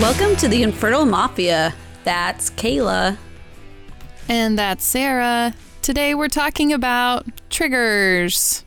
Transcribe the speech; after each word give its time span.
Welcome 0.00 0.34
to 0.36 0.48
the 0.48 0.62
Infertile 0.62 1.04
Mafia. 1.04 1.74
That's 2.04 2.48
Kaela. 2.48 3.18
And 4.30 4.58
that's 4.58 4.82
Sarah. 4.82 5.52
Today 5.82 6.14
we're 6.14 6.28
talking 6.28 6.72
about 6.72 7.26
triggers. 7.50 8.64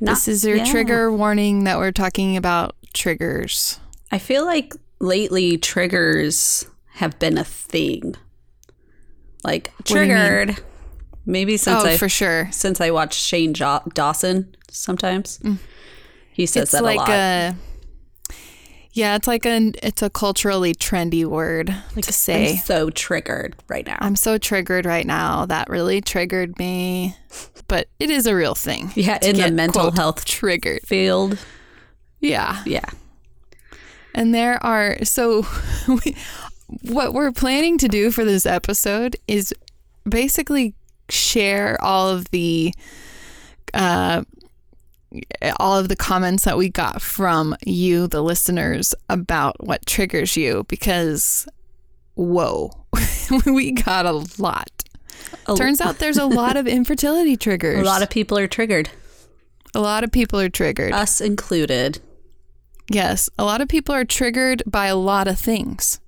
Not- 0.00 0.14
this 0.14 0.26
is 0.26 0.44
your 0.44 0.56
yeah. 0.56 0.64
trigger 0.64 1.12
warning 1.12 1.64
that 1.64 1.78
we're 1.78 1.92
talking 1.92 2.36
about 2.36 2.74
triggers. 2.92 3.78
I 4.10 4.18
feel 4.18 4.44
like 4.44 4.74
lately 4.98 5.56
triggers 5.56 6.66
have 6.94 7.16
been 7.20 7.38
a 7.38 7.44
thing. 7.44 8.16
Like 9.44 9.72
do 9.84 9.94
you 9.94 10.00
mean? 10.00 10.08
triggered. 10.08 10.64
Maybe 11.24 11.56
since 11.56 11.84
oh, 11.84 11.86
I 11.86 11.96
for 11.96 12.08
sure. 12.08 12.48
since 12.50 12.80
I 12.80 12.90
watch 12.90 13.14
Shane 13.14 13.54
jo- 13.54 13.82
Dawson 13.94 14.56
sometimes. 14.68 15.38
Mm. 15.38 15.58
He 16.32 16.44
says 16.46 16.64
It's 16.64 16.72
that 16.72 16.82
like 16.82 16.96
a 16.96 16.98
lot. 16.98 17.10
a 17.10 17.56
Yeah, 18.94 19.16
it's 19.16 19.26
like 19.26 19.44
a 19.44 19.72
it's 19.82 20.02
a 20.02 20.08
culturally 20.08 20.72
trendy 20.72 21.24
word 21.24 21.74
like, 21.96 22.04
to 22.04 22.12
say. 22.12 22.52
I'm 22.52 22.56
so 22.58 22.90
triggered 22.90 23.56
right 23.68 23.84
now. 23.84 23.98
I'm 24.00 24.14
so 24.14 24.38
triggered 24.38 24.86
right 24.86 25.04
now. 25.04 25.46
That 25.46 25.68
really 25.68 26.00
triggered 26.00 26.56
me. 26.60 27.16
But 27.66 27.88
it 27.98 28.08
is 28.08 28.26
a 28.28 28.36
real 28.36 28.54
thing. 28.54 28.92
yeah, 28.94 29.18
in 29.20 29.36
the 29.36 29.50
mental 29.50 29.82
quote, 29.82 29.94
health 29.96 30.24
triggered. 30.24 30.82
field. 30.86 31.38
Yeah. 32.20 32.62
Yeah. 32.64 32.88
And 34.14 34.32
there 34.32 34.62
are 34.64 35.04
so 35.04 35.44
we, 35.88 36.16
what 36.82 37.12
we're 37.12 37.32
planning 37.32 37.78
to 37.78 37.88
do 37.88 38.12
for 38.12 38.24
this 38.24 38.46
episode 38.46 39.16
is 39.26 39.52
basically 40.08 40.72
share 41.08 41.76
all 41.82 42.08
of 42.08 42.30
the 42.30 42.72
uh 43.74 44.22
all 45.58 45.78
of 45.78 45.88
the 45.88 45.96
comments 45.96 46.44
that 46.44 46.56
we 46.56 46.68
got 46.68 47.02
from 47.02 47.56
you 47.64 48.06
the 48.06 48.22
listeners 48.22 48.94
about 49.08 49.56
what 49.64 49.84
triggers 49.86 50.36
you 50.36 50.64
because 50.68 51.46
whoa 52.14 52.70
we 53.46 53.72
got 53.72 54.06
a 54.06 54.24
lot. 54.38 54.70
A, 55.46 55.54
turns 55.54 55.80
out 55.80 55.98
there's 55.98 56.18
a 56.18 56.26
lot 56.26 56.56
of 56.56 56.66
infertility 56.66 57.36
triggers 57.36 57.80
a 57.80 57.84
lot 57.84 58.02
of 58.02 58.10
people 58.10 58.38
are 58.38 58.46
triggered, 58.46 58.90
a 59.74 59.80
lot 59.80 60.04
of 60.04 60.12
people 60.12 60.40
are 60.40 60.48
triggered. 60.48 60.92
Us 60.92 61.20
included. 61.20 62.00
yes 62.90 63.28
a 63.38 63.44
lot 63.44 63.60
of 63.60 63.68
people 63.68 63.94
are 63.94 64.04
triggered 64.04 64.62
by 64.66 64.86
a 64.86 64.96
lot 64.96 65.28
of 65.28 65.38
things. 65.38 66.00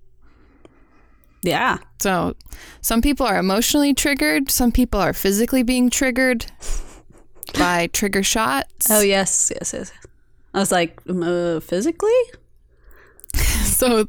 Yeah. 1.42 1.78
So, 2.00 2.34
some 2.80 3.00
people 3.00 3.24
are 3.24 3.38
emotionally 3.38 3.94
triggered, 3.94 4.50
some 4.50 4.72
people 4.72 5.00
are 5.00 5.12
physically 5.12 5.62
being 5.62 5.90
triggered 5.90 6.46
by 7.58 7.88
trigger 7.88 8.22
shots. 8.22 8.90
Oh 8.90 9.00
yes, 9.00 9.52
yes, 9.54 9.72
yes. 9.72 9.92
I 10.54 10.60
was 10.60 10.72
like, 10.72 11.00
uh, 11.08 11.60
physically? 11.60 12.10
So, 13.76 14.06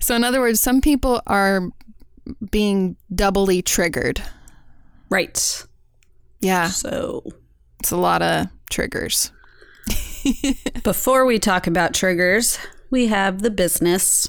so 0.00 0.14
in 0.14 0.22
other 0.22 0.40
words, 0.40 0.60
some 0.60 0.82
people 0.82 1.22
are 1.26 1.70
being 2.50 2.96
doubly 3.14 3.62
triggered. 3.62 4.22
Right. 5.08 5.66
Yeah, 6.40 6.68
So 6.68 7.24
it's 7.80 7.90
a 7.90 7.96
lot 7.96 8.20
of 8.20 8.48
triggers. 8.70 9.32
before 10.84 11.24
we 11.24 11.38
talk 11.38 11.66
about 11.66 11.94
triggers, 11.94 12.58
we 12.90 13.06
have 13.06 13.40
the 13.40 13.50
business. 13.50 14.28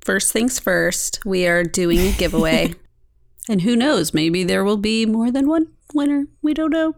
First 0.00 0.32
things 0.32 0.58
first, 0.58 1.24
we 1.24 1.46
are 1.46 1.62
doing 1.62 2.00
a 2.00 2.12
giveaway. 2.12 2.74
and 3.48 3.62
who 3.62 3.76
knows, 3.76 4.12
maybe 4.12 4.42
there 4.42 4.64
will 4.64 4.76
be 4.76 5.06
more 5.06 5.30
than 5.30 5.48
one 5.48 5.68
winner. 5.94 6.26
We 6.42 6.54
don't 6.54 6.70
know. 6.72 6.94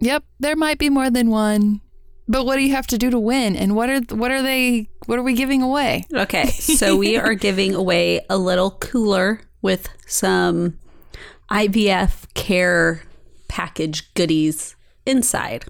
Yep, 0.00 0.24
there 0.38 0.56
might 0.56 0.78
be 0.78 0.88
more 0.90 1.10
than 1.10 1.30
one. 1.30 1.80
But 2.26 2.46
what 2.46 2.56
do 2.56 2.62
you 2.62 2.72
have 2.74 2.86
to 2.88 2.98
do 2.98 3.10
to 3.10 3.18
win? 3.18 3.56
And 3.56 3.74
what 3.74 3.90
are 3.90 4.00
what 4.14 4.30
are 4.30 4.42
they 4.42 4.88
what 5.06 5.18
are 5.18 5.22
we 5.22 5.34
giving 5.34 5.62
away? 5.62 6.04
Okay, 6.14 6.46
so 6.50 6.96
we 6.96 7.16
are 7.18 7.34
giving 7.34 7.74
away 7.74 8.20
a 8.30 8.38
little 8.38 8.70
cooler 8.70 9.40
with 9.62 9.88
some 10.06 10.78
IVF 11.50 12.32
care 12.34 13.02
package 13.48 14.12
goodies 14.14 14.76
inside. 15.04 15.64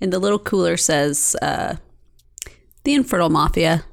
And 0.00 0.12
the 0.12 0.18
little 0.18 0.38
cooler 0.38 0.76
says, 0.76 1.36
uh, 1.42 1.76
The 2.84 2.94
Infertile 2.94 3.30
Mafia. 3.30 3.84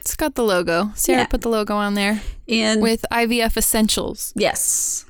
It's 0.00 0.16
got 0.16 0.34
the 0.34 0.42
logo. 0.42 0.90
Sarah 0.94 1.20
Yeah. 1.20 1.26
put 1.26 1.40
the 1.42 1.48
logo 1.48 1.74
on 1.76 1.94
there 1.94 2.20
And 2.48 2.82
with 2.82 3.04
IVF 3.12 3.56
essentials. 3.56 4.32
yes. 4.34 5.04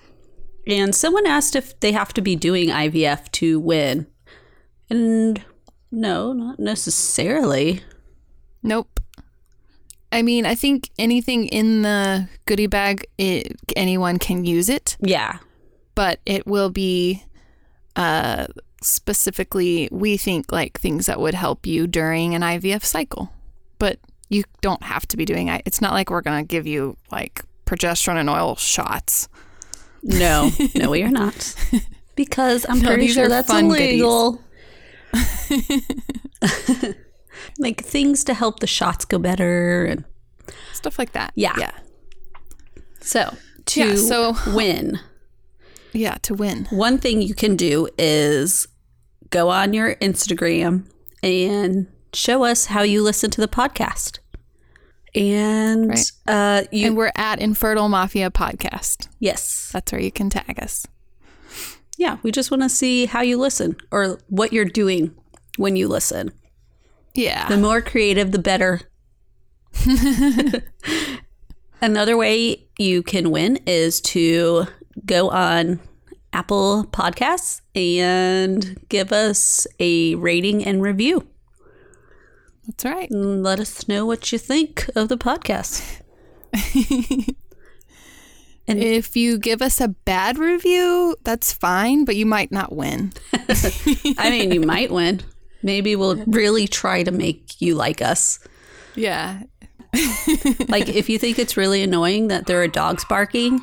And 0.66 0.94
someone 0.94 1.26
asked 1.26 1.56
if 1.56 1.78
they 1.80 1.92
have 1.92 2.12
to 2.14 2.20
be 2.20 2.36
doing 2.36 2.68
IVF 2.68 3.30
to 3.32 3.58
win. 3.58 4.06
And 4.88 5.42
no, 5.90 6.32
not 6.32 6.58
necessarily. 6.58 7.80
Nope. 8.62 9.00
I 10.12 10.22
mean, 10.22 10.44
I 10.44 10.54
think 10.54 10.90
anything 10.98 11.46
in 11.46 11.82
the 11.82 12.28
goodie 12.46 12.66
bag, 12.66 13.06
it, 13.16 13.56
anyone 13.76 14.18
can 14.18 14.44
use 14.44 14.68
it, 14.68 14.96
Yeah. 15.00 15.38
but 15.94 16.18
it 16.26 16.46
will 16.46 16.68
be 16.70 17.24
uh, 17.96 18.46
specifically, 18.82 19.88
we 19.92 20.16
think, 20.16 20.50
like 20.52 20.80
things 20.80 21.06
that 21.06 21.20
would 21.20 21.34
help 21.34 21.64
you 21.66 21.86
during 21.86 22.34
an 22.34 22.42
IVF 22.42 22.84
cycle. 22.84 23.32
But 23.78 23.98
you 24.28 24.44
don't 24.60 24.82
have 24.82 25.06
to 25.08 25.16
be 25.16 25.24
doing 25.24 25.48
it. 25.48 25.62
It's 25.64 25.80
not 25.80 25.92
like 25.92 26.10
we're 26.10 26.20
going 26.22 26.44
to 26.44 26.46
give 26.48 26.66
you 26.66 26.96
like 27.12 27.42
progesterone 27.64 28.16
and 28.18 28.28
oil 28.28 28.56
shots. 28.56 29.28
No, 30.02 30.50
no, 30.74 30.90
we 30.90 31.02
are 31.02 31.10
not. 31.10 31.54
Because 32.16 32.66
I'm 32.68 32.80
No, 32.80 32.88
pretty 32.88 33.08
sure 33.08 33.28
that's 33.28 33.50
illegal. 33.50 34.42
like 37.58 37.82
things 37.82 38.24
to 38.24 38.34
help 38.34 38.60
the 38.60 38.66
shots 38.66 39.04
go 39.04 39.18
better. 39.18 39.84
And 39.84 40.04
Stuff 40.72 40.98
like 40.98 41.12
that. 41.12 41.32
Yeah. 41.34 41.54
Yeah. 41.58 41.72
so 43.00 43.34
to 43.66 43.80
Yeah, 43.80 43.94
so- 43.96 44.34
win, 44.54 44.98
Yeah, 45.92 46.14
to 46.22 46.34
win. 46.34 46.66
one 46.70 46.98
thing 46.98 47.20
you 47.22 47.34
can 47.34 47.56
do 47.56 47.88
is 47.98 48.66
go 49.30 49.48
on 49.50 49.72
your 49.74 49.94
Instagram 49.96 50.84
and 51.22 51.86
show 52.14 52.44
us 52.44 52.66
how 52.66 52.82
you 52.82 53.02
listen 53.02 53.30
to 53.32 53.40
the 53.40 53.48
podcast. 53.48 54.18
And 55.14 55.88
Right. 55.90 56.12
uh, 56.26 56.62
you, 56.70 56.86
and 56.88 56.96
we're 56.96 57.12
at 57.16 57.40
Infertile 57.40 57.88
Mafia 57.88 58.30
Podcast. 58.30 59.08
yes, 59.18 59.70
That's 59.72 59.90
where 59.92 60.00
you 60.00 60.12
can 60.12 60.30
tag 60.30 60.62
us. 60.62 60.86
yeah, 61.98 62.18
we 62.22 62.30
just 62.30 62.50
want 62.50 62.62
to 62.62 62.68
see 62.68 63.06
how 63.06 63.20
you 63.22 63.36
listen 63.38 63.76
or 63.90 64.18
what 64.28 64.52
you're 64.52 64.64
doing 64.64 65.14
when 65.56 65.76
you 65.76 65.88
listen. 65.88 66.32
Yeah. 67.14 67.48
The 67.48 67.56
more 67.58 67.80
creative, 67.80 68.30
the 68.32 68.38
better. 68.38 68.80
Another 71.82 72.16
way 72.16 72.66
you 72.78 73.02
can 73.02 73.30
win 73.30 73.58
is 73.66 74.00
to 74.02 74.66
go 75.06 75.30
on 75.30 75.80
Apple 76.32 76.84
Podcasts 76.92 77.62
and 77.74 78.78
give 78.88 79.12
us 79.12 79.66
a 79.80 80.14
rating 80.16 80.64
and 80.64 80.82
review. 80.82 81.26
That's 82.70 82.84
right. 82.84 83.10
And 83.10 83.42
let 83.42 83.58
us 83.58 83.88
know 83.88 84.06
what 84.06 84.30
you 84.30 84.38
think 84.38 84.88
of 84.94 85.08
the 85.08 85.18
podcast. 85.18 85.82
and 88.68 88.78
If 88.78 89.16
you 89.16 89.38
give 89.38 89.60
us 89.60 89.80
a 89.80 89.88
bad 89.88 90.38
review, 90.38 91.16
that's 91.24 91.52
fine, 91.52 92.04
but 92.04 92.14
you 92.14 92.26
might 92.26 92.52
not 92.52 92.74
win. 92.74 93.12
I 94.18 94.30
mean, 94.30 94.52
you 94.52 94.60
might 94.60 94.92
win. 94.92 95.20
Maybe 95.64 95.96
we'll 95.96 96.16
really 96.26 96.68
try 96.68 97.02
to 97.02 97.10
make 97.10 97.60
you 97.60 97.74
like 97.74 98.00
us. 98.00 98.38
Yeah. 98.94 99.42
Like, 100.68 100.88
if 100.88 101.08
you 101.08 101.18
think 101.18 101.40
it's 101.40 101.56
really 101.56 101.82
annoying 101.82 102.28
that 102.28 102.46
there 102.46 102.62
are 102.62 102.68
dogs 102.68 103.04
barking, 103.06 103.60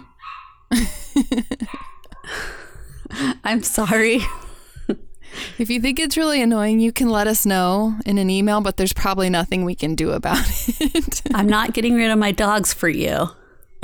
I'm 3.45 3.63
sorry. 3.63 4.19
If 5.57 5.69
you 5.69 5.79
think 5.81 5.99
it's 5.99 6.17
really 6.17 6.41
annoying, 6.41 6.79
you 6.79 6.91
can 6.91 7.09
let 7.09 7.27
us 7.27 7.45
know 7.45 7.95
in 8.05 8.17
an 8.17 8.29
email, 8.29 8.61
but 8.61 8.77
there's 8.77 8.93
probably 8.93 9.29
nothing 9.29 9.65
we 9.65 9.75
can 9.75 9.95
do 9.95 10.11
about 10.11 10.39
it. 10.79 11.21
I'm 11.33 11.47
not 11.47 11.73
getting 11.73 11.95
rid 11.95 12.11
of 12.11 12.17
my 12.19 12.31
dogs 12.31 12.73
for 12.73 12.89
you. 12.89 13.29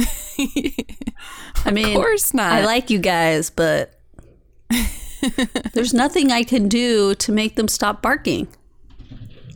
I 1.66 1.72
mean, 1.72 1.88
of 1.88 1.94
course 1.94 2.34
not. 2.34 2.52
I 2.54 2.66
like 2.66 2.90
you 2.90 3.00
guys, 3.00 3.50
but 3.50 4.00
there's 5.74 5.94
nothing 5.94 6.32
I 6.32 6.44
can 6.44 6.68
do 6.68 7.16
to 7.16 7.32
make 7.32 7.56
them 7.56 7.68
stop 7.68 8.02
barking. 8.02 8.48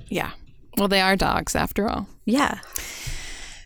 yeah. 0.10 0.32
Well, 0.78 0.88
they 0.88 1.02
are 1.02 1.16
dogs 1.16 1.56
after 1.56 1.90
all. 1.90 2.08
Yeah. 2.26 2.60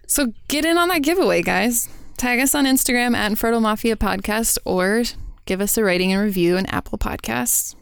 So 0.08 0.32
get 0.48 0.64
in 0.64 0.78
on 0.78 0.88
that 0.88 1.02
giveaway, 1.02 1.42
guys. 1.42 1.90
Tag 2.16 2.40
us 2.40 2.56
on 2.56 2.64
Instagram 2.66 3.16
at 3.18 3.30
Infertile 3.30 3.60
Mafia 3.60 3.98
Podcast 3.98 4.58
or 4.64 5.04
give 5.46 5.60
us 5.60 5.78
a 5.78 5.84
rating 5.84 6.14
and 6.14 6.22
review 6.24 6.56
in 6.56 6.66
Apple 6.68 6.98
Podcasts. 6.98 7.76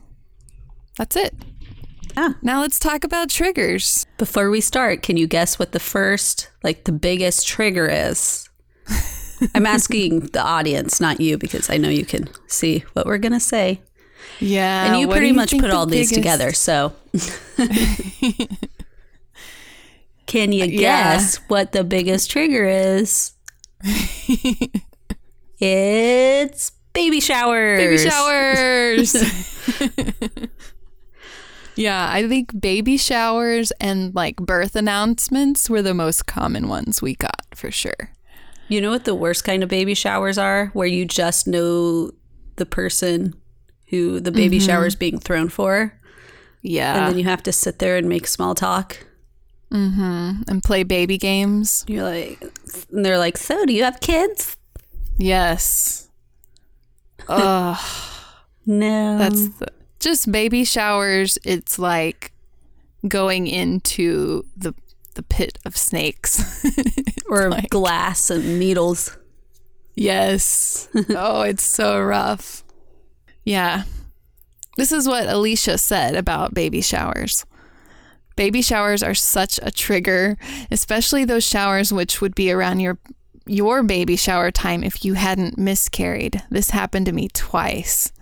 That's 1.00 1.16
it. 1.16 1.34
Ah. 2.18 2.36
Now 2.42 2.60
let's 2.60 2.78
talk 2.78 3.06
about 3.06 3.30
triggers. 3.30 4.06
Before 4.18 4.50
we 4.50 4.60
start, 4.60 5.02
can 5.02 5.16
you 5.16 5.28
guess 5.28 5.58
what 5.58 5.72
the 5.72 5.80
first, 5.80 6.50
like 6.62 6.84
the 6.84 6.92
biggest 6.92 7.48
trigger 7.48 7.88
is? 7.88 8.50
I'm 9.56 9.66
asking 9.66 10.28
the 10.34 10.42
audience, 10.44 11.00
not 11.00 11.22
you, 11.22 11.38
because 11.38 11.70
I 11.70 11.78
know 11.78 11.88
you 11.88 12.04
can 12.06 12.28
see 12.48 12.84
what 12.94 13.06
we're 13.06 13.18
going 13.18 13.32
to 13.32 13.40
say. 13.40 13.80
Yeah. 14.42 14.88
And 14.92 15.00
you 15.00 15.08
pretty 15.08 15.32
much 15.32 15.52
think 15.52 15.62
put 15.64 15.70
the 15.72 15.78
all 15.78 15.86
these 15.86 16.10
biggest- 16.12 16.16
together. 16.16 16.52
So 16.52 16.92
Can 20.26 20.52
you 20.52 20.66
Yeah. 20.66 21.14
guess 21.16 21.38
what 21.48 21.72
the 21.72 21.86
biggest 21.86 22.30
trigger 22.30 22.66
is? 22.68 23.32
it's 25.60 26.72
baby 26.94 27.22
showers. 27.22 27.80
Baby 27.82 27.98
showers. 28.10 29.16
Yeah, 31.80 32.10
I 32.12 32.28
think 32.28 32.60
baby 32.60 32.98
showers 32.98 33.72
and 33.80 34.14
like 34.14 34.36
birth 34.36 34.76
announcements 34.76 35.70
were 35.70 35.82
the 35.82 35.94
most 35.94 36.26
common 36.26 36.68
ones 36.68 37.02
we 37.02 37.16
got 37.16 37.46
for 37.56 37.72
sure. 37.72 38.12
You 38.68 38.82
know 38.82 38.92
what 38.92 39.06
the 39.06 39.16
worst 39.16 39.46
kind 39.46 39.64
of 39.64 39.70
baby 39.70 39.96
showers 39.96 40.38
are? 40.38 40.68
Where 40.74 40.88
you 40.88 41.06
just 41.06 41.48
know 41.48 42.12
the 42.58 42.66
person 42.66 43.34
who 43.88 44.20
the 44.20 44.32
baby 44.32 44.60
shower 44.60 44.86
is 44.86 44.96
being 44.96 45.18
thrown 45.20 45.50
for, 45.50 45.98
Yeah. 46.62 46.96
and 46.98 47.08
then 47.14 47.18
you 47.18 47.24
have 47.24 47.42
to 47.44 47.52
sit 47.52 47.80
there 47.80 47.98
and 47.98 48.08
make 48.08 48.28
small 48.28 48.54
talk. 48.56 49.06
Mm-hmm. 49.72 50.44
and 50.48 50.64
play 50.64 50.82
baby 50.84 51.18
games. 51.20 51.86
You're 51.88 52.04
like, 52.04 52.42
and 52.92 53.06
they're 53.06 53.20
like, 53.20 53.38
"So, 53.38 53.66
do 53.68 53.74
you 53.74 53.84
have 53.84 54.00
kids?" 54.00 54.58
Yes. 55.18 56.10
Ugh. 57.30 57.78
No, 58.66 59.18
That's 59.20 59.48
the, 59.60 59.68
just 60.00 60.32
baby 60.32 60.64
showers. 60.64 61.38
It's 61.44 61.78
like 61.80 62.32
going 63.08 63.48
into 63.48 64.44
the 64.56 64.74
the 65.16 65.24
pit 65.24 65.58
of 65.66 65.76
snakes. 65.76 66.66
or 67.30 67.50
like- 67.50 67.70
glass 67.70 68.30
and 68.30 68.60
needles. 68.60 69.18
yes. 69.96 70.88
oh, 71.10 71.42
it's 71.42 71.64
so 71.64 72.00
rough. 72.02 72.64
Yeah. 73.44 73.84
This 74.78 74.92
is 74.92 75.08
what 75.08 75.28
Alicia 75.28 75.78
said 75.78 76.16
about 76.16 76.54
baby 76.54 76.82
showers. 76.82 77.46
Baby 78.38 78.62
showers 78.62 79.04
are 79.04 79.14
such 79.14 79.60
a 79.62 79.72
trigger, 79.72 80.38
especially 80.72 81.26
those 81.26 81.44
showers 81.44 81.92
which 81.92 82.22
would 82.22 82.36
be 82.36 82.52
around 82.52 82.80
your 82.80 82.98
your 83.46 83.82
baby 83.84 84.16
shower 84.16 84.52
time 84.52 84.84
if 84.84 85.04
you 85.04 85.16
hadn't 85.16 85.58
miscarried. 85.58 86.42
This 86.50 86.70
happened 86.70 87.08
to 87.08 87.12
me 87.12 87.28
twice. 87.34 88.14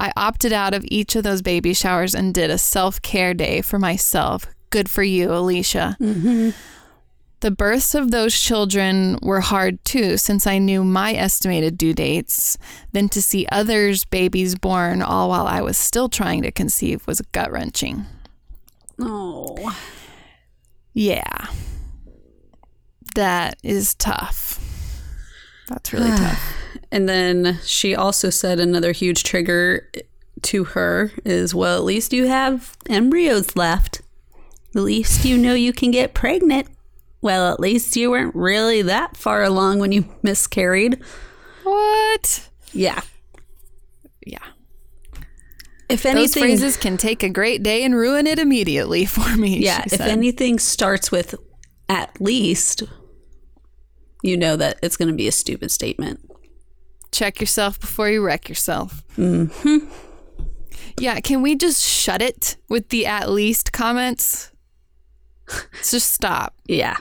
I 0.00 0.12
opted 0.16 0.52
out 0.52 0.72
of 0.72 0.84
each 0.88 1.14
of 1.14 1.22
those 1.24 1.42
baby 1.42 1.74
showers 1.74 2.14
and 2.14 2.32
did 2.32 2.50
a 2.50 2.56
self 2.58 3.02
care 3.02 3.34
day 3.34 3.60
for 3.60 3.78
myself. 3.78 4.46
Good 4.70 4.88
for 4.88 5.02
you, 5.02 5.30
Alicia. 5.32 5.96
Mm-hmm. 6.00 6.50
The 7.40 7.50
births 7.50 7.94
of 7.94 8.10
those 8.10 8.38
children 8.38 9.18
were 9.22 9.40
hard 9.40 9.82
too, 9.84 10.16
since 10.16 10.46
I 10.46 10.58
knew 10.58 10.84
my 10.84 11.12
estimated 11.14 11.76
due 11.78 11.92
dates. 11.94 12.58
Then 12.92 13.08
to 13.10 13.20
see 13.22 13.46
others' 13.52 14.04
babies 14.04 14.54
born 14.56 15.02
all 15.02 15.28
while 15.28 15.46
I 15.46 15.60
was 15.60 15.76
still 15.78 16.08
trying 16.08 16.42
to 16.42 16.50
conceive 16.50 17.06
was 17.06 17.20
gut 17.32 17.52
wrenching. 17.52 18.06
Oh, 18.98 19.76
Yeah. 20.92 21.46
That 23.14 23.58
is 23.62 23.94
tough. 23.94 24.58
That's 25.68 25.92
really 25.92 26.10
tough. 26.16 26.54
And 26.92 27.08
then 27.08 27.58
she 27.64 27.94
also 27.94 28.30
said 28.30 28.58
another 28.60 28.92
huge 28.92 29.22
trigger 29.24 29.90
to 30.42 30.64
her 30.64 31.12
is, 31.24 31.54
"Well, 31.54 31.76
at 31.78 31.84
least 31.84 32.12
you 32.12 32.26
have 32.26 32.76
embryos 32.88 33.56
left. 33.56 34.02
At 34.74 34.82
least 34.82 35.24
you 35.24 35.36
know 35.36 35.54
you 35.54 35.72
can 35.72 35.90
get 35.90 36.14
pregnant. 36.14 36.68
Well, 37.22 37.52
at 37.52 37.60
least 37.60 37.96
you 37.96 38.10
weren't 38.10 38.34
really 38.34 38.82
that 38.82 39.16
far 39.16 39.42
along 39.42 39.78
when 39.78 39.92
you 39.92 40.04
miscarried." 40.22 41.00
What? 41.62 42.48
Yeah. 42.72 43.00
Yeah. 44.26 44.38
If 45.88 46.06
anything, 46.06 46.22
Those 46.22 46.34
phrases 46.60 46.76
can 46.76 46.96
take 46.96 47.22
a 47.22 47.28
great 47.28 47.62
day 47.62 47.82
and 47.84 47.94
ruin 47.96 48.26
it 48.26 48.38
immediately 48.38 49.04
for 49.06 49.36
me. 49.36 49.58
yeah, 49.58 49.82
if 49.84 49.92
said. 49.92 50.08
anything 50.08 50.58
starts 50.58 51.10
with 51.10 51.34
at 51.88 52.20
least, 52.20 52.84
you 54.22 54.36
know 54.36 54.56
that 54.56 54.78
it's 54.82 54.96
going 54.96 55.08
to 55.08 55.14
be 55.14 55.26
a 55.26 55.32
stupid 55.32 55.70
statement. 55.72 56.29
Check 57.12 57.40
yourself 57.40 57.80
before 57.80 58.08
you 58.08 58.24
wreck 58.24 58.48
yourself. 58.48 59.02
Mm-hmm. 59.16 59.88
Yeah, 60.98 61.20
can 61.20 61.42
we 61.42 61.56
just 61.56 61.84
shut 61.84 62.20
it 62.20 62.56
with 62.68 62.88
the 62.90 63.06
at 63.06 63.30
least 63.30 63.72
comments? 63.72 64.52
just 65.78 66.12
stop. 66.12 66.54
Yeah. 66.66 66.96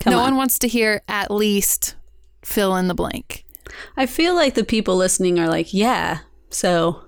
Come 0.00 0.12
no 0.12 0.18
on. 0.18 0.24
one 0.24 0.36
wants 0.36 0.58
to 0.60 0.68
hear 0.68 1.02
at 1.08 1.30
least 1.30 1.96
fill 2.44 2.76
in 2.76 2.88
the 2.88 2.94
blank. 2.94 3.44
I 3.96 4.06
feel 4.06 4.34
like 4.34 4.54
the 4.54 4.64
people 4.64 4.96
listening 4.96 5.38
are 5.38 5.48
like, 5.48 5.72
yeah, 5.72 6.20
so 6.50 7.04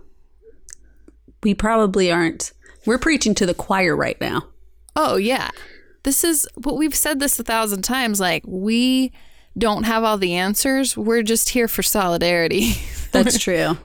we 1.43 1.55
probably 1.55 2.11
aren't. 2.11 2.52
We're 2.87 2.99
preaching 2.99 3.34
to 3.37 3.46
the 3.46 3.55
choir 3.55 3.94
right 3.94 4.20
now. 4.20 4.49
Oh, 4.94 5.17
yeah. 5.17 5.50
This 6.05 6.25
is 6.25 6.49
what 6.55 6.76
we've 6.76 6.94
said 6.94 7.20
this 7.20 7.38
a 7.38 7.44
thousand 7.44 7.82
times. 7.82 8.20
Like, 8.20 8.44
we 8.46 9.12
don't 9.56 9.85
have 9.85 10.05
all 10.05 10.19
the 10.19 10.35
answers. 10.35 10.97
We're 10.97 11.23
just 11.23 11.50
here 11.50 11.69
for 11.69 11.82
solidarity. 11.82 12.75
That's 13.12 13.38
true. 13.38 13.79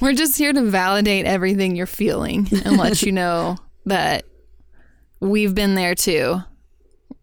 We're 0.00 0.12
just 0.12 0.36
here 0.36 0.52
to 0.52 0.62
validate 0.62 1.24
everything 1.24 1.74
you're 1.76 1.86
feeling 1.86 2.48
and 2.64 2.76
let 2.76 3.02
you 3.02 3.12
know 3.20 3.56
that 3.86 4.24
we've 5.20 5.54
been 5.54 5.74
there 5.74 5.94
too. 5.94 6.42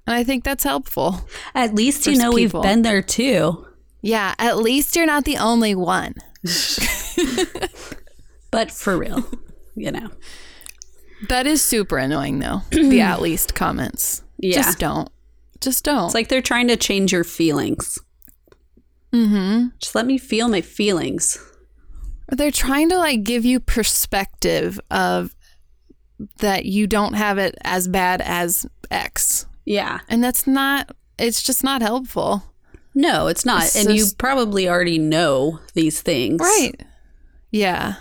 And 0.07 0.15
I 0.15 0.23
think 0.23 0.43
that's 0.43 0.63
helpful. 0.63 1.27
At 1.55 1.73
least 1.73 2.05
you 2.05 2.15
know 2.17 2.31
people. 2.31 2.61
we've 2.61 2.69
been 2.69 2.83
there 2.83 3.01
too. 3.01 3.67
Yeah, 4.01 4.35
at 4.37 4.57
least 4.57 4.95
you're 4.95 5.05
not 5.07 5.25
the 5.25 5.37
only 5.37 5.73
one. 5.75 6.15
But 8.55 8.71
for 8.71 8.97
real, 8.97 9.25
you 9.75 9.91
know. 9.91 10.11
That 11.27 11.45
is 11.45 11.61
super 11.61 11.97
annoying 11.97 12.39
though. 12.39 12.61
the 12.71 13.01
at 13.01 13.21
least 13.21 13.53
comments. 13.53 14.23
Yeah. 14.37 14.61
Just 14.61 14.79
don't. 14.79 15.09
Just 15.65 15.83
don't. 15.83 16.05
It's 16.05 16.13
like 16.13 16.29
they're 16.29 16.41
trying 16.41 16.67
to 16.69 16.77
change 16.77 17.11
your 17.11 17.23
feelings. 17.23 17.99
Mm-hmm. 19.11 19.69
Just 19.79 19.95
let 19.95 20.05
me 20.05 20.17
feel 20.17 20.47
my 20.47 20.61
feelings. 20.61 21.37
They're 22.29 22.51
trying 22.51 22.89
to 22.89 22.97
like 22.97 23.23
give 23.23 23.45
you 23.45 23.59
perspective 23.59 24.79
of 24.91 25.35
that 26.37 26.65
you 26.65 26.87
don't 26.87 27.13
have 27.13 27.37
it 27.37 27.55
as 27.63 27.87
bad 27.87 28.21
as 28.21 28.65
X. 28.91 29.47
Yeah. 29.65 29.99
And 30.07 30.23
that's 30.23 30.45
not 30.47 30.95
it's 31.17 31.41
just 31.41 31.63
not 31.63 31.81
helpful. 31.81 32.43
No, 32.93 33.27
it's 33.27 33.43
not. 33.45 33.63
It's 33.63 33.75
and 33.75 33.95
you 33.95 34.05
probably 34.17 34.69
already 34.69 34.99
know 34.99 35.59
these 35.73 36.01
things. 36.01 36.39
Right. 36.41 36.73
Yeah. 37.51 37.95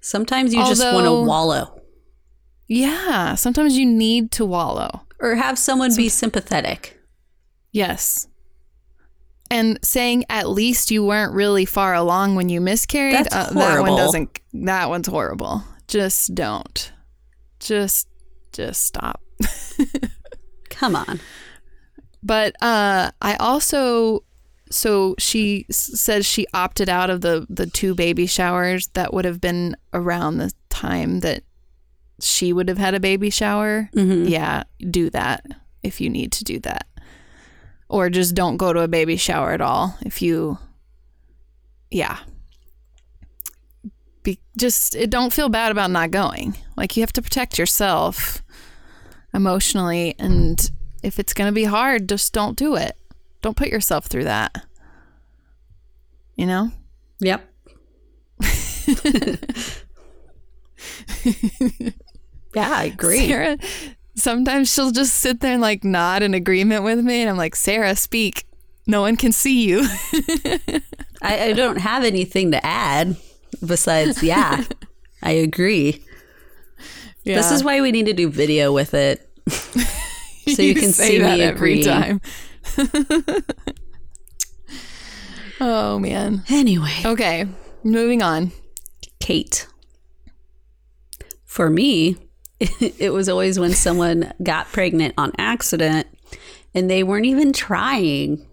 Sometimes 0.00 0.52
you 0.54 0.64
just 0.64 0.82
want 0.82 1.06
to 1.06 1.12
wallow 1.12 1.80
Yeah. 2.68 3.34
Sometimes 3.36 3.76
you 3.76 3.86
need 3.86 4.32
to 4.32 4.46
wallow. 4.46 5.02
or 5.20 5.34
have 5.36 5.58
someone 5.58 5.94
be 5.94 6.08
sympathetic. 6.08 6.98
Yes. 7.72 8.28
And 9.50 9.78
saying 9.82 10.24
at 10.30 10.48
least 10.48 10.90
you 10.90 11.04
weren't 11.04 11.34
really 11.34 11.64
far 11.64 11.94
along 11.94 12.36
when 12.36 12.48
you 12.48 12.60
miscarried, 12.60 13.14
uh, 13.32 13.50
that 13.52 13.80
one 13.80 13.96
doesn't 13.96 14.38
that 14.54 14.88
one's 14.88 15.08
horrible. 15.08 15.62
Just 15.88 16.34
don't. 16.34 16.92
Just 17.60 18.08
just 18.52 18.84
stop. 18.84 19.20
Come 20.70 20.96
on. 20.96 21.20
But 22.22 22.54
uh 22.62 23.10
I 23.20 23.34
also 23.36 24.24
so 24.70 25.14
she 25.18 25.66
s- 25.68 26.00
says 26.00 26.24
she 26.24 26.46
opted 26.54 26.88
out 26.88 27.10
of 27.10 27.20
the 27.20 27.46
the 27.50 27.66
two 27.66 27.94
baby 27.94 28.26
showers 28.26 28.88
that 28.94 29.12
would 29.12 29.26
have 29.26 29.40
been 29.40 29.76
around 29.92 30.38
the 30.38 30.50
time 30.70 31.20
that 31.20 31.42
she 32.20 32.52
would 32.54 32.68
have 32.68 32.78
had 32.78 32.94
a 32.94 33.00
baby 33.00 33.28
shower. 33.28 33.90
Yeah, 34.28 34.62
do 34.90 35.10
that 35.10 35.44
if 35.82 36.00
you 36.00 36.08
need 36.08 36.32
to 36.32 36.44
do 36.44 36.58
that. 36.60 36.86
Or 37.92 38.08
just 38.08 38.34
don't 38.34 38.56
go 38.56 38.72
to 38.72 38.80
a 38.80 38.88
baby 38.88 39.16
shower 39.16 39.52
at 39.52 39.60
all 39.60 39.98
if 40.00 40.22
you 40.22 40.58
Yeah. 41.90 42.18
Be, 44.22 44.38
just 44.56 44.94
it, 44.94 45.10
don't 45.10 45.32
feel 45.32 45.48
bad 45.50 45.70
about 45.70 45.90
not 45.90 46.10
going. 46.10 46.56
Like 46.76 46.96
you 46.96 47.02
have 47.02 47.12
to 47.12 47.22
protect 47.22 47.58
yourself 47.58 48.42
emotionally 49.34 50.14
and 50.18 50.70
if 51.02 51.18
it's 51.18 51.34
going 51.34 51.48
to 51.48 51.54
be 51.54 51.64
hard, 51.64 52.08
just 52.08 52.32
don't 52.32 52.56
do 52.56 52.76
it. 52.76 52.96
Don't 53.42 53.56
put 53.56 53.68
yourself 53.68 54.06
through 54.06 54.24
that. 54.24 54.64
You 56.36 56.46
know? 56.46 56.70
Yep. 57.20 57.46
yeah, 62.54 62.70
I 62.70 62.84
agree. 62.84 63.28
Sarah, 63.28 63.58
sometimes 64.14 64.72
she'll 64.72 64.90
just 64.90 65.14
sit 65.14 65.40
there 65.40 65.52
and 65.52 65.62
like 65.62 65.84
nod 65.84 66.22
in 66.22 66.34
agreement 66.34 66.84
with 66.84 67.00
me. 67.00 67.20
And 67.22 67.30
I'm 67.30 67.36
like, 67.36 67.56
Sarah, 67.56 67.96
speak. 67.96 68.44
No 68.86 69.00
one 69.00 69.16
can 69.16 69.32
see 69.32 69.68
you. 69.68 69.86
I, 71.22 71.44
I 71.50 71.52
don't 71.52 71.76
have 71.76 72.04
anything 72.04 72.50
to 72.50 72.66
add 72.66 73.16
besides, 73.64 74.22
yeah, 74.22 74.64
I 75.22 75.32
agree. 75.32 76.02
This 77.24 77.52
is 77.52 77.62
why 77.62 77.80
we 77.80 77.92
need 77.92 78.06
to 78.06 78.12
do 78.12 78.28
video 78.28 78.72
with 78.72 78.94
it. 78.94 79.28
so 79.48 80.62
you 80.62 80.74
can 80.74 80.90
say 80.90 81.10
see 81.10 81.18
that 81.18 81.38
me 81.38 81.42
every 81.44 81.82
time. 81.84 82.20
oh, 85.60 86.00
man. 86.00 86.42
Anyway, 86.48 86.96
Okay, 87.04 87.46
moving 87.84 88.22
on. 88.22 88.50
Kate. 89.20 89.68
For 91.44 91.70
me, 91.70 92.16
it 92.98 93.12
was 93.12 93.28
always 93.28 93.58
when 93.58 93.72
someone 93.72 94.32
got 94.42 94.70
pregnant 94.70 95.14
on 95.18 95.32
accident 95.36 96.06
and 96.74 96.88
they 96.88 97.02
weren't 97.02 97.26
even 97.26 97.52
trying. 97.52 98.46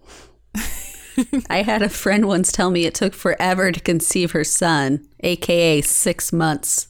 I 1.50 1.62
had 1.62 1.82
a 1.82 1.88
friend 1.88 2.26
once 2.26 2.50
tell 2.50 2.70
me 2.70 2.86
it 2.86 2.94
took 2.94 3.14
forever 3.14 3.70
to 3.70 3.80
conceive 3.80 4.32
her 4.32 4.42
son, 4.42 5.06
aka 5.20 5.80
six 5.80 6.32
months. 6.32 6.88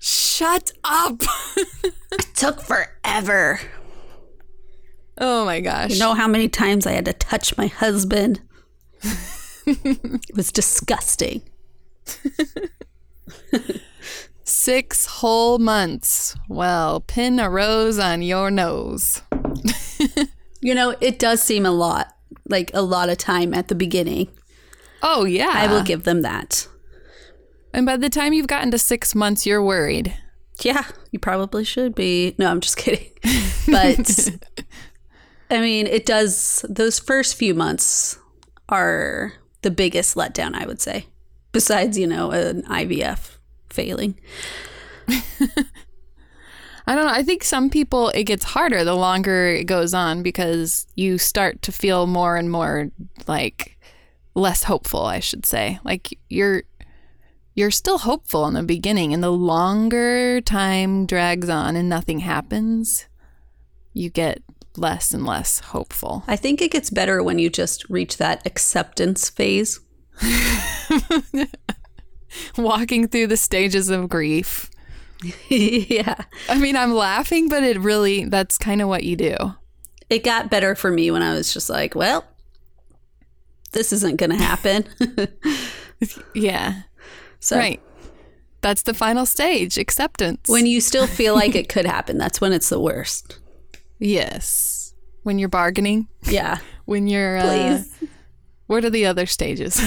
Shut 0.00 0.72
up. 0.84 1.22
It 2.10 2.34
took 2.34 2.62
forever. 2.62 3.60
oh 5.18 5.44
my 5.44 5.60
gosh. 5.60 5.90
You 5.90 5.98
know 5.98 6.14
how 6.14 6.26
many 6.26 6.48
times 6.48 6.86
I 6.86 6.92
had 6.92 7.04
to 7.04 7.12
touch 7.12 7.56
my 7.58 7.66
husband? 7.66 8.40
it 9.66 10.34
was 10.34 10.50
disgusting. 10.50 11.42
Six 14.48 15.06
whole 15.06 15.58
months. 15.58 16.36
Well, 16.48 17.00
pin 17.00 17.38
a 17.38 17.48
rose 17.50 17.98
on 17.98 18.22
your 18.22 18.50
nose. 18.50 19.22
You 20.60 20.74
know, 20.74 20.96
it 21.00 21.18
does 21.18 21.42
seem 21.42 21.64
a 21.64 21.70
lot, 21.70 22.14
like 22.48 22.70
a 22.74 22.82
lot 22.82 23.08
of 23.08 23.18
time 23.18 23.54
at 23.54 23.68
the 23.68 23.74
beginning. 23.74 24.28
Oh, 25.02 25.24
yeah. 25.24 25.52
I 25.52 25.68
will 25.68 25.82
give 25.82 26.04
them 26.04 26.22
that. 26.22 26.66
And 27.72 27.86
by 27.86 27.96
the 27.96 28.10
time 28.10 28.32
you've 28.32 28.48
gotten 28.48 28.70
to 28.72 28.78
six 28.78 29.14
months, 29.14 29.46
you're 29.46 29.62
worried. 29.62 30.16
Yeah, 30.60 30.84
you 31.12 31.20
probably 31.20 31.62
should 31.62 31.94
be. 31.94 32.34
No, 32.38 32.50
I'm 32.50 32.60
just 32.60 32.76
kidding. 32.76 33.06
But 33.70 34.30
I 35.50 35.60
mean, 35.60 35.86
it 35.86 36.06
does, 36.06 36.64
those 36.68 36.98
first 36.98 37.36
few 37.36 37.54
months 37.54 38.18
are 38.70 39.34
the 39.60 39.70
biggest 39.70 40.16
letdown, 40.16 40.54
I 40.54 40.66
would 40.66 40.80
say, 40.80 41.06
besides, 41.52 41.98
you 41.98 42.06
know, 42.06 42.30
an 42.30 42.62
IVF 42.62 43.37
failing. 43.70 44.18
I 46.86 46.94
don't 46.94 47.04
know. 47.04 47.12
I 47.12 47.22
think 47.22 47.44
some 47.44 47.68
people, 47.68 48.08
it 48.10 48.24
gets 48.24 48.44
harder 48.44 48.82
the 48.82 48.94
longer 48.94 49.48
it 49.48 49.64
goes 49.64 49.92
on 49.92 50.22
because 50.22 50.86
you 50.94 51.18
start 51.18 51.60
to 51.62 51.72
feel 51.72 52.06
more 52.06 52.36
and 52.36 52.50
more 52.50 52.90
like 53.26 53.78
less 54.34 54.62
hopeful, 54.62 55.02
I 55.02 55.20
should 55.20 55.44
say. 55.46 55.78
Like 55.84 56.18
you're. 56.28 56.62
You're 57.54 57.72
still 57.72 57.98
hopeful 57.98 58.46
in 58.46 58.54
the 58.54 58.62
beginning, 58.62 59.12
and 59.12 59.20
the 59.20 59.32
longer 59.32 60.40
time 60.40 61.06
drags 61.06 61.48
on 61.48 61.74
and 61.74 61.88
nothing 61.88 62.20
happens, 62.20 63.08
you 63.92 64.10
get 64.10 64.44
less 64.76 65.12
and 65.12 65.26
less 65.26 65.58
hopeful. 65.58 66.22
I 66.28 66.36
think 66.36 66.62
it 66.62 66.70
gets 66.70 66.88
better 66.88 67.20
when 67.20 67.40
you 67.40 67.50
just 67.50 67.88
reach 67.90 68.16
that 68.18 68.46
acceptance 68.46 69.28
phase. 69.28 69.80
Walking 72.58 73.08
through 73.08 73.28
the 73.28 73.36
stages 73.36 73.88
of 73.90 74.08
grief. 74.08 74.70
yeah. 75.48 76.14
I 76.48 76.58
mean, 76.58 76.76
I'm 76.76 76.94
laughing, 76.94 77.48
but 77.48 77.62
it 77.62 77.78
really, 77.80 78.24
that's 78.24 78.56
kind 78.58 78.80
of 78.82 78.88
what 78.88 79.04
you 79.04 79.16
do. 79.16 79.36
It 80.10 80.24
got 80.24 80.50
better 80.50 80.74
for 80.74 80.90
me 80.90 81.10
when 81.10 81.22
I 81.22 81.34
was 81.34 81.52
just 81.52 81.68
like, 81.68 81.94
well, 81.94 82.24
this 83.72 83.92
isn't 83.92 84.16
going 84.16 84.30
to 84.30 84.36
happen. 84.36 84.84
Yeah. 86.34 86.82
so 87.40 87.56
Right. 87.56 87.80
That's 88.60 88.82
the 88.82 88.94
final 88.94 89.26
stage, 89.26 89.76
acceptance. 89.78 90.48
when 90.48 90.64
you 90.66 90.80
still 90.80 91.06
feel 91.08 91.34
like 91.34 91.54
it 91.56 91.68
could 91.68 91.86
happen, 91.86 92.18
that's 92.18 92.40
when 92.40 92.52
it's 92.52 92.68
the 92.68 92.78
worst. 92.80 93.38
yes. 93.98 94.94
When 95.24 95.38
you're 95.40 95.48
bargaining, 95.48 96.06
Yeah. 96.22 96.58
when 96.86 97.06
you're 97.08 97.36
uh, 97.38 97.42
Please. 97.82 98.08
what 98.68 98.84
are 98.84 98.90
the 98.90 99.06
other 99.06 99.26
stages? 99.26 99.80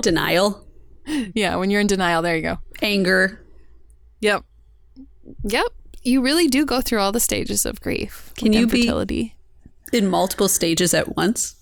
Denial, 0.00 0.65
yeah, 1.34 1.56
when 1.56 1.70
you're 1.70 1.80
in 1.80 1.86
denial, 1.86 2.22
there 2.22 2.36
you 2.36 2.42
go. 2.42 2.58
anger. 2.82 3.44
Yep. 4.20 4.44
Yep. 5.44 5.66
You 6.02 6.22
really 6.22 6.48
do 6.48 6.64
go 6.64 6.80
through 6.80 7.00
all 7.00 7.12
the 7.12 7.20
stages 7.20 7.66
of 7.66 7.80
grief. 7.80 8.32
Can 8.36 8.52
you 8.52 8.66
be- 8.66 9.32
in 9.92 10.08
multiple 10.08 10.48
stages 10.48 10.94
at 10.94 11.16
once. 11.16 11.54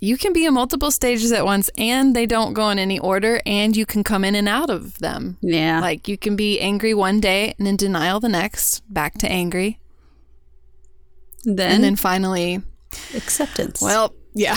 You 0.00 0.18
can 0.18 0.32
be 0.32 0.44
in 0.44 0.52
multiple 0.54 0.90
stages 0.90 1.32
at 1.32 1.44
once 1.44 1.70
and 1.78 2.14
they 2.14 2.26
don't 2.26 2.52
go 2.52 2.68
in 2.68 2.78
any 2.78 2.98
order 2.98 3.40
and 3.46 3.76
you 3.76 3.86
can 3.86 4.04
come 4.04 4.24
in 4.24 4.34
and 4.34 4.48
out 4.48 4.68
of 4.68 4.98
them. 4.98 5.38
Yeah. 5.40 5.80
Like 5.80 6.08
you 6.08 6.18
can 6.18 6.36
be 6.36 6.60
angry 6.60 6.92
one 6.92 7.20
day 7.20 7.54
and 7.58 7.66
in 7.66 7.76
denial 7.76 8.20
the 8.20 8.28
next, 8.28 8.82
back 8.92 9.16
to 9.18 9.30
angry, 9.30 9.78
then, 11.44 11.72
and 11.76 11.84
then 11.84 11.96
finally, 11.96 12.60
acceptance. 13.14 13.80
well, 13.80 14.14
yeah. 14.34 14.56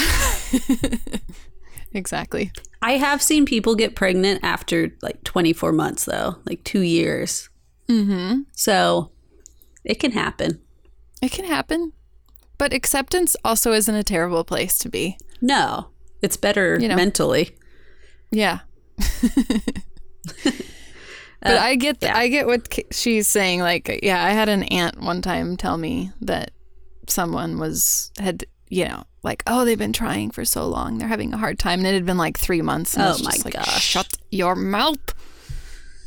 exactly. 1.93 2.51
I 2.81 2.93
have 2.93 3.21
seen 3.21 3.45
people 3.45 3.75
get 3.75 3.95
pregnant 3.95 4.41
after 4.43 4.91
like 5.01 5.23
24 5.23 5.71
months, 5.71 6.05
though, 6.05 6.35
like 6.45 6.63
two 6.63 6.81
years. 6.81 7.49
Mm-hmm. 7.87 8.41
So 8.51 9.11
it 9.83 9.99
can 9.99 10.11
happen. 10.11 10.61
It 11.21 11.31
can 11.31 11.45
happen. 11.45 11.93
But 12.57 12.73
acceptance 12.73 13.35
also 13.43 13.71
isn't 13.73 13.93
a 13.93 14.03
terrible 14.03 14.43
place 14.43 14.77
to 14.79 14.89
be. 14.89 15.17
No, 15.41 15.89
it's 16.21 16.37
better 16.37 16.77
You 16.79 16.87
know. 16.87 16.95
mentally. 16.95 17.55
Yeah. 18.31 18.59
but 20.43 20.55
I 21.43 21.75
get 21.75 21.97
yeah. 22.01 22.17
I 22.17 22.27
get 22.27 22.47
what 22.47 22.77
she's 22.91 23.27
saying 23.27 23.59
like 23.59 23.99
yeah, 24.01 24.23
I 24.23 24.31
had 24.31 24.49
an 24.49 24.63
aunt 24.63 24.99
one 24.99 25.21
time 25.21 25.55
tell 25.55 25.77
me 25.77 26.11
that 26.21 26.51
someone 27.07 27.59
was 27.59 28.11
had 28.17 28.45
you 28.69 28.85
know 28.85 29.03
like 29.23 29.43
oh 29.47 29.63
they've 29.65 29.77
been 29.79 29.93
trying 29.93 30.29
for 30.31 30.43
so 30.45 30.67
long 30.67 30.97
they're 30.97 31.07
having 31.07 31.33
a 31.33 31.37
hard 31.37 31.57
time 31.57 31.79
and 31.79 31.87
it 31.87 31.93
had 31.93 32.05
been 32.05 32.17
like 32.17 32.37
3 32.37 32.61
months 32.61 32.93
and 32.95 33.03
Oh 33.03 33.17
my 33.23 33.31
just 33.31 33.45
like, 33.45 33.53
gosh. 33.53 33.81
shut 33.83 34.07
your 34.31 34.55
mouth. 34.55 35.13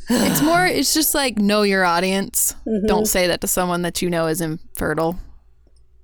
it's 0.09 0.41
more 0.41 0.65
it's 0.77 0.93
just 0.93 1.13
like 1.15 1.37
know 1.37 1.61
your 1.63 1.83
audience. 1.85 2.55
Mm-hmm. 2.67 2.85
Don't 2.87 3.07
say 3.07 3.27
that 3.27 3.41
to 3.41 3.47
someone 3.47 3.81
that 3.83 4.01
you 4.01 4.09
know 4.09 4.27
is 4.27 4.41
infertile. 4.41 5.19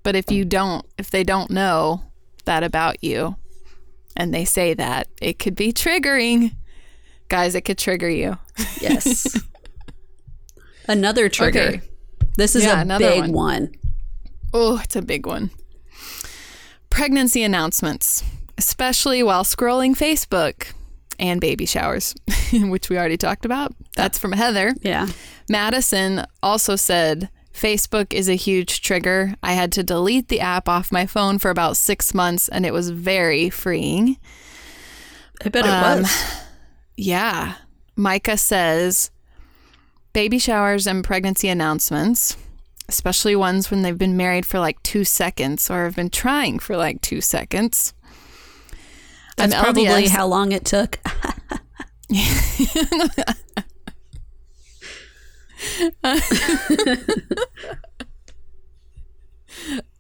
But 0.04 0.16
if 0.16 0.32
you 0.32 0.46
don't 0.46 0.86
if 0.98 1.10
they 1.12 1.24
don't 1.24 1.52
know 1.52 2.02
that 2.46 2.64
about 2.64 3.04
you 3.04 3.36
and 4.16 4.34
they 4.34 4.46
say 4.46 4.74
that, 4.74 5.08
it 5.22 5.38
could 5.40 5.56
be 5.56 5.72
triggering. 5.74 6.56
Guys, 7.30 7.56
it 7.56 7.62
could 7.62 7.78
trigger 7.78 8.10
you. 8.10 8.38
Yes. 8.82 9.38
another 10.88 11.30
trigger. 11.30 11.60
Okay. 11.60 11.82
This 12.38 12.56
is 12.56 12.64
Yeah, 12.64 12.82
a 12.82 12.98
big 13.00 13.20
one. 13.22 13.32
one. 13.34 13.72
Oh, 14.54 14.80
it's 14.84 14.96
a 14.96 15.02
big 15.02 15.26
one. 15.26 15.52
Pregnancy 16.98 17.44
announcements, 17.44 18.24
especially 18.58 19.22
while 19.22 19.44
scrolling 19.44 19.96
Facebook 19.96 20.74
and 21.20 21.40
baby 21.40 21.68
showers, 21.68 22.16
which 22.54 22.90
we 22.90 22.98
already 22.98 23.18
talked 23.18 23.46
about. 23.46 23.72
That's 23.96 24.18
from 24.18 24.32
Heather. 24.32 24.74
Yeah. 24.82 25.06
Madison 25.48 26.26
also 26.42 26.76
said 26.76 27.30
Facebook 27.54 28.14
is 28.16 28.28
a 28.28 28.34
huge 28.34 28.82
trigger. 28.82 29.36
I 29.44 29.54
had 29.54 29.72
to 29.74 29.84
delete 29.84 30.30
the 30.30 30.40
app 30.40 30.68
off 30.68 30.92
my 30.92 31.06
phone 31.06 31.38
for 31.38 31.52
about 31.52 31.78
six 31.78 32.16
months 32.16 32.50
and 32.50 32.66
it 32.66 32.74
was 32.74 32.90
very 32.90 33.52
freeing. 33.52 34.18
I 35.46 35.50
bet 35.50 35.66
it 35.66 35.70
Um, 35.70 36.02
was. 36.02 36.12
Yeah. 36.96 37.54
Micah 37.96 38.38
says 38.38 39.12
baby 40.14 40.40
showers 40.40 40.88
and 40.88 41.04
pregnancy 41.04 41.48
announcements, 41.48 42.38
especially 42.90 43.36
ones 43.36 43.70
when 43.70 43.82
they've 43.82 43.98
been 43.98 44.18
married 44.18 44.46
for 44.46 44.60
like 44.60 44.82
two 44.84 45.04
seconds 45.04 45.70
or 45.70 45.86
have 45.86 45.96
been 45.96 46.10
trying 46.10 46.60
for 46.60 46.78
like 46.78 47.02
two 47.02 47.22
seconds. 47.22 47.94
That's 49.36 49.54
I'm 49.54 49.64
probably 49.64 49.86
LDS. 49.86 50.10
how 50.10 50.28
long 50.28 50.52
it 50.52 50.66
took. 50.66 51.00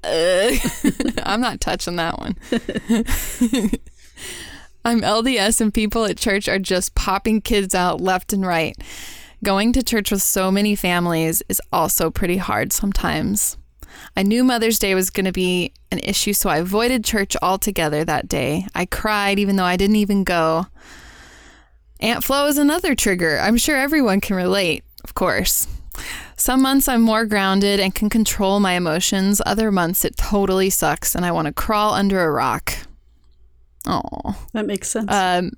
I'm 1.23 1.41
not 1.41 1.59
touching 1.59 1.97
that 1.97 2.17
one. 2.19 2.35
I'm 4.85 5.01
LDS 5.01 5.59
and 5.59 5.73
people 5.73 6.05
at 6.05 6.17
church 6.17 6.47
are 6.47 6.59
just 6.59 6.95
popping 6.95 7.41
kids 7.41 7.75
out 7.75 7.99
left 7.99 8.31
and 8.31 8.45
right. 8.45 8.77
Going 9.43 9.71
to 9.73 9.83
church 9.83 10.11
with 10.11 10.21
so 10.21 10.51
many 10.51 10.75
families 10.75 11.43
is 11.47 11.61
also 11.71 12.09
pretty 12.09 12.37
hard 12.37 12.73
sometimes. 12.73 13.57
I 14.15 14.23
knew 14.23 14.43
Mother's 14.43 14.79
Day 14.79 14.95
was 14.95 15.09
going 15.09 15.25
to 15.25 15.31
be 15.31 15.73
an 15.91 15.99
issue, 15.99 16.33
so 16.33 16.49
I 16.49 16.57
avoided 16.57 17.03
church 17.03 17.35
altogether 17.41 18.03
that 18.03 18.27
day. 18.27 18.65
I 18.73 18.85
cried 18.85 19.39
even 19.39 19.55
though 19.55 19.63
I 19.63 19.77
didn't 19.77 19.95
even 19.97 20.23
go. 20.23 20.67
Aunt 21.99 22.23
Flo 22.23 22.47
is 22.47 22.57
another 22.57 22.95
trigger. 22.95 23.39
I'm 23.39 23.57
sure 23.57 23.77
everyone 23.77 24.21
can 24.21 24.35
relate, 24.35 24.83
of 25.03 25.13
course. 25.13 25.67
Some 26.35 26.61
months 26.61 26.87
I'm 26.87 27.01
more 27.01 27.25
grounded 27.25 27.79
and 27.79 27.93
can 27.93 28.09
control 28.09 28.59
my 28.59 28.73
emotions. 28.73 29.41
Other 29.45 29.71
months 29.71 30.05
it 30.05 30.17
totally 30.17 30.69
sucks 30.69 31.15
and 31.15 31.25
I 31.25 31.31
want 31.31 31.47
to 31.47 31.53
crawl 31.53 31.93
under 31.93 32.23
a 32.23 32.31
rock. 32.31 32.73
Oh. 33.87 34.47
that 34.53 34.65
makes 34.65 34.89
sense. 34.89 35.11
Um, 35.11 35.51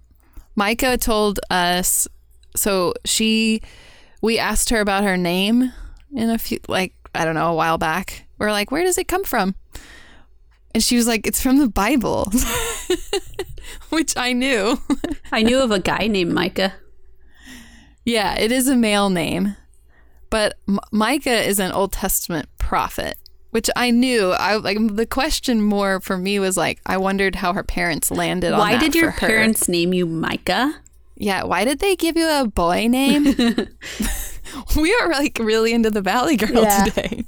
Micah 0.55 0.98
told 0.98 1.39
us 1.50 2.07
so 2.56 2.94
she 3.06 3.62
we 4.22 4.38
asked 4.38 4.70
her 4.70 4.79
about 4.82 5.03
her 5.03 5.18
name 5.18 5.72
in 6.13 6.29
a 6.29 6.38
few 6.38 6.60
like 6.68 6.94
I 7.15 7.25
don't 7.25 7.36
know 7.36 7.51
a 7.51 7.56
while 7.56 7.77
back. 7.77 8.27
We're 8.38 8.51
like, 8.51 8.72
where 8.72 8.84
does 8.84 8.98
it 8.98 9.08
come 9.08 9.24
from? 9.24 9.56
And 10.74 10.84
she 10.84 10.96
was 10.96 11.08
like, 11.08 11.25
it's 11.25 11.41
from 11.41 11.58
the 11.58 11.68
Bible, 11.68 12.32
which 13.89 14.15
I 14.15 14.34
knew. 14.34 14.79
I 15.32 15.41
knew 15.41 15.60
of 15.62 15.72
a 15.72 15.79
guy 15.79 16.08
named 16.08 16.32
Micah. 16.32 16.74
yeah, 18.06 18.36
it 18.39 18.51
is 18.51 18.68
a 18.68 18.75
male 18.75 19.10
name, 19.10 19.56
but 20.29 20.58
M- 20.68 20.79
Micah 20.91 21.41
is 21.48 21.60
an 21.60 21.72
Old 21.72 21.91
Testament 21.94 22.48
prophet. 22.60 23.18
which 23.50 23.70
I 23.75 23.89
knew. 23.91 24.29
I 24.32 24.56
like 24.58 24.77
the 24.96 25.08
question 25.08 25.62
more 25.62 26.00
for 26.00 26.18
me 26.18 26.38
was 26.39 26.56
like, 26.56 26.79
I 26.86 26.98
wondered 26.98 27.36
how 27.36 27.53
her 27.53 27.63
parents 27.63 28.12
landed 28.12 28.53
on 28.53 28.60
Why 28.60 28.77
did 28.77 28.94
your 28.96 29.12
parents 29.12 29.68
name 29.68 29.91
you 29.94 30.06
Micah? 30.06 30.75
Yeah, 31.19 31.43
why 31.43 31.65
did 31.65 31.79
they 31.79 31.95
give 31.95 32.15
you 32.17 32.27
a 32.27 32.47
boy 32.47 32.88
name? 32.88 33.25
we 34.75 34.93
are 35.01 35.09
like 35.09 35.38
really 35.39 35.73
into 35.73 35.89
the 35.91 36.01
Valley 36.01 36.38
Girl 36.38 36.63
Yeah. 36.63 36.85
today. 36.85 37.25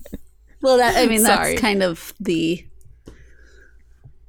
Well, 0.62 0.78
that 0.78 0.96
I 0.98 1.08
mean 1.08 1.24
that's 1.24 1.60
kind 1.60 1.84
of 1.84 2.14
the 2.20 2.66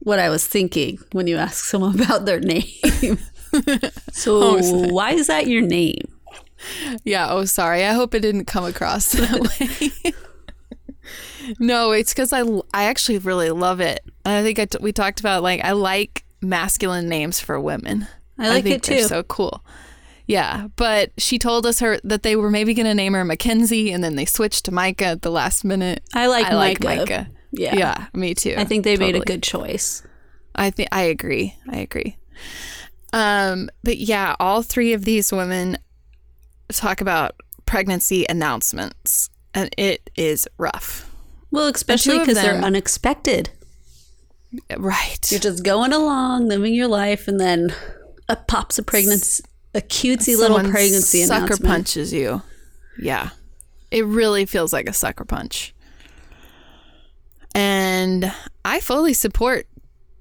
what 0.01 0.19
I 0.19 0.29
was 0.31 0.47
thinking 0.47 0.99
when 1.13 1.27
you 1.29 1.37
ask 1.37 1.65
someone 1.65 2.01
about 2.03 2.25
their 2.25 2.41
name. 2.41 2.65
so 4.13 4.41
oh, 4.59 4.89
why 4.93 5.13
is 5.13 5.29
that 5.29 5.47
your 5.47 5.63
name? 5.63 6.03
Yeah, 7.05 7.29
oh 7.31 7.45
sorry. 7.45 7.85
I 7.85 7.93
hope 7.93 8.15
it 8.15 8.21
didn't 8.21 8.47
come 8.47 8.65
across 8.65 9.13
that 9.13 9.41
way. 9.61 10.13
no, 11.59 11.93
it's 11.93 12.15
cuz 12.15 12.33
I 12.33 12.43
I 12.75 12.85
actually 12.85 13.19
really 13.19 13.51
love 13.51 13.81
it. 13.81 14.01
I 14.25 14.43
think 14.43 14.59
I 14.59 14.65
t- 14.65 14.79
we 14.81 14.93
talked 14.93 15.21
about 15.21 15.43
like 15.43 15.61
I 15.63 15.73
like 15.73 16.25
masculine 16.41 17.09
names 17.09 17.39
for 17.41 17.61
women. 17.61 18.09
I 18.45 18.49
like 18.49 18.65
think 18.65 18.77
it 18.77 18.83
they're 18.83 18.99
too. 19.01 19.05
so 19.05 19.23
cool. 19.23 19.65
Yeah, 20.27 20.69
but 20.77 21.11
she 21.19 21.39
told 21.39 21.67
us 21.67 21.81
her 21.81 21.99
that 22.05 22.23
they 22.23 22.37
were 22.37 22.51
maybe 22.51 22.75
going 22.75 22.87
to 22.87 22.95
name 22.95 23.13
her 23.15 23.25
Mackenzie 23.25 23.91
and 23.91 24.03
then 24.03 24.15
they 24.17 24.25
switched 24.25 24.65
to 24.67 24.73
Micah 24.73 25.07
at 25.07 25.23
the 25.23 25.31
last 25.31 25.65
minute. 25.65 26.03
I 26.15 26.27
like 26.29 26.47
I 26.47 26.55
like 26.55 26.83
Micah. 26.83 27.01
Micah. 27.01 27.31
Yeah. 27.51 27.77
Yeah, 27.77 28.07
me 28.15 28.35
too. 28.35 28.55
I 28.57 28.65
think 28.65 28.85
they 28.85 28.97
made 28.97 29.17
a 29.17 29.21
good 29.21 29.43
choice. 29.43 30.03
I 30.55 30.71
think 30.71 30.89
I 30.93 31.03
agree. 31.03 31.55
I 31.69 31.79
agree. 31.79 32.17
Um, 33.13 33.69
but 33.85 33.99
yeah, 33.99 34.37
all 34.41 34.63
three 34.63 34.95
of 34.95 35.05
these 35.05 35.33
women 35.33 35.77
talk 36.69 37.01
about 37.01 37.35
pregnancy 37.67 38.25
announcements, 38.29 39.29
and 39.55 39.69
it 39.77 40.09
is 40.17 40.49
rough. 40.57 41.11
Well, 41.51 41.67
especially 41.67 42.21
because 42.21 42.37
they're 42.41 42.55
unexpected. 42.55 43.51
Right. 44.77 45.31
You're 45.31 45.41
just 45.41 45.65
going 45.65 45.93
along, 45.93 46.49
living 46.49 46.75
your 46.75 46.89
life, 46.89 47.29
and 47.29 47.39
then 47.39 47.75
up 48.29 48.47
pops 48.47 48.79
a 48.79 48.83
pregnancy, 48.83 49.45
a 49.75 49.81
cutesy 49.81 50.37
little 50.37 50.59
pregnancy. 50.59 51.25
Someone 51.25 51.49
sucker 51.49 51.63
punches 51.63 52.13
you. 52.13 52.43
Yeah. 52.99 53.31
It 53.91 54.05
really 54.07 54.47
feels 54.47 54.73
like 54.73 54.89
a 54.89 54.93
sucker 54.93 55.25
punch. 55.25 55.75
And 57.55 58.33
I 58.65 58.81
fully 58.81 59.13
support 59.13 59.67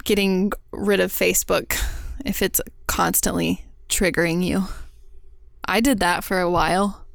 getting 0.03 0.51
rid 0.72 1.00
of 1.00 1.12
Facebook 1.12 1.81
if 2.25 2.41
it's 2.41 2.60
constantly 2.88 3.65
triggering 3.88 4.43
you. 4.43 4.65
I 5.65 5.79
did 5.79 6.00
that 6.00 6.24
for 6.24 6.39
a 6.39 6.50
while. 6.50 7.05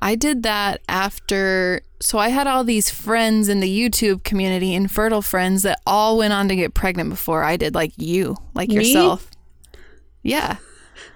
I 0.00 0.14
did 0.14 0.42
that 0.44 0.80
after 0.88 1.82
so 2.00 2.18
I 2.18 2.28
had 2.28 2.46
all 2.46 2.62
these 2.62 2.90
friends 2.90 3.48
in 3.48 3.60
the 3.60 3.68
YouTube 3.68 4.22
community, 4.22 4.72
infertile 4.74 5.22
friends 5.22 5.62
that 5.62 5.80
all 5.84 6.18
went 6.18 6.32
on 6.32 6.48
to 6.48 6.56
get 6.56 6.74
pregnant 6.74 7.10
before 7.10 7.42
I 7.42 7.56
did, 7.56 7.74
like 7.74 7.92
you, 7.96 8.36
like 8.54 8.68
Me? 8.68 8.76
yourself. 8.76 9.28
Yeah. 10.22 10.56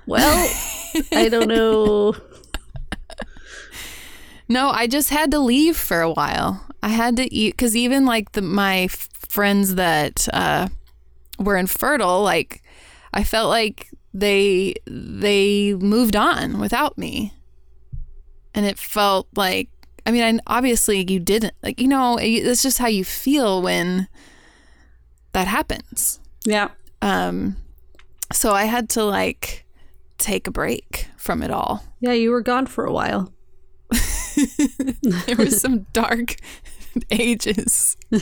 Well, 0.06 0.48
I 1.12 1.28
don't 1.28 1.48
know. 1.48 2.14
No, 4.48 4.68
I 4.70 4.86
just 4.86 5.10
had 5.10 5.30
to 5.30 5.38
leave 5.38 5.76
for 5.76 6.00
a 6.00 6.10
while. 6.10 6.66
I 6.82 6.88
had 6.88 7.16
to 7.16 7.32
eat 7.32 7.52
because 7.52 7.76
even 7.76 8.04
like 8.04 8.32
the 8.32 8.42
my 8.42 8.82
f- 8.82 9.08
friends 9.28 9.76
that 9.76 10.28
uh, 10.32 10.68
were 11.38 11.56
infertile, 11.56 12.22
like 12.22 12.62
I 13.14 13.24
felt 13.24 13.48
like 13.48 13.88
they 14.12 14.74
they 14.86 15.74
moved 15.74 16.16
on 16.16 16.58
without 16.58 16.98
me, 16.98 17.32
and 18.54 18.66
it 18.66 18.78
felt 18.78 19.26
like 19.36 19.68
I 20.04 20.10
mean, 20.10 20.40
I, 20.46 20.58
obviously 20.58 20.98
you 21.10 21.18
didn't 21.20 21.54
like 21.62 21.80
you 21.80 21.88
know 21.88 22.18
it- 22.18 22.26
it's 22.44 22.62
just 22.62 22.78
how 22.78 22.88
you 22.88 23.04
feel 23.04 23.62
when 23.62 24.08
that 25.32 25.46
happens. 25.46 26.20
Yeah. 26.44 26.70
Um, 27.00 27.56
so 28.32 28.52
I 28.52 28.64
had 28.64 28.88
to 28.90 29.04
like 29.04 29.66
take 30.18 30.46
a 30.46 30.50
break 30.50 31.08
from 31.16 31.42
it 31.42 31.50
all. 31.50 31.84
Yeah, 32.00 32.12
you 32.12 32.30
were 32.30 32.42
gone 32.42 32.66
for 32.66 32.84
a 32.84 32.92
while. 32.92 33.32
there 35.26 35.36
was 35.36 35.60
some 35.60 35.86
dark 35.92 36.36
ages. 37.10 37.96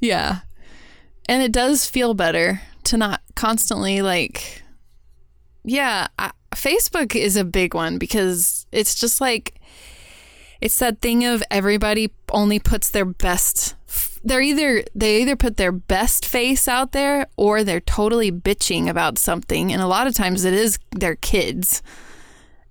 yeah. 0.00 0.40
And 1.28 1.42
it 1.42 1.52
does 1.52 1.86
feel 1.86 2.14
better 2.14 2.62
to 2.84 2.96
not 2.96 3.22
constantly 3.34 4.02
like 4.02 4.62
yeah, 5.64 6.08
I, 6.18 6.32
Facebook 6.50 7.14
is 7.14 7.36
a 7.36 7.44
big 7.44 7.74
one 7.74 7.98
because 7.98 8.66
it's 8.72 8.94
just 8.94 9.20
like 9.20 9.60
it's 10.60 10.78
that 10.78 11.00
thing 11.00 11.24
of 11.24 11.42
everybody 11.50 12.12
only 12.30 12.58
puts 12.58 12.90
their 12.90 13.04
best 13.04 13.74
they're 14.24 14.40
either 14.42 14.84
they 14.94 15.22
either 15.22 15.36
put 15.36 15.56
their 15.56 15.72
best 15.72 16.24
face 16.26 16.68
out 16.68 16.92
there 16.92 17.26
or 17.36 17.64
they're 17.64 17.80
totally 17.80 18.30
bitching 18.30 18.88
about 18.88 19.18
something 19.18 19.72
and 19.72 19.82
a 19.82 19.86
lot 19.86 20.06
of 20.06 20.14
times 20.14 20.44
it 20.44 20.54
is 20.54 20.78
their 20.92 21.16
kids 21.16 21.82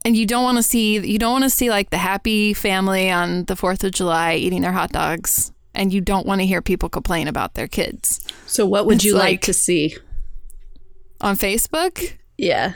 and 0.06 0.16
you 0.18 0.26
don't 0.26 0.44
want 0.44 0.58
to 0.58 0.64
see 0.64 0.98
you 1.00 1.20
don't 1.20 1.34
want 1.34 1.44
to 1.44 1.50
see 1.50 1.70
like 1.70 1.90
the 1.90 1.98
happy 1.98 2.54
family 2.54 3.12
on 3.12 3.46
the 3.46 3.56
4th 3.56 3.84
of 3.84 3.92
July 3.92 4.36
eating 4.36 4.62
their 4.62 4.72
hot 4.72 4.92
dogs 4.92 5.52
and 5.76 5.94
you 5.94 6.02
don't 6.02 6.26
want 6.26 6.42
to 6.42 6.46
hear 6.48 6.62
people 6.62 6.90
complain 6.90 7.28
about 7.28 7.54
their 7.54 7.68
kids 7.68 8.20
So, 8.46 8.66
what 8.66 8.86
would 8.86 8.96
It's 8.96 9.04
you 9.06 9.14
like, 9.16 9.24
like- 9.24 9.42
to 9.44 9.54
see? 9.54 9.96
on 11.20 11.36
Facebook 11.38 12.16
Yeah. 12.38 12.74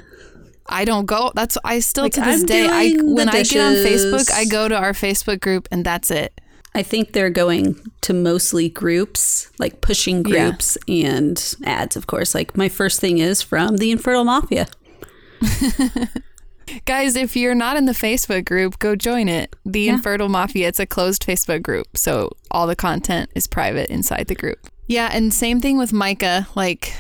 I 0.68 0.84
don't 0.84 1.06
go 1.06 1.32
that's 1.36 1.58
I 1.64 1.80
still 1.80 2.04
Like, 2.06 2.14
to 2.14 2.22
this 2.22 2.42
I'm 2.42 2.46
day 2.48 2.68
I 2.68 2.94
when 3.02 3.30
I 3.30 3.44
get 3.44 3.58
on. 3.62 3.74
Facebook 3.76 4.32
I 4.32 4.46
go 4.46 4.68
to 4.68 4.76
our 4.76 4.94
Facebook 4.94 5.40
group 5.40 5.68
and 5.72 5.86
that's 5.86 6.10
it 6.12 6.42
I 6.76 6.84
think 6.84 7.14
they're 7.14 7.30
going 7.30 7.78
to 8.02 8.14
mostly 8.14 8.70
groups, 8.70 9.50
like 9.60 9.82
pushing 9.82 10.18
Yeah. 10.26 10.50
groups 10.50 10.78
and 10.88 11.56
ads, 11.64 11.96
of 11.96 12.06
course. 12.08 12.36
Like, 12.36 12.56
my 12.58 12.70
first 12.70 13.00
thing 13.00 13.18
is 13.18 13.42
from 13.42 13.78
the 13.78 13.92
Infertile 13.92 14.26
Mafia. 14.26 14.68
Guys, 16.86 17.16
if 17.16 17.36
you're 17.36 17.54
not 17.56 17.78
in 17.78 17.86
the 17.86 17.92
Facebook 17.94 18.44
group, 18.46 18.80
go 18.80 18.96
join 18.96 19.30
it. 19.30 19.56
The 19.66 19.88
Infertile 19.88 20.30
Mafia, 20.30 20.68
it's 20.68 20.80
a 20.80 20.86
closed 20.86 21.24
Facebook 21.26 21.62
group, 21.62 21.96
so 21.96 22.32
all 22.50 22.66
the 22.68 22.76
content 22.76 23.30
is 23.36 23.46
private 23.48 23.90
inside 23.90 24.28
the 24.28 24.36
group. 24.36 24.68
Yeah, 24.88 25.10
and 25.14 25.32
same 25.34 25.62
thing 25.62 25.78
with 25.78 25.94
Micah. 25.94 26.48
Like, 26.56 26.94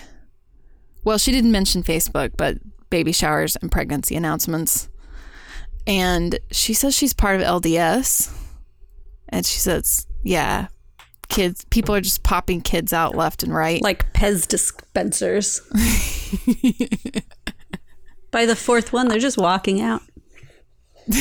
well, 1.04 1.18
she 1.18 1.32
didn't 1.32 1.52
mention 1.52 1.82
Facebook, 1.84 2.32
but 2.38 2.58
baby 2.92 3.12
showers 3.12 3.56
and 3.58 3.72
pregnancy 3.72 4.16
announcements. 4.16 4.88
And 5.88 6.40
she 6.52 6.74
says 6.74 6.96
she's 6.96 7.14
part 7.14 7.42
of 7.42 7.62
LDS. 7.62 8.32
And 9.36 9.46
she 9.46 9.60
says, 9.60 10.08
yeah, 10.24 10.68
kids, 11.28 11.66
people 11.66 11.94
are 11.94 12.00
just 12.00 12.24
popping 12.24 12.62
kids 12.62 12.94
out 12.94 13.16
left 13.18 13.44
and 13.44 13.54
right. 13.54 13.82
Like 13.82 14.14
Pez 14.14 14.48
dispensers. 14.48 15.60
By 18.32 18.46
the 18.46 18.56
fourth 18.56 18.94
one, 18.94 19.10
they're 19.10 19.20
just 19.20 19.38
walking 19.38 19.82
out. 19.82 20.02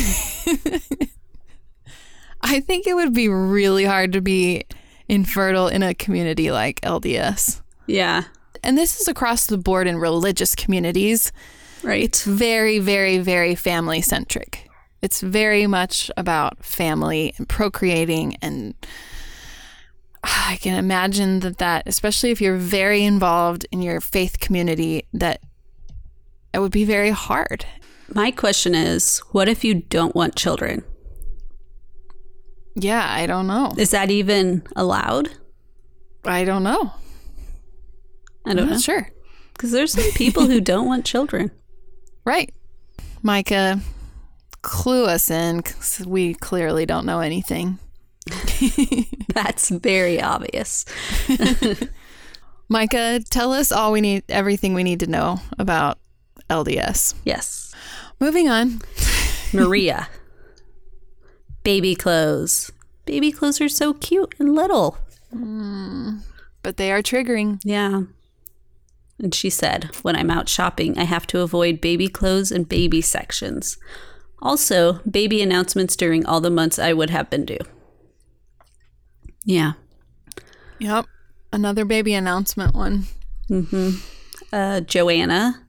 I 2.41 2.61
think 2.61 2.87
it 2.87 2.95
would 2.95 3.15
be 3.15 3.29
really 3.29 3.85
hard 3.85 4.13
to 4.13 4.21
be 4.21 4.63
infertile 5.09 5.67
in 5.67 5.83
a 5.83 5.93
community 5.93 6.53
like 6.53 6.81
LDS. 6.83 7.63
Yeah. 7.89 8.23
And 8.63 8.79
this 8.79 9.01
is 9.01 9.09
across 9.09 9.47
the 9.47 9.59
board 9.59 9.89
in 9.89 9.99
religious 9.99 10.55
communities. 10.55 11.33
Right. 11.83 12.05
It's 12.05 12.23
Very, 12.25 12.79
very, 12.79 13.19
very 13.19 13.57
family 13.57 14.03
centric. 14.03 14.64
It's 15.05 15.21
very 15.21 15.67
much 15.67 16.11
about 16.17 16.65
family 16.65 17.35
and 17.37 17.47
procreating. 17.47 18.39
And 18.41 18.75
I 20.23 20.57
can 20.63 20.79
imagine 20.79 21.41
that, 21.41 21.59
that, 21.59 21.83
especially 21.85 22.31
if 22.31 22.41
you're 22.41 22.57
very 22.57 23.05
involved 23.05 23.67
in 23.71 23.83
your 23.83 24.01
faith 24.01 24.41
community, 24.41 25.05
that 25.13 25.43
it 26.55 26.61
would 26.61 26.73
be 26.73 26.87
very 26.87 27.11
hard. 27.11 27.67
My 28.15 28.31
question 28.31 28.75
is 28.75 29.19
what 29.33 29.47
if 29.47 29.63
you 29.63 29.75
don't 29.75 30.15
want 30.15 30.37
children? 30.37 30.83
Yeah, 32.75 33.07
I 33.07 33.27
don't 33.27 33.47
know. 33.47 33.75
Is 33.77 33.91
that 33.91 34.11
even 34.11 34.63
allowed? 34.75 35.29
I 36.25 36.47
don't 36.47 36.63
know. 36.63 36.93
I 38.47 38.53
I'm 38.53 38.57
don't 38.57 38.67
know. 38.69 38.73
not 38.73 38.81
sure. 38.81 39.11
Because 39.53 39.71
there's 39.71 39.93
some 39.93 40.11
people 40.15 40.47
who 40.47 40.61
don't 40.61 40.87
want 40.87 41.05
children. 41.05 41.51
Right. 42.27 42.55
Micah, 43.23 43.81
clue 44.65 45.05
us 45.05 45.31
in 45.31 45.59
because 45.59 46.03
we 46.05 46.35
clearly 46.35 46.87
don't 46.87 47.07
know 47.07 47.21
anything. 47.21 47.79
That's 49.35 49.69
very 49.69 50.21
obvious. 50.21 50.85
Micah, 52.69 53.21
tell 53.31 53.53
us 53.53 53.71
all 53.71 53.93
we 53.93 54.01
need, 54.01 54.25
everything 54.29 54.75
we 54.75 54.83
need 54.83 55.01
to 55.01 55.07
know 55.07 55.39
about 55.59 55.99
LDS. 56.51 57.15
Yes. 57.25 57.75
Moving 58.19 58.49
on. 58.49 58.81
Maria. 59.53 60.09
Baby 61.63 61.95
clothes. 61.95 62.73
Baby 63.05 63.31
clothes 63.31 63.61
are 63.61 63.69
so 63.69 63.93
cute 63.93 64.35
and 64.39 64.55
little. 64.55 64.97
Hmm. 65.31 66.19
But 66.63 66.79
they 66.79 66.91
are 66.91 67.03
triggering. 67.03 67.61
Yeah. 67.65 68.03
And 69.19 69.35
she 69.35 69.51
said, 69.51 69.91
when 70.03 70.17
I'm 70.17 70.31
out 70.31 70.49
shopping, 70.49 70.99
I 70.99 71.05
have 71.05 71.27
to 71.29 71.41
avoid 71.41 71.83
baby 71.83 72.09
clothes 72.09 72.51
and 72.51 72.69
baby 72.69 73.03
sections. 73.03 73.77
Also, 74.45 74.95
baby 75.11 75.41
announcements 75.43 75.97
during 75.97 76.25
all 76.27 76.41
the 76.41 76.51
months 76.51 76.79
I 76.79 76.93
would 76.93 77.11
have 77.11 77.31
been 77.31 77.45
due. 77.47 77.59
Yeah. 79.45 79.73
Yep. 80.79 81.07
Another 81.53 81.85
baby 81.85 82.15
announcement 82.15 82.75
one. 82.75 83.05
Uh, 84.53 84.81
Joanna 84.81 85.63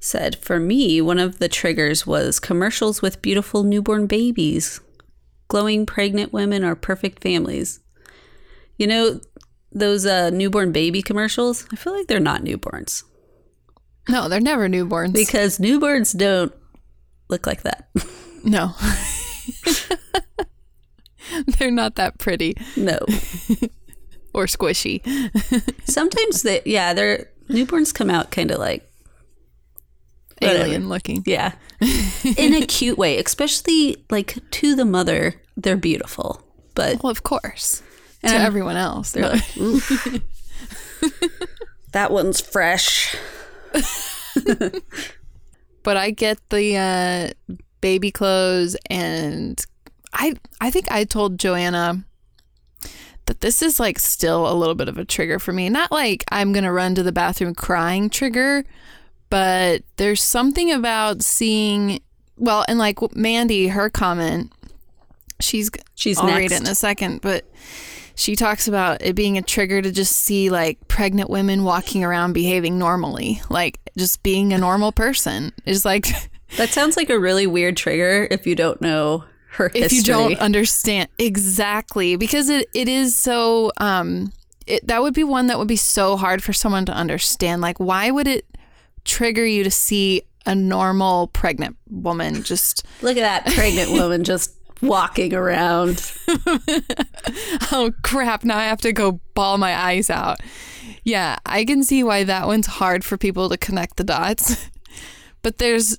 said, 0.00 0.36
For 0.36 0.60
me, 0.60 1.00
one 1.00 1.18
of 1.18 1.38
the 1.38 1.48
triggers 1.48 2.06
was 2.06 2.38
commercials 2.38 3.02
with 3.02 3.20
beautiful 3.22 3.62
newborn 3.64 4.06
babies. 4.06 4.80
Glowing 5.48 5.86
pregnant 5.86 6.32
women 6.32 6.62
are 6.62 6.76
perfect 6.76 7.22
families. 7.22 7.80
You 8.76 8.86
know, 8.86 9.20
those 9.72 10.06
uh, 10.06 10.30
newborn 10.30 10.72
baby 10.72 11.02
commercials, 11.02 11.66
I 11.72 11.76
feel 11.76 11.94
like 11.96 12.06
they're 12.06 12.20
not 12.20 12.42
newborns 12.42 13.02
No, 14.08 14.28
they're 14.28 14.40
never 14.40 14.68
newborns. 14.68 15.12
because 15.14 15.58
newborns 15.58 16.16
don't 16.16 16.52
look 17.28 17.46
like 17.46 17.62
that. 17.62 17.88
no. 18.44 18.74
they're 21.58 21.70
not 21.70 21.94
that 21.96 22.18
pretty 22.18 22.54
no. 22.76 22.98
or 24.34 24.46
squishy. 24.46 25.02
Sometimes 25.88 26.42
they, 26.42 26.62
yeah, 26.64 26.94
they're 26.94 27.30
newborns 27.48 27.94
come 27.94 28.10
out 28.10 28.30
kind 28.30 28.50
of 28.50 28.58
like, 28.58 28.84
Whatever. 30.40 30.64
Alien 30.66 30.88
looking. 30.88 31.24
yeah, 31.26 31.52
in 32.36 32.54
a 32.54 32.64
cute 32.64 32.96
way, 32.96 33.18
especially 33.18 33.96
like 34.08 34.38
to 34.52 34.76
the 34.76 34.84
mother, 34.84 35.34
they're 35.56 35.76
beautiful. 35.76 36.40
But 36.76 37.02
Well, 37.02 37.10
of 37.10 37.24
course. 37.24 37.82
And 38.22 38.30
to 38.30 38.36
I'm- 38.38 38.46
everyone 38.46 38.76
else. 38.76 39.10
They're 39.10 39.28
like, 39.30 39.42
that 41.92 42.10
one's 42.12 42.40
fresh. 42.40 43.16
But 45.82 45.96
I 45.96 46.10
get 46.10 46.38
the 46.50 46.76
uh, 46.76 47.54
baby 47.80 48.10
clothes, 48.10 48.76
and 48.90 49.64
I 50.12 50.34
I 50.60 50.70
think 50.70 50.90
I 50.90 51.04
told 51.04 51.38
Joanna 51.38 52.04
that 53.26 53.40
this 53.40 53.62
is 53.62 53.78
like 53.78 53.98
still 53.98 54.50
a 54.50 54.54
little 54.54 54.74
bit 54.74 54.88
of 54.88 54.98
a 54.98 55.04
trigger 55.04 55.38
for 55.38 55.52
me. 55.52 55.68
Not 55.68 55.92
like 55.92 56.24
I'm 56.30 56.52
gonna 56.52 56.72
run 56.72 56.94
to 56.94 57.02
the 57.02 57.12
bathroom 57.12 57.54
crying 57.54 58.10
trigger, 58.10 58.64
but 59.30 59.82
there's 59.96 60.22
something 60.22 60.70
about 60.72 61.22
seeing. 61.22 62.00
Well, 62.36 62.64
and 62.68 62.78
like 62.78 62.98
Mandy, 63.16 63.68
her 63.68 63.90
comment, 63.90 64.52
she's 65.40 65.70
She's 65.94 66.18
I'll 66.18 66.26
next. 66.26 66.38
read 66.38 66.52
it 66.52 66.60
in 66.60 66.68
a 66.68 66.74
second, 66.76 67.22
but 67.22 67.44
she 68.14 68.36
talks 68.36 68.68
about 68.68 69.02
it 69.02 69.16
being 69.16 69.36
a 69.36 69.42
trigger 69.42 69.82
to 69.82 69.90
just 69.90 70.14
see 70.14 70.48
like 70.48 70.86
pregnant 70.86 71.28
women 71.28 71.64
walking 71.64 72.04
around 72.04 72.34
behaving 72.34 72.78
normally, 72.78 73.42
like 73.50 73.80
just 73.98 74.22
being 74.22 74.52
a 74.52 74.58
normal 74.58 74.92
person. 74.92 75.52
Is 75.66 75.84
like 75.84 76.06
That 76.56 76.70
sounds 76.70 76.96
like 76.96 77.10
a 77.10 77.18
really 77.18 77.46
weird 77.46 77.76
trigger 77.76 78.26
if 78.30 78.46
you 78.46 78.54
don't 78.54 78.80
know 78.80 79.24
her 79.50 79.66
if 79.66 79.90
history. 79.90 79.98
you 79.98 80.02
don't 80.04 80.38
understand 80.38 81.08
exactly 81.18 82.16
because 82.16 82.48
it, 82.48 82.68
it 82.74 82.88
is 82.88 83.16
so 83.16 83.70
um 83.80 84.32
it, 84.66 84.86
that 84.86 85.02
would 85.02 85.14
be 85.14 85.24
one 85.24 85.46
that 85.48 85.58
would 85.58 85.68
be 85.68 85.76
so 85.76 86.16
hard 86.16 86.42
for 86.42 86.52
someone 86.52 86.84
to 86.86 86.92
understand 86.92 87.60
like 87.60 87.78
why 87.78 88.10
would 88.10 88.26
it 88.26 88.46
trigger 89.04 89.44
you 89.44 89.64
to 89.64 89.70
see 89.70 90.22
a 90.46 90.54
normal 90.54 91.26
pregnant 91.28 91.76
woman 91.90 92.42
just 92.42 92.86
Look 93.02 93.16
at 93.16 93.44
that 93.44 93.54
pregnant 93.54 93.90
woman 93.92 94.24
just 94.24 94.54
walking 94.80 95.34
around. 95.34 96.12
oh 97.72 97.90
crap 98.02 98.44
now 98.44 98.56
i 98.58 98.64
have 98.64 98.80
to 98.82 98.92
go 98.92 99.20
bawl 99.34 99.58
my 99.58 99.74
eyes 99.74 100.08
out 100.10 100.40
yeah 101.08 101.36
i 101.46 101.64
can 101.64 101.82
see 101.82 102.02
why 102.02 102.24
that 102.24 102.46
one's 102.46 102.66
hard 102.66 103.04
for 103.04 103.16
people 103.16 103.48
to 103.48 103.56
connect 103.56 103.96
the 103.96 104.04
dots 104.04 104.68
but 105.42 105.58
there's 105.58 105.98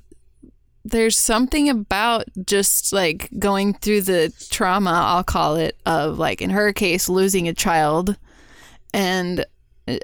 there's 0.86 1.17
something 1.17 1.69
about 1.69 2.26
just 2.45 2.93
like 2.93 3.30
going 3.38 3.74
through 3.74 4.02
the 4.02 4.34
trauma 4.50 4.91
i'll 4.91 5.24
call 5.24 5.56
it 5.56 5.78
of 5.86 6.17
like 6.17 6.41
in 6.41 6.50
her 6.50 6.72
case 6.74 7.10
losing 7.10 7.48
a 7.48 7.54
child 7.54 8.17
and 8.93 9.45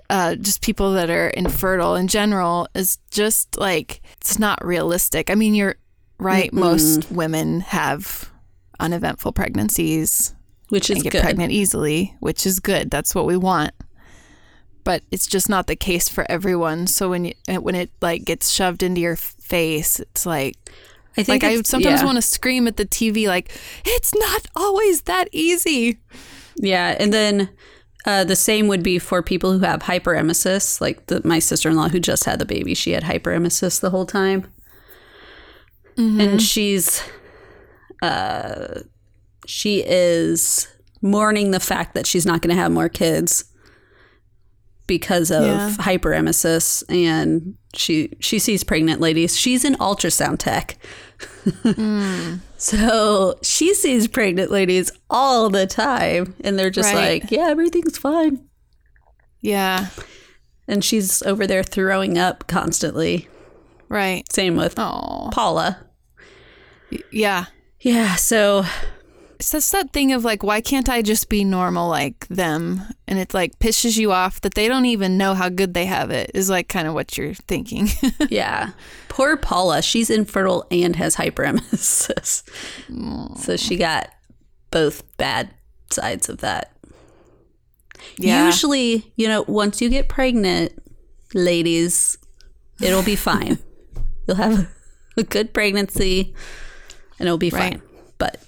uh, 0.10 0.34
just 0.36 0.64
people 0.64 0.94
that 0.94 1.12
are 1.12 1.28
infertile 1.30 1.96
in 1.96 2.08
general 2.08 2.68
is 2.74 2.98
just 3.12 3.60
like 3.60 4.02
it's 4.20 4.40
not 4.40 4.64
realistic 4.66 5.30
i 5.30 5.36
mean 5.36 5.54
you're 5.54 5.76
right 6.18 6.52
most 6.52 7.12
women 7.12 7.60
have 7.60 8.32
uneventful 8.80 9.32
pregnancies 9.32 10.34
Which 10.70 10.90
is 10.90 10.96
and 10.96 11.04
get 11.04 11.12
good. 11.12 11.22
pregnant 11.22 11.52
easily, 11.52 12.16
which 12.20 12.46
is 12.46 12.60
good. 12.60 12.90
That's 12.90 13.16
what 13.16 13.26
we 13.26 13.38
want. 13.38 13.74
But 14.86 15.04
it's 15.12 15.28
just 15.28 15.50
not 15.50 15.68
the 15.68 15.76
case 15.76 16.08
for 16.08 16.26
everyone. 16.30 16.88
So 16.88 17.10
when 17.10 17.26
you 17.26 17.34
when 17.60 17.76
it 17.76 17.92
like 18.02 18.24
gets 18.24 18.52
shoved 18.52 18.82
into 18.82 19.02
your 19.02 19.18
face, 19.18 20.00
it's 20.00 20.26
like 20.26 20.56
I 21.18 21.24
think 21.24 21.44
like 21.44 21.52
I 21.52 21.62
sometimes 21.64 22.02
yeah. 22.02 22.06
want 22.06 22.18
to 22.18 22.22
scream 22.22 22.68
at 22.68 22.78
the 22.78 22.86
TV 22.86 23.28
like 23.28 23.52
it's 23.84 24.14
not 24.16 24.46
always 24.56 25.02
that 25.02 25.28
easy. 25.32 25.98
Yeah, 26.58 26.96
and 27.00 27.12
then 27.12 27.50
uh, 28.06 28.24
the 28.24 28.36
same 28.36 28.68
would 28.68 28.84
be 28.84 29.00
for 29.00 29.22
people 29.22 29.52
who 29.52 29.60
have 29.66 29.82
hyperemesis. 29.82 30.80
Like 30.80 31.08
the, 31.08 31.22
my 31.26 31.40
sister 31.40 31.70
in 31.70 31.76
law 31.76 31.90
who 31.90 32.00
just 32.00 32.26
had 32.26 32.40
the 32.40 32.46
baby, 32.46 32.76
she 32.76 32.92
had 32.92 33.04
hyperemesis 33.04 33.82
the 33.82 33.90
whole 33.90 34.06
time, 34.06 34.52
and 35.98 36.42
she's 36.42 37.02
uh, 38.02 38.82
she 39.48 39.84
is 39.86 40.68
mourning 41.02 41.52
the 41.52 41.60
fact 41.60 41.94
that 41.96 42.06
she's 42.06 42.26
not 42.26 42.42
going 42.42 42.56
to 42.56 42.62
have 42.62 42.72
more 42.72 42.90
kids 42.90 43.46
because 44.88 45.32
of 45.32 45.44
Yeah. 45.44 45.72
hyperemesis, 45.80 46.84
and 46.90 47.56
she 47.76 48.14
she 48.20 48.40
sees 48.40 48.64
pregnant 48.64 49.02
ladies. 49.02 49.38
She's 49.38 49.66
an 49.66 49.76
ultrasound 49.76 50.38
tech. 50.40 50.78
So 52.58 53.36
she 53.44 53.74
sees 53.74 54.08
pregnant 54.08 54.50
ladies 54.50 54.92
all 55.10 55.50
the 55.50 55.68
time, 55.68 56.34
and 56.44 56.58
they're 56.58 56.70
just 56.70 56.92
Right. 56.94 57.22
like, 57.22 57.32
"Yeah, 57.32 57.50
everything's 57.50 57.98
fine." 57.98 58.40
Yeah. 59.42 59.88
And 60.68 60.84
she's 60.84 61.22
over 61.24 61.46
there 61.46 61.62
throwing 61.64 62.18
up 62.18 62.48
constantly. 62.48 63.28
Right. 63.90 64.24
Same 64.32 64.56
with 64.56 64.80
Oh. 64.80 65.30
Paula. 65.32 65.86
Yeah. 67.12 67.46
Yeah, 67.82 68.16
so 68.16 68.66
Just 69.52 69.72
that 69.72 69.94
thing 69.94 70.12
of 70.12 70.24
like, 70.26 70.44
why 70.44 70.60
can't 70.62 70.90
I 70.90 71.02
just 71.02 71.30
be 71.30 71.44
normal 71.44 71.88
like 71.90 72.28
them? 72.28 72.82
And 73.08 73.20
it 73.20 73.34
like 73.34 73.60
pisses 73.60 73.98
you 73.98 74.12
off 74.12 74.42
that 74.42 74.54
they 74.56 74.68
don't 74.68 74.86
even 74.86 75.18
know 75.18 75.34
how 75.34 75.50
good 75.50 75.74
they 75.74 75.86
have 75.86 76.10
it, 76.12 76.32
is 76.34 76.50
like 76.50 76.68
kind 76.68 76.88
of 76.88 76.94
what 76.94 77.18
you're 77.18 77.34
thinking. 77.34 77.88
yeah, 78.30 78.72
poor 79.08 79.38
Paula. 79.38 79.82
She's 79.82 80.10
infertile 80.10 80.66
and 80.72 80.96
has 80.96 81.16
hyperemesis, 81.16 82.44
so 83.40 83.56
she 83.58 83.76
got 83.78 84.10
both 84.72 85.04
bad 85.18 85.52
sides 85.92 86.28
of 86.30 86.40
that. 86.40 86.72
yeah. 88.18 88.46
Usually, 88.46 89.14
you 89.16 89.28
know, 89.28 89.44
once 89.48 89.82
you 89.82 89.90
get 89.90 90.10
pregnant, 90.10 90.72
ladies, 91.34 92.18
it'll 92.82 93.04
be 93.04 93.16
fine. 93.16 93.60
You'll 94.28 94.38
have 94.38 94.68
a 95.18 95.24
good 95.24 95.54
pregnancy 95.54 96.34
and 97.20 97.28
it'll 97.28 97.38
be 97.38 97.52
Right. 97.52 97.74
fine. 97.74 97.82
But 98.18 98.42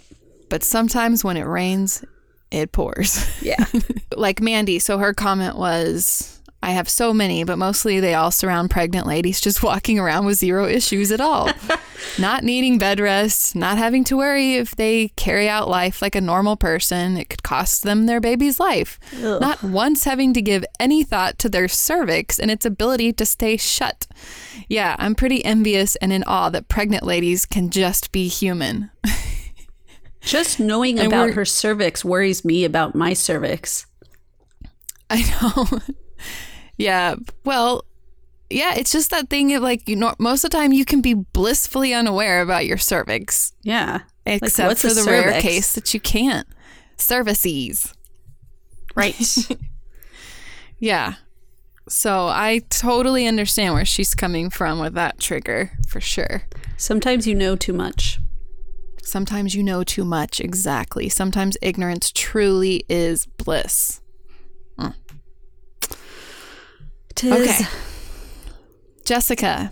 but 0.49 0.63
sometimes 0.63 1.23
when 1.23 1.38
it 1.38 1.43
rains, 1.43 2.03
it 2.51 2.71
pours. 2.71 3.25
yeah. 3.41 3.65
like 4.15 4.41
Mandy, 4.41 4.79
so 4.79 4.97
her 4.97 5.13
comment 5.13 5.57
was, 5.57 6.41
I 6.63 6.71
have 6.71 6.89
so 6.89 7.13
many, 7.13 7.43
but 7.43 7.57
mostly 7.57 7.99
they 7.99 8.13
all 8.13 8.31
surround 8.31 8.71
pregnant 8.71 9.05
ladies 9.05 9.41
just 9.41 9.62
walking 9.63 9.99
around 9.99 10.25
with 10.25 10.38
zero 10.38 10.65
issues 10.65 11.12
at 11.12 11.21
all. 11.21 11.51
not 12.19 12.43
needing 12.43 12.77
bed 12.77 12.99
rest, 12.99 13.55
not 13.55 13.77
having 13.77 14.03
to 14.05 14.17
worry 14.17 14.55
if 14.55 14.75
they 14.75 15.10
carry 15.10 15.47
out 15.49 15.69
life 15.69 16.01
like 16.01 16.15
a 16.15 16.21
normal 16.21 16.55
person, 16.55 17.17
it 17.17 17.29
could 17.29 17.43
cost 17.43 17.83
them 17.83 18.05
their 18.05 18.19
baby's 18.19 18.60
life. 18.60 18.99
Ugh. 19.21 19.41
Not 19.41 19.62
once 19.63 20.05
having 20.05 20.33
to 20.33 20.41
give 20.41 20.65
any 20.79 21.03
thought 21.03 21.38
to 21.39 21.49
their 21.49 21.67
cervix 21.67 22.39
and 22.39 22.49
its 22.49 22.65
ability 22.65 23.13
to 23.13 23.25
stay 23.25 23.57
shut. 23.57 24.07
Yeah, 24.67 24.95
I'm 24.99 25.15
pretty 25.15 25.43
envious 25.45 25.95
and 25.97 26.12
in 26.12 26.23
awe 26.23 26.49
that 26.49 26.69
pregnant 26.69 27.03
ladies 27.03 27.45
can 27.45 27.69
just 27.69 28.12
be 28.12 28.27
human. 28.27 28.89
Just 30.27 30.59
knowing 30.59 30.99
And 30.99 31.07
about 31.07 31.31
her 31.31 31.45
cervix 31.45 32.03
worries 32.05 32.43
me 32.45 32.63
about 32.65 32.95
my 32.95 33.13
cervix. 33.13 33.85
I 35.09 35.21
know. 35.41 35.79
yeah. 36.77 37.15
Well, 37.45 37.85
yeah, 38.49 38.75
it's 38.75 38.91
just 38.91 39.09
that 39.11 39.29
thing 39.29 39.53
of 39.53 39.63
like, 39.63 39.87
you 39.87 39.95
know, 39.95 40.13
most 40.19 40.43
of 40.43 40.51
the 40.51 40.57
time 40.57 40.71
you 40.73 40.85
can 40.85 41.01
be 41.01 41.13
blissfully 41.13 41.93
unaware 41.93 42.41
about 42.41 42.65
your 42.65 42.77
cervix, 42.77 43.53
Yeah. 43.63 44.01
except 44.25 44.67
what's 44.67 44.81
for 44.81 44.93
the 44.93 45.09
rare 45.09 45.39
case 45.41 45.73
that 45.73 45.93
you 45.93 45.99
can't. 45.99 46.47
Cervices. 46.97 47.93
Right. 48.95 49.15
Yeah. 50.79 51.15
So 51.89 52.27
I 52.27 52.61
totally 52.69 53.25
understand 53.25 53.73
where 53.73 53.83
she's 53.85 54.13
coming 54.13 54.51
from 54.51 54.79
with 54.79 54.93
that 54.93 55.19
trigger 55.19 55.71
for 55.87 55.99
sure. 55.99 56.43
Sometimes 56.77 57.25
you 57.25 57.33
know 57.33 57.55
too 57.55 57.73
much. 57.73 58.19
Sometimes 59.08 59.56
you 59.56 59.63
know 59.63 59.86
too 59.86 60.04
much. 60.04 60.41
Exactly. 60.41 61.08
Sometimes 61.08 61.56
ignorance 61.62 62.12
truly 62.13 62.84
is 62.89 63.26
bliss. 63.26 64.02
Mm. 64.78 64.93
Tis. 67.15 67.50
Okay. 67.50 67.70
Jessica, 69.06 69.72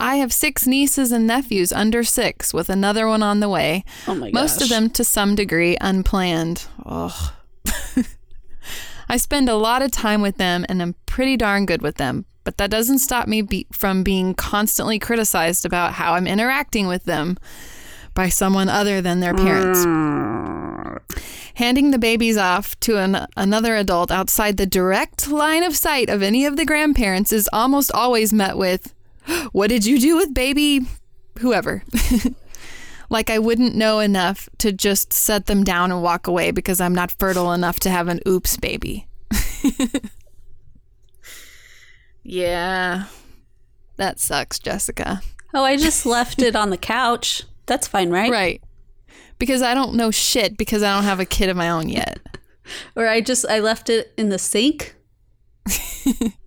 I 0.00 0.16
have 0.16 0.32
six 0.32 0.66
nieces 0.66 1.12
and 1.12 1.28
nephews 1.28 1.72
under 1.72 2.02
six, 2.02 2.52
with 2.52 2.68
another 2.68 3.06
one 3.06 3.22
on 3.22 3.38
the 3.38 3.48
way. 3.48 3.84
Oh 4.08 4.16
my 4.16 4.32
gosh. 4.32 4.34
Most 4.34 4.62
of 4.62 4.68
them 4.68 4.90
to 4.90 5.04
some 5.04 5.36
degree 5.36 5.76
unplanned. 5.80 6.66
Ugh. 6.84 7.32
I 9.08 9.16
spend 9.16 9.48
a 9.48 9.54
lot 9.54 9.80
of 9.80 9.92
time 9.92 10.22
with 10.22 10.38
them 10.38 10.66
and 10.68 10.82
I'm 10.82 10.96
pretty 11.06 11.36
darn 11.36 11.66
good 11.66 11.82
with 11.82 11.94
them, 11.98 12.26
but 12.42 12.56
that 12.58 12.68
doesn't 12.68 12.98
stop 12.98 13.28
me 13.28 13.42
be- 13.42 13.68
from 13.70 14.02
being 14.02 14.34
constantly 14.34 14.98
criticized 14.98 15.64
about 15.64 15.92
how 15.92 16.14
I'm 16.14 16.26
interacting 16.26 16.88
with 16.88 17.04
them 17.04 17.38
by 18.18 18.28
someone 18.28 18.68
other 18.68 19.00
than 19.00 19.20
their 19.20 19.32
parents. 19.32 19.84
Handing 21.54 21.92
the 21.92 22.00
babies 22.00 22.36
off 22.36 22.78
to 22.80 22.98
an, 22.98 23.28
another 23.36 23.76
adult 23.76 24.10
outside 24.10 24.56
the 24.56 24.66
direct 24.66 25.28
line 25.28 25.62
of 25.62 25.76
sight 25.76 26.10
of 26.10 26.20
any 26.20 26.44
of 26.44 26.56
the 26.56 26.64
grandparents 26.64 27.32
is 27.32 27.48
almost 27.52 27.92
always 27.92 28.32
met 28.32 28.58
with, 28.58 28.92
What 29.52 29.68
did 29.68 29.86
you 29.86 30.00
do 30.00 30.16
with 30.16 30.34
baby 30.34 30.80
whoever? 31.38 31.84
like 33.08 33.30
I 33.30 33.38
wouldn't 33.38 33.76
know 33.76 34.00
enough 34.00 34.48
to 34.58 34.72
just 34.72 35.12
set 35.12 35.46
them 35.46 35.62
down 35.62 35.92
and 35.92 36.02
walk 36.02 36.26
away 36.26 36.50
because 36.50 36.80
I'm 36.80 36.96
not 36.96 37.12
fertile 37.12 37.52
enough 37.52 37.78
to 37.80 37.90
have 37.90 38.08
an 38.08 38.18
oops 38.26 38.56
baby. 38.56 39.06
yeah. 42.24 43.04
That 43.94 44.18
sucks, 44.18 44.58
Jessica. 44.58 45.22
Oh, 45.54 45.62
I 45.62 45.76
just 45.76 46.04
left 46.04 46.42
it 46.42 46.56
on 46.56 46.70
the 46.70 46.76
couch. 46.76 47.44
That's 47.68 47.86
fine, 47.86 48.10
right? 48.10 48.30
Right. 48.30 48.62
Because 49.38 49.62
I 49.62 49.74
don't 49.74 49.94
know 49.94 50.10
shit 50.10 50.58
because 50.58 50.82
I 50.82 50.92
don't 50.92 51.04
have 51.04 51.20
a 51.20 51.24
kid 51.24 51.48
of 51.48 51.56
my 51.56 51.70
own 51.70 51.88
yet. 51.88 52.18
Or 52.94 53.08
I 53.08 53.22
just 53.22 53.46
I 53.48 53.60
left 53.60 53.88
it 53.88 54.12
in 54.18 54.28
the 54.28 54.38
sink. 54.38 54.94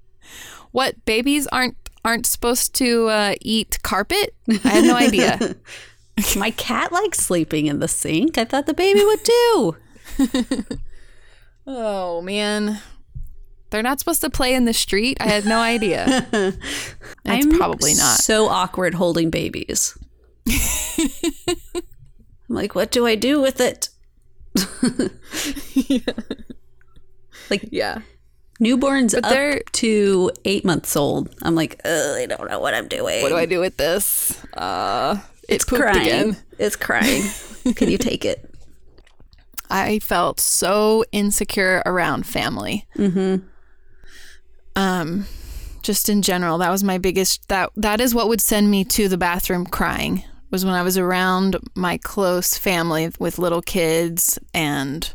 What 0.72 1.04
babies 1.06 1.48
aren't 1.48 1.76
aren't 2.04 2.26
supposed 2.26 2.74
to 2.76 3.08
uh, 3.08 3.36
eat 3.42 3.80
carpet? 3.84 4.34
I 4.50 4.68
had 4.68 4.86
no 4.86 4.96
idea. 4.96 5.56
My 6.38 6.52
cat 6.52 6.92
likes 6.92 7.20
sleeping 7.20 7.68
in 7.68 7.80
the 7.80 7.88
sink. 7.88 8.38
I 8.38 8.46
thought 8.46 8.66
the 8.66 8.74
baby 8.74 9.04
would 9.04 9.26
too. 9.26 9.76
oh 11.68 12.22
man, 12.22 12.80
they're 13.70 13.84
not 13.84 14.00
supposed 14.00 14.22
to 14.22 14.30
play 14.30 14.54
in 14.54 14.66
the 14.66 14.74
street. 14.74 15.18
I 15.20 15.28
had 15.28 15.46
no 15.46 15.60
idea. 15.60 16.28
That's 16.32 16.58
I'm 17.26 17.58
probably 17.58 17.94
not. 17.94 18.18
So 18.20 18.48
awkward 18.48 18.94
holding 18.94 19.30
babies. 19.30 19.98
I'm 22.50 22.56
like, 22.56 22.76
what 22.76 22.92
do 22.92 23.06
I 23.08 23.16
do 23.16 23.42
with 23.42 23.60
it? 23.62 23.90
Like 27.50 27.68
Yeah. 27.72 28.00
newborns 28.62 29.14
But 29.14 29.26
up 29.26 29.32
they're- 29.32 29.62
to 29.74 30.32
eight 30.46 30.64
months 30.64 30.96
old. 30.96 31.30
I'm 31.42 31.56
like, 31.56 31.82
I 31.86 32.26
don't 32.30 32.50
know 32.50 32.60
what 32.60 32.74
I'm 32.74 32.88
doing. 32.88 33.22
What 33.22 33.30
do 33.30 33.36
I 33.38 33.46
do 33.46 33.60
with 33.60 33.76
this? 33.78 34.42
Uh, 34.54 35.18
It's 35.50 35.66
crying. 35.66 36.02
again. 36.02 36.38
It's 36.58 36.76
crying. 36.78 37.24
Can 37.76 37.90
you 37.90 37.98
take 37.98 38.24
it? 38.24 38.48
I 39.70 40.00
felt 40.00 40.40
so 40.40 41.04
insecure 41.12 41.82
around 41.86 42.26
family. 42.26 42.88
Mm-hmm. 42.98 43.46
Um, 44.76 45.26
just 45.82 46.08
in 46.10 46.22
general, 46.22 46.58
that 46.60 46.70
was 46.70 46.84
my 46.84 46.98
biggest. 46.98 47.48
That 47.50 47.72
that 47.76 48.00
is 48.00 48.14
what 48.16 48.28
would 48.30 48.40
send 48.42 48.70
me 48.72 48.84
to 48.86 49.08
the 49.10 49.18
bathroom 49.18 49.66
crying. 49.66 50.24
Was 50.52 50.66
when 50.66 50.74
I 50.74 50.84
was 50.84 50.98
around 50.98 51.56
my 51.76 51.98
close 51.98 52.58
family 52.58 53.10
with 53.20 53.40
little 53.40 53.62
kids 53.62 54.38
and 54.54 55.12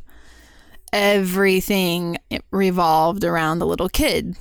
everything 0.92 2.16
revolved 2.50 3.22
around 3.22 3.58
the 3.58 3.66
little 3.66 3.88
kid 3.88 4.36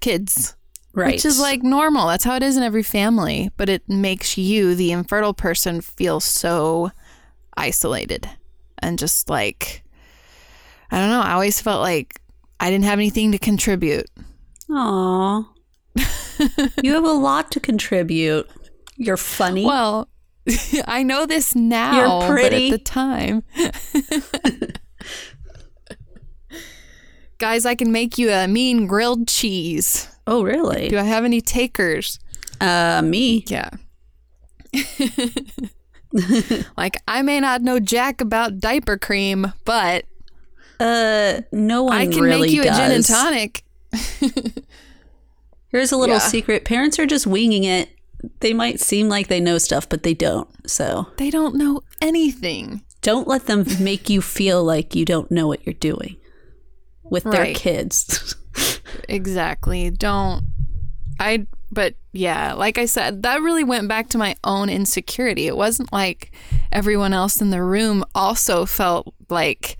kids 0.00 0.56
Right. 0.94 1.14
which 1.14 1.24
is 1.24 1.40
like 1.40 1.62
normal. 1.62 2.06
That's 2.06 2.22
how 2.24 2.36
it 2.36 2.42
is 2.44 2.56
in 2.56 2.62
every 2.62 2.84
family. 2.84 3.50
But 3.56 3.68
it 3.68 3.88
makes 3.88 4.38
you, 4.38 4.74
the 4.76 4.92
infertile 4.92 5.34
person, 5.34 5.80
feel 5.80 6.20
so 6.20 6.92
isolated 7.56 8.28
and 8.78 8.96
just 8.98 9.28
like, 9.28 9.82
I 10.92 11.00
don't 11.00 11.10
know. 11.10 11.20
I 11.20 11.32
always 11.32 11.60
felt 11.60 11.80
like 11.80 12.20
I 12.60 12.70
didn't 12.70 12.84
have 12.84 13.00
anything 13.00 13.32
to 13.32 13.38
contribute. 13.38 14.06
Aw. 14.70 15.48
you 16.82 16.94
have 16.94 17.04
a 17.04 17.12
lot 17.12 17.50
to 17.52 17.60
contribute. 17.60 18.48
You're 18.96 19.16
funny. 19.16 19.66
Well, 19.66 20.08
I 20.86 21.02
know 21.02 21.26
this 21.26 21.54
now, 21.54 22.20
You're 22.20 22.28
pretty. 22.30 22.70
but 22.70 22.74
at 22.74 22.78
the 22.78 22.84
time. 22.84 23.42
Guys, 27.38 27.66
I 27.66 27.74
can 27.74 27.90
make 27.92 28.16
you 28.16 28.30
a 28.30 28.46
mean 28.46 28.86
grilled 28.86 29.26
cheese. 29.28 30.08
oh, 30.26 30.42
really? 30.44 30.88
Do 30.88 30.98
I 30.98 31.02
have 31.02 31.24
any 31.24 31.40
takers? 31.40 32.18
Uh, 32.60 33.02
me. 33.04 33.44
Yeah. 33.48 33.70
like 36.76 36.96
I 37.08 37.22
may 37.22 37.40
not 37.40 37.62
know 37.62 37.80
jack 37.80 38.20
about 38.20 38.58
diaper 38.60 38.96
cream, 38.98 39.52
but 39.64 40.04
Uh, 40.80 41.40
no 41.52 41.84
one 41.84 41.96
I 41.96 42.06
can 42.06 42.20
really 42.20 42.42
make 42.42 42.50
you 42.52 42.62
does. 42.64 42.78
a 42.78 42.80
gin 42.82 42.92
and 42.92 43.04
tonic. 43.04 43.64
Here's 45.68 45.92
a 45.92 45.96
little 45.96 46.16
Yeah. 46.16 46.20
secret: 46.20 46.64
parents 46.64 46.98
are 46.98 47.06
just 47.06 47.26
winging 47.26 47.64
it. 47.64 47.88
They 48.40 48.52
might 48.52 48.80
seem 48.80 49.08
like 49.08 49.28
they 49.28 49.40
know 49.40 49.58
stuff, 49.58 49.88
but 49.88 50.02
they 50.02 50.14
don't. 50.14 50.48
So 50.68 51.08
They 51.16 51.30
don't 51.30 51.54
know 51.56 51.82
anything. 52.00 52.82
don't 53.02 53.28
let 53.28 53.46
them 53.46 53.64
make 53.80 54.08
you 54.08 54.22
feel 54.22 54.64
like 54.64 54.94
you 54.94 55.04
don't 55.04 55.30
know 55.30 55.46
what 55.46 55.66
you're 55.66 55.74
doing 55.74 56.16
with 57.02 57.24
their 57.24 57.54
kids. 57.54 58.36
Exactly. 59.08 59.90
Don't 59.90 60.44
I 61.18 61.46
but 61.72 61.94
yeah, 62.12 62.52
like 62.52 62.78
I 62.78 62.86
said, 62.86 63.24
that 63.24 63.40
really 63.42 63.64
went 63.64 63.88
back 63.88 64.08
to 64.10 64.18
my 64.18 64.36
own 64.44 64.68
insecurity. 64.70 65.48
It 65.48 65.56
wasn't 65.56 65.92
like 65.92 66.30
everyone 66.70 67.12
else 67.12 67.40
in 67.40 67.50
the 67.50 67.62
room 67.62 68.04
also 68.14 68.64
felt 68.66 69.12
like 69.28 69.78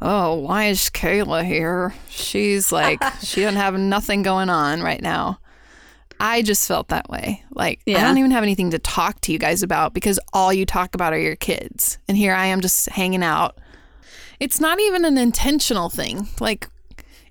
Oh, 0.00 0.34
why 0.34 0.66
is 0.66 0.90
Kaela 0.90 1.44
here? 1.44 1.94
She's 2.08 2.72
like, 2.72 3.02
she 3.22 3.42
doesn't 3.42 3.60
have 3.60 3.78
nothing 3.78 4.22
going 4.22 4.50
on 4.50 4.82
right 4.82 5.00
now. 5.00 5.38
I 6.20 6.42
just 6.42 6.66
felt 6.66 6.88
that 6.88 7.08
way. 7.08 7.42
Like, 7.50 7.80
I 7.86 7.92
don't 7.92 8.18
even 8.18 8.30
have 8.30 8.42
anything 8.42 8.70
to 8.70 8.78
talk 8.78 9.20
to 9.22 9.32
you 9.32 9.38
guys 9.38 9.62
about 9.62 9.94
because 9.94 10.18
all 10.32 10.52
you 10.52 10.64
talk 10.64 10.94
about 10.94 11.12
are 11.12 11.18
your 11.18 11.36
kids. 11.36 11.98
And 12.08 12.16
here 12.16 12.34
I 12.34 12.46
am 12.46 12.60
just 12.60 12.88
hanging 12.88 13.22
out. 13.22 13.58
It's 14.40 14.60
not 14.60 14.80
even 14.80 15.04
an 15.04 15.18
intentional 15.18 15.88
thing. 15.90 16.28
Like, 16.40 16.68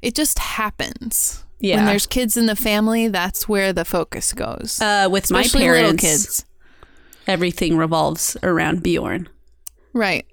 it 0.01 0.15
just 0.15 0.39
happens. 0.39 1.43
Yeah. 1.59 1.77
When 1.77 1.85
there's 1.85 2.07
kids 2.07 2.35
in 2.35 2.45
the 2.45 2.55
family, 2.55 3.07
that's 3.07 3.47
where 3.47 3.71
the 3.71 3.85
focus 3.85 4.33
goes. 4.33 4.81
Uh, 4.81 5.07
with 5.09 5.31
my 5.31 5.43
parents, 5.43 6.03
little 6.03 6.11
kids. 6.11 6.45
everything 7.25 7.77
revolves 7.77 8.35
around 8.43 8.83
Bjorn. 8.83 9.29
Right. 9.93 10.25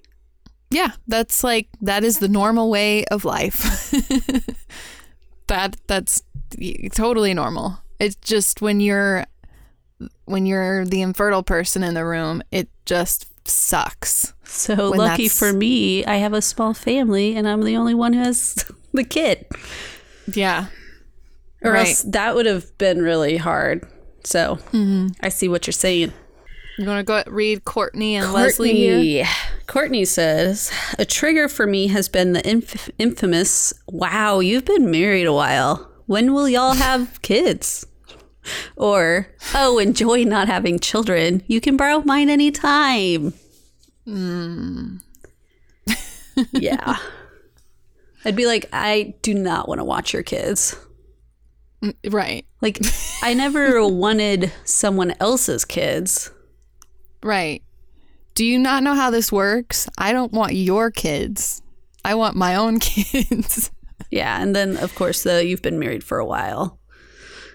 Yeah, 0.70 0.92
that's 1.06 1.44
like 1.44 1.68
that 1.82 2.04
is 2.04 2.18
the 2.18 2.28
normal 2.28 2.70
way 2.70 3.04
of 3.06 3.24
life. 3.24 3.90
that 5.46 5.76
that's 5.86 6.22
totally 6.94 7.34
normal. 7.34 7.78
It's 8.00 8.16
just 8.16 8.60
when 8.62 8.80
you're 8.80 9.24
when 10.24 10.46
you're 10.46 10.84
the 10.86 11.02
infertile 11.02 11.42
person 11.42 11.82
in 11.84 11.94
the 11.94 12.04
room, 12.04 12.42
it 12.50 12.68
just 12.86 13.26
sucks. 13.46 14.32
So 14.44 14.74
lucky 14.90 15.24
that's- 15.28 15.38
for 15.38 15.52
me, 15.52 16.04
I 16.06 16.16
have 16.16 16.32
a 16.32 16.42
small 16.42 16.72
family, 16.74 17.36
and 17.36 17.46
I'm 17.46 17.62
the 17.62 17.76
only 17.76 17.94
one 17.94 18.14
who 18.14 18.20
has 18.20 18.64
the 18.92 19.04
kid. 19.04 19.46
Yeah. 20.32 20.66
Or 21.62 21.72
Right. 21.72 21.88
else 21.88 22.02
that 22.08 22.34
would 22.34 22.46
have 22.46 22.76
been 22.78 23.02
really 23.02 23.36
hard. 23.36 23.86
So 24.24 24.56
Mm-hmm. 24.72 25.08
I 25.20 25.28
see 25.28 25.48
what 25.48 25.66
you're 25.66 25.72
saying. 25.72 26.12
You 26.78 26.86
want 26.86 27.00
to 27.00 27.04
go 27.04 27.22
read 27.30 27.64
Courtney 27.66 28.16
and 28.16 28.32
Leslie 28.32 28.74
here? 28.74 29.26
Courtney 29.66 30.06
says, 30.06 30.72
a 30.98 31.04
trigger 31.04 31.46
for 31.48 31.66
me 31.66 31.88
has 31.88 32.08
been 32.08 32.32
the 32.32 32.48
inf- 32.48 32.88
infamous, 32.98 33.74
wow, 33.86 34.40
you've 34.40 34.64
been 34.64 34.90
married 34.90 35.26
a 35.26 35.32
while. 35.32 35.90
When 36.06 36.32
will 36.32 36.48
y'all 36.48 36.72
have 36.74 37.20
kids? 37.20 37.86
Or, 38.76 39.28
oh, 39.54 39.78
enjoy 39.78 40.24
not 40.24 40.48
having 40.48 40.78
children. 40.78 41.42
You 41.46 41.60
can 41.60 41.76
borrow 41.76 42.00
mine 42.00 42.30
anytime. 42.30 43.34
Hmm. 44.06 44.96
yeah. 46.52 46.96
I'd 48.24 48.36
be 48.36 48.46
like, 48.46 48.66
I 48.72 49.14
do 49.22 49.34
not 49.34 49.68
want 49.68 49.78
to 49.80 49.84
watch 49.84 50.12
your 50.12 50.22
kids. 50.22 50.76
Right. 52.08 52.46
Like, 52.60 52.78
I 53.22 53.34
never 53.34 53.86
wanted 53.86 54.52
someone 54.64 55.14
else's 55.20 55.64
kids. 55.64 56.30
Right. 57.22 57.62
Do 58.34 58.44
you 58.44 58.58
not 58.58 58.82
know 58.82 58.94
how 58.94 59.10
this 59.10 59.30
works? 59.30 59.88
I 59.98 60.12
don't 60.12 60.32
want 60.32 60.54
your 60.54 60.90
kids. 60.90 61.62
I 62.04 62.14
want 62.14 62.36
my 62.36 62.54
own 62.54 62.78
kids. 62.80 63.70
Yeah. 64.10 64.42
And 64.42 64.56
then, 64.56 64.76
of 64.78 64.94
course, 64.94 65.22
the 65.22 65.44
you've 65.44 65.62
been 65.62 65.78
married 65.78 66.02
for 66.02 66.18
a 66.18 66.26
while. 66.26 66.79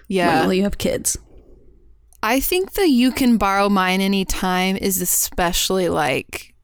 Yeah. 0.08 0.40
When 0.40 0.46
will 0.48 0.54
you 0.54 0.62
have 0.64 0.78
kids? 0.78 1.18
I 2.22 2.40
think 2.40 2.72
the 2.72 2.88
you 2.88 3.12
can 3.12 3.36
borrow 3.36 3.68
mine 3.68 4.00
anytime 4.00 4.76
is 4.76 5.00
especially 5.00 5.88
like 5.88 6.54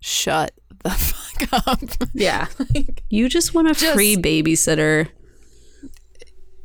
shut 0.00 0.52
the 0.82 0.90
fuck 1.48 1.66
up. 1.68 1.80
Yeah. 2.14 2.46
like, 2.74 3.04
you 3.10 3.28
just 3.28 3.54
want 3.54 3.68
a 3.68 3.74
Just- 3.74 3.94
free 3.94 4.16
babysitter. 4.16 5.08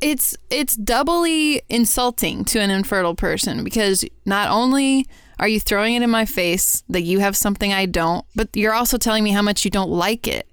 it's 0.00 0.36
it's 0.50 0.76
doubly 0.76 1.62
insulting 1.68 2.44
to 2.46 2.60
an 2.60 2.70
infertile 2.70 3.14
person 3.14 3.64
because 3.64 4.04
not 4.24 4.50
only 4.50 5.06
are 5.38 5.48
you 5.48 5.60
throwing 5.60 5.94
it 5.94 6.02
in 6.02 6.10
my 6.10 6.24
face 6.24 6.82
that 6.88 7.02
you 7.02 7.18
have 7.18 7.36
something 7.36 7.72
I 7.72 7.84
don't, 7.86 8.24
but 8.34 8.48
you're 8.54 8.72
also 8.72 8.96
telling 8.96 9.22
me 9.22 9.32
how 9.32 9.42
much 9.42 9.64
you 9.66 9.70
don't 9.70 9.90
like 9.90 10.26
it. 10.26 10.48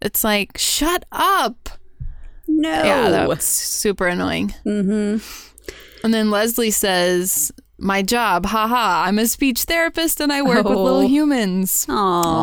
It's 0.00 0.24
like, 0.24 0.56
shut 0.56 1.04
up. 1.12 1.68
No. 2.48 2.70
Yeah, 2.82 3.10
that 3.10 3.28
was 3.28 3.44
super 3.44 4.06
annoying. 4.08 4.54
mm-hmm. 4.66 5.18
And 6.04 6.14
then 6.14 6.30
Leslie 6.30 6.70
says, 6.70 7.52
My 7.78 8.02
job, 8.02 8.46
haha, 8.46 9.04
I'm 9.06 9.18
a 9.18 9.26
speech 9.26 9.62
therapist 9.64 10.20
and 10.20 10.32
I 10.32 10.42
work 10.42 10.64
with 10.64 10.76
Oh. 10.76 10.82
little 10.82 11.06
humans. 11.06 11.86
Aw, 11.88 11.92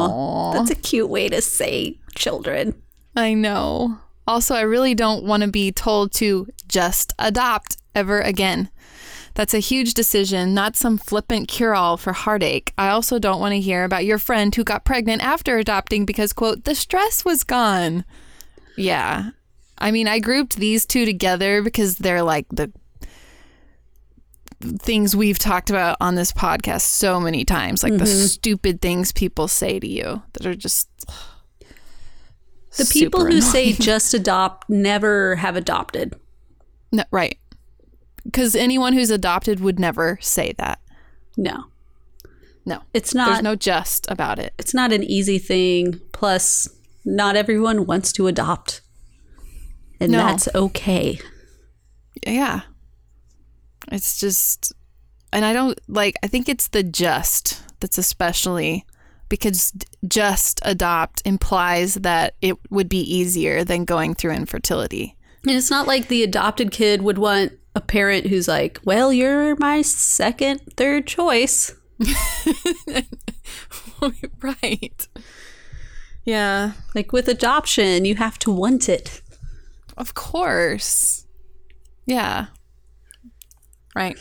Aw. 0.08 0.54
that's 0.54 0.70
a 0.72 0.76
cute 0.76 1.10
way 1.10 1.28
to 1.30 1.42
say 1.42 2.00
children. 2.16 2.76
I 3.16 3.34
know. 3.34 3.98
Also, 4.28 4.56
I 4.56 4.62
really 4.62 4.94
don't 4.96 5.24
want 5.26 5.44
to 5.44 5.50
be 5.50 5.72
told 5.72 6.12
to 6.14 6.48
just 6.68 7.14
adopt 7.20 7.78
ever 7.94 8.20
again. 8.22 8.70
That's 9.36 9.54
a 9.54 9.60
huge 9.60 9.94
decision, 9.94 10.54
not 10.54 10.76
some 10.78 10.98
flippant 10.98 11.48
cure 11.50 11.76
all 11.76 11.98
for 11.98 12.14
heartache. 12.14 12.74
I 12.78 12.90
also 12.90 13.20
don't 13.20 13.40
want 13.42 13.52
to 13.54 13.60
hear 13.60 13.84
about 13.84 14.06
your 14.06 14.18
friend 14.18 14.56
who 14.56 14.64
got 14.64 14.86
pregnant 14.86 15.22
after 15.22 15.58
adopting 15.58 16.06
because, 16.06 16.32
quote, 16.34 16.64
the 16.64 16.74
stress 16.76 17.24
was 17.26 17.44
gone. 17.44 18.06
Yeah. 18.78 19.32
I 19.78 19.92
mean, 19.92 20.08
I 20.08 20.20
grouped 20.20 20.56
these 20.56 20.86
two 20.86 21.06
together 21.06 21.62
because 21.62 21.98
they're 21.98 22.24
like 22.24 22.48
the 22.50 22.72
things 24.62 25.16
we've 25.16 25.40
talked 25.40 25.70
about 25.70 25.98
on 26.00 26.16
this 26.16 26.32
podcast 26.32 26.82
so 26.82 27.20
many 27.20 27.46
times, 27.46 27.84
like 27.84 27.94
the 27.94 28.06
mm-hmm. 28.06 28.26
stupid 28.26 28.82
things 28.82 29.12
people 29.12 29.48
say 29.48 29.80
to 29.80 29.88
you 29.88 30.22
that 30.34 30.46
are 30.46 30.56
just 30.56 30.90
The 32.78 32.90
people 32.92 33.26
who 33.26 33.42
say 33.42 33.74
just 33.80 34.14
adopt 34.14 34.70
never 34.70 35.36
have 35.36 35.56
adopted. 35.56 36.16
No, 36.92 37.04
right. 37.12 37.38
Because 38.24 38.56
anyone 38.56 38.94
who's 38.94 39.12
adopted 39.12 39.60
would 39.60 39.80
never 39.80 40.18
say 40.22 40.54
that. 40.58 40.80
No. 41.38 41.66
No. 42.66 42.82
It's 42.94 43.14
not. 43.14 43.28
There's 43.28 43.44
no 43.44 43.56
just 43.56 44.10
about 44.10 44.40
it. 44.40 44.54
it's 44.58 44.74
not 44.74 44.92
an 44.92 45.04
easy 45.04 45.38
thing. 45.38 46.00
Plus, 46.12 46.70
not 47.04 47.36
everyone 47.36 47.86
wants 47.86 48.12
to 48.14 48.28
adopt. 48.28 48.82
And 50.00 50.12
No. 50.12 50.18
that's 50.20 50.48
okay. 50.54 51.20
Yeah. 52.26 52.62
It's 53.92 54.20
just, 54.20 54.74
and 55.32 55.46
I 55.46 55.54
don't 55.54 55.80
like, 55.88 56.16
I 56.24 56.28
think 56.28 56.50
it's 56.50 56.68
the 56.68 56.84
just 56.84 57.62
that's 57.80 57.98
especially 57.98 58.86
because 59.30 59.74
just 60.08 60.60
adopt 60.64 61.22
implies 61.26 61.96
that 61.96 62.36
it 62.42 62.58
would 62.70 62.90
be 62.90 63.00
easier 63.02 63.64
than 63.64 63.86
going 63.86 64.14
through 64.16 64.32
infertility. 64.32 65.16
And 65.44 65.52
it's 65.56 65.70
not 65.72 65.88
like 65.88 66.08
the 66.08 66.24
adopted 66.24 66.72
kid 66.72 67.02
would 67.04 67.18
want 67.18 67.54
a 67.76 67.82
parent 67.82 68.28
who's 68.28 68.48
like, 68.48 68.80
well, 68.84 69.12
you're 69.14 69.56
my 69.58 69.82
second, 69.82 70.62
third 70.78 71.06
choice. 71.06 71.74
right. 74.42 75.08
Yeah. 76.24 76.72
Like 76.94 77.12
with 77.12 77.28
adoption, 77.28 78.06
you 78.06 78.16
have 78.16 78.40
to 78.40 78.52
want 78.52 78.90
it. 78.90 79.22
Of 79.98 80.14
course. 80.14 81.26
Yeah. 82.06 82.48
Right. 83.96 84.18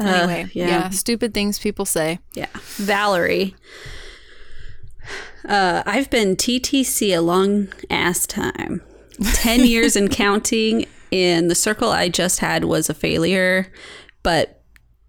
Uh, 0.00 0.04
Anyway, 0.04 0.50
yeah. 0.54 0.66
yeah. 0.68 0.88
Stupid 0.90 1.34
things 1.34 1.58
people 1.58 1.84
say. 1.84 2.18
Yeah. 2.34 2.46
Valerie. 2.76 3.54
Uh, 5.46 5.82
I've 5.84 6.08
been 6.08 6.36
TTC 6.36 7.16
a 7.16 7.20
long 7.20 7.68
ass 7.90 8.26
time 8.26 8.80
10 9.34 9.60
years 9.66 9.96
and 9.96 10.10
counting. 10.10 10.86
in 11.10 11.48
the 11.48 11.54
circle 11.54 11.90
I 11.90 12.08
just 12.08 12.38
had 12.38 12.64
was 12.64 12.88
a 12.88 12.94
failure. 12.94 13.70
But 14.22 14.62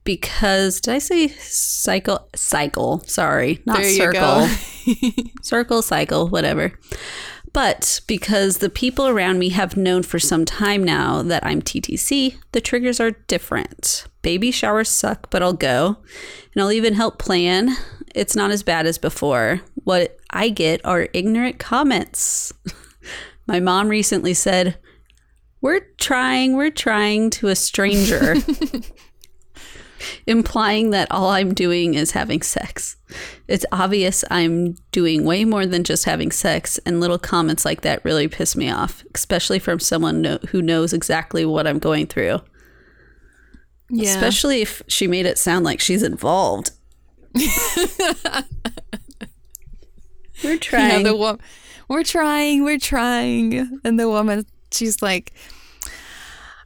because, 0.04 0.82
did 0.82 0.96
I 0.96 1.00
say 1.00 1.30
cycle? 1.30 2.28
Cycle. 2.36 3.00
Sorry, 3.06 3.62
not 3.66 3.86
circle. 3.86 4.48
circle, 5.44 5.82
cycle, 5.82 6.28
whatever. 6.28 6.74
But 7.54 8.02
because 8.08 8.58
the 8.58 8.70
people 8.70 9.08
around 9.08 9.38
me 9.38 9.50
have 9.50 9.78
known 9.78 10.02
for 10.02 10.18
some 10.18 10.44
time 10.44 10.84
now 10.84 11.22
that 11.22 11.46
I'm 11.46 11.62
TTC, 11.62 12.38
the 12.52 12.62
triggers 12.62 13.00
are 13.00 13.12
different. 13.12 14.08
Baby 14.24 14.50
showers 14.50 14.90
suck, 14.90 15.30
but 15.30 15.44
I'll 15.44 15.54
go. 15.54 15.98
And 16.54 16.64
I'll 16.64 16.72
even 16.72 16.96
help 16.96 17.20
plan. 17.20 17.76
It's 18.16 18.36
not 18.36 18.50
as 18.50 18.64
bad 18.64 18.88
as 18.88 18.98
before. 18.98 19.62
What 19.76 20.18
I 20.32 20.50
get 20.50 20.84
are 20.84 21.10
ignorant 21.14 21.60
comments. 21.60 22.52
My 23.48 23.60
mom 23.60 23.88
recently 23.88 24.34
said, 24.34 24.80
We're 25.62 25.88
trying, 26.00 26.56
we're 26.56 26.72
trying 26.72 27.30
to 27.32 27.50
a 27.50 27.56
stranger, 27.56 28.36
implying 30.28 30.90
that 30.90 31.12
all 31.12 31.30
I'm 31.30 31.54
doing 31.54 31.94
is 31.94 32.12
having 32.12 32.42
sex. 32.42 32.96
It's 33.54 33.66
obvious 33.72 34.24
I'm 34.32 34.74
doing 34.92 35.26
way 35.26 35.46
more 35.46 35.68
than 35.68 35.84
just 35.84 36.06
having 36.06 36.32
sex, 36.32 36.80
and 36.88 37.00
little 37.00 37.20
comments 37.20 37.66
like 37.66 37.82
that 37.82 38.04
really 38.04 38.28
piss 38.28 38.56
me 38.56 38.70
off, 38.72 39.04
especially 39.14 39.60
from 39.60 39.80
someone 39.80 40.22
know- 40.22 40.40
who 40.50 40.60
knows 40.62 40.92
exactly 40.92 41.46
what 41.46 41.68
I'm 41.68 41.78
going 41.78 42.08
through. 42.08 42.40
Yeah. 43.92 44.10
Especially 44.10 44.62
if 44.64 44.82
she 44.88 45.06
made 45.08 45.28
it 45.28 45.38
sound 45.38 45.66
like 45.66 45.80
she's 45.80 46.02
involved. 46.02 46.72
We're 50.44 50.54
Yeah, 50.54 50.58
trying. 50.58 51.04
the 51.04 51.16
wo- 51.16 51.38
we're 51.88 52.04
trying, 52.04 52.64
we're 52.64 52.80
trying. 52.80 53.80
And 53.84 54.00
the 54.00 54.10
woman, 54.10 54.46
she's 54.72 55.02
like, 55.02 55.32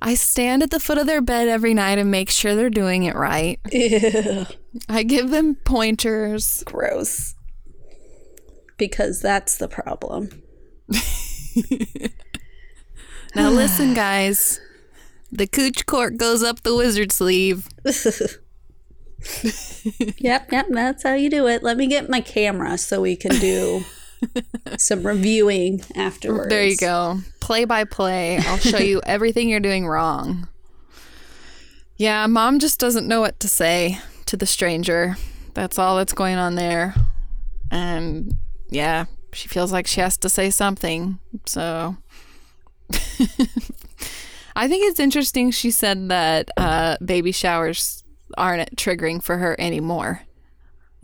I 0.02 0.14
stand 0.16 0.64
at 0.64 0.70
the 0.72 0.80
foot 0.80 0.98
of 0.98 1.08
their 1.08 1.22
bed 1.22 1.48
every 1.48 1.74
night 1.74 1.98
and 1.98 2.12
make 2.12 2.30
sure 2.30 2.56
they're 2.56 2.70
doing 2.70 3.04
it 3.04 3.16
right. 3.16 3.60
Ew, 3.72 4.46
I 4.88 5.04
give 5.04 5.30
them 5.32 5.56
pointers. 5.56 6.64
gross. 6.66 7.36
Because 8.78 9.22
that's 9.22 9.58
the 9.58 9.68
problem. 9.68 10.44
Now, 13.36 13.50
listen, 13.52 13.94
guys. 13.94 14.60
The 15.32 15.46
cooch 15.46 15.86
court 15.86 16.18
goes 16.18 16.42
up 16.42 16.64
the 16.64 16.76
wizard 16.76 17.12
sleeve. 17.12 17.68
Yep, 20.20 20.52
yep, 20.52 20.66
that's 20.70 21.04
how 21.04 21.16
you 21.16 21.30
do 21.30 21.48
it. 21.48 21.64
Let 21.64 21.76
me 21.76 21.88
get 21.88 22.08
my 22.08 22.22
camera 22.22 22.78
so 22.78 23.02
we 23.02 23.16
can 23.16 23.32
do 23.40 23.84
some 24.78 25.06
reviewing 25.06 25.82
afterwards. 25.96 26.50
There 26.50 26.64
you 26.64 26.78
go. 26.78 27.20
Play 27.40 27.66
by 27.66 27.84
play. 27.84 28.38
I'll 28.38 28.58
show 28.58 28.78
you 28.78 29.02
everything 29.06 29.50
you're 29.50 29.60
doing 29.60 29.88
wrong. 29.88 30.48
Yeah, 31.98 32.28
mom 32.28 32.60
just 32.60 32.80
doesn't 32.80 33.08
know 33.08 33.22
what 33.22 33.40
to 33.40 33.48
say 33.48 34.00
to 34.28 34.38
the 34.38 34.46
stranger. 34.46 35.18
That's 35.54 35.80
all 35.80 35.98
that's 35.98 36.14
going 36.14 36.36
on 36.36 36.56
there. 36.56 36.94
And 37.72 38.36
yeah, 38.70 39.06
she 39.34 39.48
feels 39.48 39.72
like 39.72 39.88
she 39.88 40.02
has 40.02 40.18
to 40.18 40.30
say 40.30 40.50
something. 40.50 41.20
So 41.46 41.98
I 44.56 44.68
think 44.68 44.90
it's 44.90 45.00
interesting 45.00 45.52
she 45.52 45.72
said 45.72 46.10
that 46.10 46.50
uh, 46.58 46.98
baby 47.04 47.32
showers 47.32 48.04
aren't 48.38 48.76
triggering 48.76 49.22
for 49.22 49.38
her 49.38 49.56
anymore. 49.60 50.22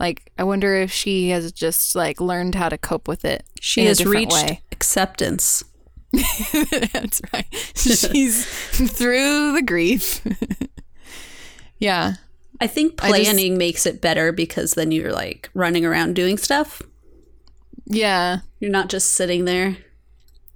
Like, 0.00 0.32
I 0.38 0.44
wonder 0.44 0.74
if 0.74 0.90
she 0.92 1.30
has 1.30 1.52
just 1.52 1.94
like 1.94 2.20
learned 2.20 2.54
how 2.54 2.68
to 2.68 2.76
cope 2.78 3.06
with 3.08 3.24
it. 3.24 3.44
She 3.60 3.84
has 3.86 4.04
reached 4.04 4.32
way. 4.32 4.62
acceptance. 4.72 5.64
That's 6.12 7.20
right. 7.32 7.46
She's 7.74 8.44
through 8.46 9.52
the 9.52 9.62
grief. 9.62 10.20
yeah. 11.78 12.14
I 12.60 12.66
think 12.66 13.02
I 13.02 13.08
just- 13.08 13.22
planning 13.22 13.58
makes 13.58 13.86
it 13.86 14.00
better 14.00 14.32
because 14.32 14.72
then 14.72 14.92
you're 14.92 15.12
like 15.12 15.50
running 15.54 15.84
around 15.84 16.14
doing 16.14 16.38
stuff. 16.38 16.82
Yeah. 17.86 18.38
You're 18.60 18.70
not 18.70 18.88
just 18.88 19.12
sitting 19.12 19.44
there. 19.44 19.76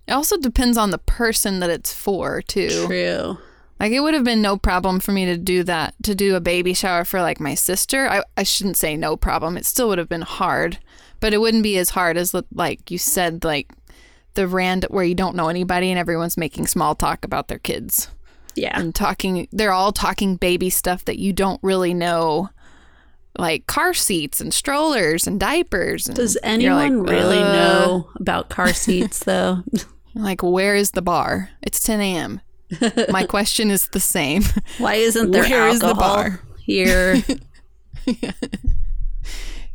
It 0.07 0.13
also 0.13 0.39
depends 0.39 0.79
on 0.79 0.91
the 0.91 0.99
person 0.99 1.61
that 1.61 1.69
it's 1.69 1.93
for, 1.93 2.41
too. 2.41 2.87
True. 2.87 3.39
Like, 3.81 3.93
it 3.93 4.01
would 4.01 4.15
have 4.15 4.25
been 4.25 4.43
no 4.43 4.57
problem 4.57 4.99
for 5.01 5.13
me 5.13 5.25
to 5.27 5.37
do 5.37 5.63
that, 5.65 5.95
to 6.03 6.15
do 6.15 6.35
a 6.35 6.41
baby 6.41 6.75
shower 6.75 7.05
for 7.05 7.21
like 7.21 7.41
my 7.41 7.55
sister. 7.55 8.09
I, 8.09 8.23
I 8.37 8.43
shouldn't 8.43 8.77
say 8.77 8.97
no 8.97 9.17
problem. 9.17 9.57
It 9.57 9.67
still 9.67 9.89
would 9.89 9.99
have 9.99 10.09
been 10.09 10.23
hard, 10.23 10.79
but 11.21 11.33
it 11.33 11.41
wouldn't 11.41 11.63
be 11.63 11.79
as 11.79 11.91
hard 11.91 12.17
as, 12.17 12.35
like 12.53 12.91
you 12.91 12.99
said, 12.99 13.45
like 13.45 13.71
the 14.35 14.49
rand 14.49 14.87
where 14.89 15.05
you 15.05 15.15
don't 15.15 15.37
know 15.37 15.49
anybody 15.49 15.91
and 15.91 15.99
everyone's 15.99 16.37
making 16.37 16.67
small 16.67 16.95
talk 16.95 17.25
about 17.25 17.49
their 17.49 17.59
kids. 17.59 18.09
Yeah. 18.55 18.79
and 18.81 18.93
talking 18.93 19.47
they're 19.53 19.73
all 19.73 19.93
talking 19.93 20.35
baby 20.35 20.69
stuff 20.69 21.05
that 21.05 21.17
you 21.17 21.33
don't 21.33 21.63
really 21.63 21.95
know 21.95 22.51
like 23.39 23.69
car 23.69 23.95
seats 23.95 24.41
and 24.41 24.53
strollers 24.53 25.29
and 25.29 25.39
diapers 25.39 26.09
and 26.09 26.17
Does 26.17 26.37
anyone 26.43 27.05
like, 27.05 27.11
really 27.11 27.39
"Uh," 27.39 27.53
know 27.53 28.11
about 28.17 28.49
car 28.49 28.73
seats 28.73 29.21
though? 29.21 29.63
like 30.17 30.43
where 30.43 30.75
is 30.75 30.91
the 30.91 31.03
bar 31.03 31.51
it's 31.63 31.81
10 31.81 32.01
a.m 32.01 32.41
my 33.11 33.25
question 33.25 33.71
is 33.71 33.89
the 33.89 34.01
same 34.01 34.43
Why 34.79 34.95
isn't 34.95 35.31
there 35.31 35.43
Where 35.43 35.69
is 35.69 35.81
the 35.81 35.95
bar? 35.95 36.41
here? 36.61 37.23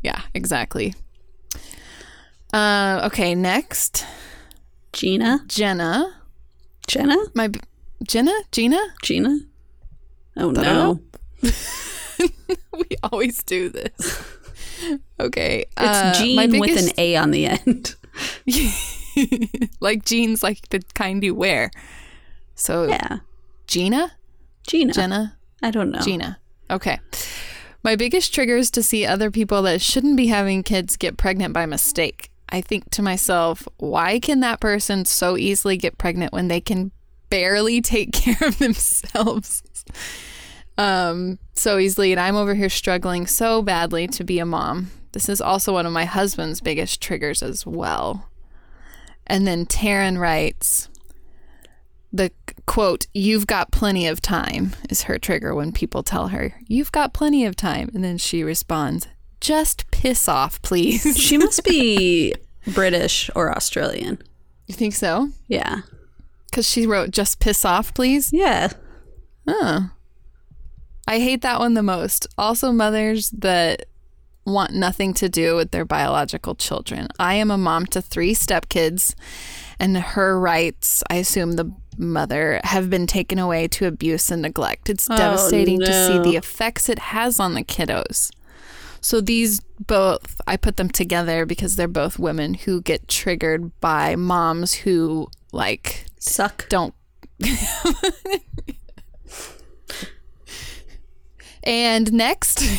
yeah 0.01 0.21
exactly 0.33 0.93
uh 2.53 3.01
okay 3.05 3.33
next 3.35 4.05
Gina? 4.91 5.39
jenna 5.47 6.13
Jenna? 6.87 7.17
my 7.33 7.47
b- 7.47 7.59
jenna 8.07 8.33
gina 8.51 8.79
Gina? 9.01 9.39
Oh 10.37 10.51
no. 10.51 10.99
we 12.73 12.85
always 13.03 13.41
do 13.43 13.69
this 13.69 14.21
okay 15.19 15.65
It's 15.77 15.97
uh, 15.97 16.13
Jean 16.15 16.59
with 16.59 16.77
an 16.77 16.91
A 16.97 17.15
on 17.15 17.31
the 17.31 17.45
end. 17.47 17.95
like 19.79 20.03
jeans, 20.05 20.43
like 20.43 20.69
the 20.69 20.81
kind 20.93 21.23
you 21.23 21.33
wear. 21.35 21.71
So 22.55 22.87
Yeah. 22.87 23.19
Gina, 23.67 24.13
Gina. 24.67 24.93
Jenna, 24.93 25.37
I 25.61 25.71
don't 25.71 25.91
know. 25.91 26.01
Gina. 26.01 26.39
Okay. 26.69 26.99
My 27.83 27.95
biggest 27.95 28.33
trigger 28.33 28.55
is 28.57 28.71
to 28.71 28.83
see 28.83 29.05
other 29.05 29.29
people 29.31 29.61
that 29.63 29.81
shouldn't 29.81 30.15
be 30.17 30.27
having 30.27 30.63
kids 30.63 30.95
get 30.95 31.17
pregnant 31.17 31.53
by 31.53 31.65
mistake. 31.65 32.29
I 32.49 32.61
think 32.61 32.89
to 32.91 33.01
myself, 33.01 33.67
why 33.77 34.19
can 34.19 34.39
that 34.41 34.59
person 34.59 35.05
so 35.05 35.37
easily 35.37 35.75
get 35.75 35.97
pregnant 35.97 36.33
when 36.33 36.47
they 36.47 36.61
can 36.61 36.91
barely 37.29 37.81
take 37.81 38.11
care 38.13 38.47
of 38.47 38.59
themselves? 38.59 39.63
um, 40.77 41.39
so 41.53 41.77
easily, 41.77 42.11
and 42.11 42.21
I'm 42.21 42.35
over 42.35 42.53
here 42.53 42.69
struggling 42.69 43.27
so 43.27 43.61
badly 43.61 44.07
to 44.07 44.23
be 44.23 44.39
a 44.39 44.45
mom. 44.45 44.91
This 45.11 45.29
is 45.29 45.41
also 45.41 45.73
one 45.73 45.85
of 45.85 45.93
my 45.93 46.05
husband's 46.05 46.61
biggest 46.61 47.01
triggers 47.01 47.43
as 47.43 47.65
well. 47.65 48.29
And 49.27 49.45
then 49.47 49.65
Taryn 49.65 50.19
writes, 50.19 50.89
the 52.11 52.31
quote, 52.65 53.07
you've 53.13 53.47
got 53.47 53.71
plenty 53.71 54.07
of 54.07 54.21
time 54.21 54.73
is 54.89 55.03
her 55.03 55.17
trigger 55.17 55.53
when 55.53 55.71
people 55.71 56.03
tell 56.03 56.29
her, 56.29 56.55
you've 56.67 56.91
got 56.91 57.13
plenty 57.13 57.45
of 57.45 57.55
time. 57.55 57.89
And 57.93 58.03
then 58.03 58.17
she 58.17 58.43
responds, 58.43 59.07
just 59.41 59.89
piss 59.91 60.27
off, 60.27 60.61
please. 60.61 61.17
She 61.19 61.37
must 61.37 61.63
be 61.63 62.33
British 62.67 63.29
or 63.35 63.55
Australian. 63.55 64.19
you 64.67 64.75
think 64.75 64.93
so? 64.93 65.29
Yeah. 65.47 65.81
Because 66.49 66.67
she 66.67 66.87
wrote, 66.87 67.11
just 67.11 67.39
piss 67.39 67.65
off, 67.65 67.93
please. 67.93 68.31
Yeah. 68.31 68.71
Oh. 69.47 69.89
I 71.07 71.19
hate 71.19 71.41
that 71.41 71.59
one 71.59 71.73
the 71.73 71.83
most. 71.83 72.27
Also, 72.37 72.71
mothers 72.71 73.29
that 73.31 73.85
want 74.45 74.71
nothing 74.73 75.13
to 75.15 75.29
do 75.29 75.55
with 75.55 75.71
their 75.71 75.85
biological 75.85 76.55
children. 76.55 77.07
I 77.19 77.35
am 77.35 77.51
a 77.51 77.57
mom 77.57 77.85
to 77.87 78.01
three 78.01 78.33
stepkids, 78.33 79.15
and 79.79 79.97
her 79.97 80.39
rights, 80.39 81.03
I 81.09 81.15
assume 81.15 81.53
the 81.53 81.73
mother, 81.97 82.59
have 82.63 82.89
been 82.89 83.07
taken 83.07 83.39
away 83.39 83.67
to 83.69 83.85
abuse 83.87 84.29
and 84.31 84.41
neglect. 84.41 84.89
It's 84.89 85.07
Oh, 85.09 85.15
devastating 85.17 85.79
to 85.79 85.85
see 85.93 86.19
the 86.19 86.35
effects 86.35 86.89
it 86.89 86.99
has 86.99 87.39
on 87.39 87.53
the 87.53 87.63
kiddos. 87.63 88.31
So 89.01 89.19
these 89.19 89.59
both, 89.85 90.39
I 90.47 90.55
put 90.57 90.77
them 90.77 90.89
together 90.89 91.45
because 91.45 91.75
they're 91.75 91.87
both 91.89 92.17
women 92.17 92.53
who 92.53 92.81
get 92.81 93.07
triggered 93.09 93.77
by 93.81 94.15
moms 94.15 94.73
who 94.73 95.27
like 95.51 96.05
Suck. 96.19 96.67
don't. 96.69 96.93
and 101.63 102.11
next. 102.13 102.63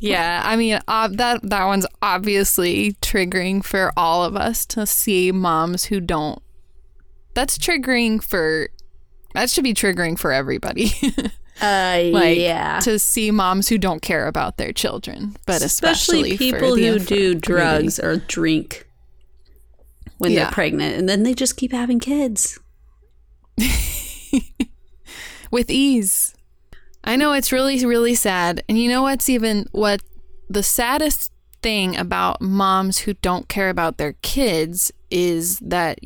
yeah, 0.00 0.42
I 0.44 0.56
mean 0.56 0.78
ob- 0.88 1.16
that 1.16 1.40
that 1.48 1.64
one's 1.66 1.86
obviously 2.02 2.92
triggering 3.00 3.64
for 3.64 3.92
all 3.96 4.24
of 4.24 4.36
us 4.36 4.66
to 4.66 4.86
see 4.86 5.32
moms 5.32 5.84
who 5.86 6.00
don't. 6.00 6.40
That's 7.34 7.58
triggering 7.58 8.22
for. 8.22 8.68
That 9.34 9.50
should 9.50 9.64
be 9.64 9.74
triggering 9.74 10.18
for 10.18 10.32
everybody. 10.32 10.92
Uh, 11.58 12.10
like 12.12 12.36
yeah. 12.36 12.80
to 12.80 12.98
see 12.98 13.30
moms 13.30 13.66
who 13.70 13.78
don't 13.78 14.02
care 14.02 14.26
about 14.26 14.58
their 14.58 14.74
children, 14.74 15.34
but 15.46 15.62
especially, 15.62 16.32
Especially 16.32 16.50
for 16.50 16.56
people 16.58 16.76
who 16.76 16.84
inf- 16.96 17.06
do 17.06 17.14
community. 17.16 17.40
drugs 17.40 17.98
or 17.98 18.16
drink 18.18 18.86
when 20.18 20.32
Yeah. 20.32 20.44
they're 20.44 20.52
pregnant 20.52 20.96
and 20.98 21.08
then 21.08 21.22
they 21.22 21.32
just 21.32 21.56
keep 21.56 21.72
having 21.72 21.98
kids. 21.98 22.58
with 25.50 25.70
ease. 25.70 26.34
I 27.06 27.16
know 27.16 27.32
it's 27.32 27.52
really, 27.52 27.84
really 27.86 28.14
sad. 28.14 28.62
And 28.68 28.78
you 28.78 28.88
know 28.88 29.02
what's 29.02 29.28
even 29.28 29.66
what 29.72 30.00
the 30.48 30.62
saddest 30.62 31.32
thing 31.62 31.96
about 31.96 32.40
moms 32.40 32.98
who 32.98 33.14
don't 33.14 33.48
care 33.48 33.70
about 33.70 33.96
their 33.98 34.14
kids 34.22 34.92
is 35.10 35.58
that 35.60 35.98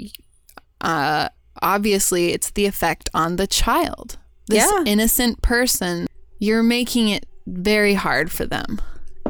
uh, 0.81 1.29
obviously 1.63 2.33
it's 2.33 2.51
the 2.51 2.67
effect 2.67 3.09
on 3.15 3.37
the 3.37 3.47
child. 3.47 4.19
This 4.47 4.65
Yeah. 4.71 4.85
innocent 4.87 5.43
person, 5.43 6.07
you're 6.39 6.63
making 6.63 7.09
it 7.09 7.27
very 7.47 7.95
hard 7.95 8.31
for 8.31 8.47
them. 8.47 8.81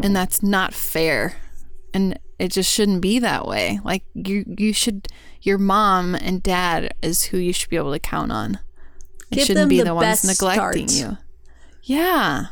And 0.03 0.15
that's 0.15 0.43
not 0.43 0.73
fair. 0.75 1.37
And 1.93 2.19
it 2.39 2.53
just 2.53 2.73
shouldn't 2.73 3.03
be 3.03 3.19
that 3.19 3.47
way. 3.47 3.81
Like 3.85 4.03
you 4.15 4.45
you 4.59 4.73
should 4.73 5.09
your 5.43 5.59
mom 5.59 6.15
and 6.15 6.43
dad 6.43 6.95
is 7.03 7.25
who 7.25 7.37
you 7.39 7.53
should 7.53 7.69
be 7.69 7.77
able 7.77 7.93
to 7.93 7.99
count 7.99 8.33
on. 8.33 8.59
It 9.31 9.37
Give 9.37 9.47
shouldn't 9.47 9.63
them 9.65 9.69
be 9.69 9.79
the 9.79 9.85
the, 9.85 9.95
ones 9.95 10.25
neglecting 10.25 10.89
start. 10.89 11.13
you. 11.13 11.19
Yeah. 11.83 12.47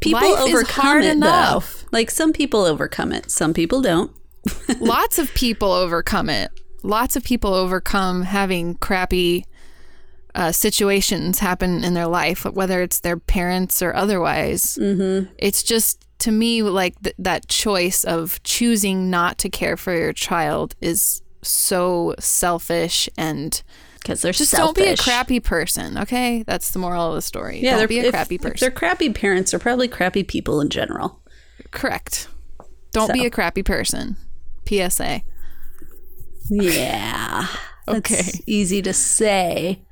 People 0.00 0.20
Life 0.20 0.40
overcome 0.40 0.84
hard 0.84 1.04
it 1.04 1.12
enough. 1.12 1.82
though. 1.82 1.88
Like 1.92 2.10
some 2.10 2.32
people 2.32 2.60
overcome 2.62 3.12
it, 3.12 3.30
some 3.30 3.52
people 3.52 3.82
don't. 3.82 4.10
Lots 4.80 5.18
of 5.18 5.32
people 5.34 5.72
overcome 5.72 6.30
it. 6.30 6.50
Lots 6.82 7.16
of 7.16 7.24
people 7.24 7.52
overcome 7.52 8.22
having 8.22 8.76
crappy 8.76 9.44
uh, 10.34 10.52
situations 10.52 11.40
happen 11.40 11.84
in 11.84 11.94
their 11.94 12.06
life, 12.06 12.44
whether 12.44 12.80
it's 12.82 13.00
their 13.00 13.18
parents 13.18 13.82
or 13.82 13.94
otherwise. 13.94 14.78
Mm-hmm. 14.80 15.30
It's 15.38 15.62
just 15.62 16.06
to 16.20 16.30
me 16.30 16.62
like 16.62 17.00
th- 17.02 17.16
that 17.18 17.48
choice 17.48 18.04
of 18.04 18.42
choosing 18.42 19.10
not 19.10 19.38
to 19.38 19.50
care 19.50 19.76
for 19.76 19.94
your 19.94 20.12
child 20.12 20.74
is 20.80 21.22
so 21.42 22.14
selfish 22.18 23.08
and 23.16 23.62
Because 24.02 24.22
they're 24.22 24.32
just 24.32 24.50
selfish. 24.50 24.74
don't 24.74 24.84
be 24.84 24.90
a 24.90 24.96
crappy 24.96 25.40
person. 25.40 25.98
Okay, 25.98 26.42
that's 26.46 26.70
the 26.70 26.78
moral 26.78 27.08
of 27.10 27.14
the 27.16 27.22
story. 27.22 27.60
Yeah, 27.60 27.72
don't 27.72 27.78
they're- 27.80 27.88
be 27.88 27.98
a 28.00 28.04
if- 28.04 28.10
crappy 28.12 28.34
If 28.36 28.40
person. 28.42 28.56
they're 28.60 28.70
crappy 28.70 29.10
parents, 29.10 29.50
they're 29.50 29.60
probably 29.60 29.88
crappy 29.88 30.22
people 30.24 30.60
in 30.60 30.68
general. 30.70 31.20
Correct. 31.70 32.28
Don't 32.92 33.08
So. 33.08 33.12
be 33.12 33.24
a 33.26 33.30
crappy 33.30 33.62
person. 33.62 34.16
PSA. 34.66 35.22
Yeah. 36.48 37.46
That's 37.86 37.98
Okay. 38.12 38.40
easy 38.46 38.82
to 38.82 38.92
say. 38.92 39.82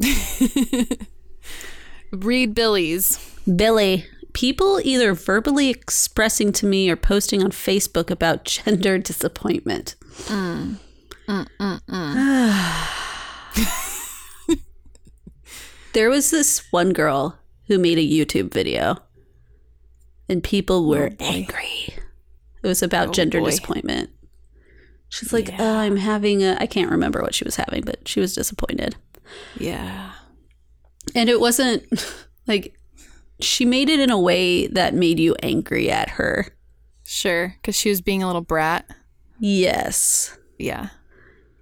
Read 2.12 2.54
Billy's. 2.54 3.18
Billy, 3.56 4.06
people 4.32 4.80
either 4.84 5.14
verbally 5.14 5.68
expressing 5.70 6.52
to 6.52 6.66
me 6.66 6.88
or 6.90 6.96
posting 6.96 7.42
on 7.42 7.50
Facebook 7.50 8.10
about 8.10 8.44
gender 8.44 8.98
disappointment. 8.98 9.94
Mm. 10.26 10.76
Mm, 11.28 11.46
mm, 11.60 11.80
mm. 14.46 14.58
there 15.92 16.08
was 16.08 16.30
this 16.30 16.72
one 16.72 16.94
girl 16.94 17.38
who 17.66 17.78
made 17.78 17.98
a 17.98 18.08
YouTube 18.08 18.52
video, 18.52 18.96
and 20.28 20.42
people 20.42 20.88
were 20.88 21.10
oh, 21.20 21.24
angry. 21.24 21.94
It 22.62 22.66
was 22.66 22.82
about 22.82 23.08
oh, 23.08 23.12
gender 23.12 23.40
boy. 23.40 23.46
disappointment. 23.46 24.10
She's 25.10 25.32
like, 25.32 25.50
"Oh, 25.58 25.76
I'm 25.76 25.96
having 25.96 26.42
a." 26.42 26.56
I 26.58 26.66
can't 26.66 26.90
remember 26.90 27.20
what 27.20 27.34
she 27.34 27.44
was 27.44 27.56
having, 27.56 27.82
but 27.82 28.08
she 28.08 28.20
was 28.20 28.34
disappointed. 28.34 28.96
Yeah. 29.58 30.12
And 31.14 31.28
it 31.28 31.40
wasn't 31.40 31.84
like 32.46 32.74
she 33.40 33.66
made 33.66 33.90
it 33.90 34.00
in 34.00 34.10
a 34.10 34.18
way 34.18 34.66
that 34.68 34.94
made 34.94 35.18
you 35.18 35.36
angry 35.42 35.90
at 35.90 36.10
her. 36.10 36.46
Sure. 37.04 37.54
Because 37.60 37.76
she 37.76 37.90
was 37.90 38.00
being 38.00 38.22
a 38.22 38.26
little 38.26 38.42
brat. 38.42 38.86
Yes. 39.38 40.36
Yeah. 40.58 40.88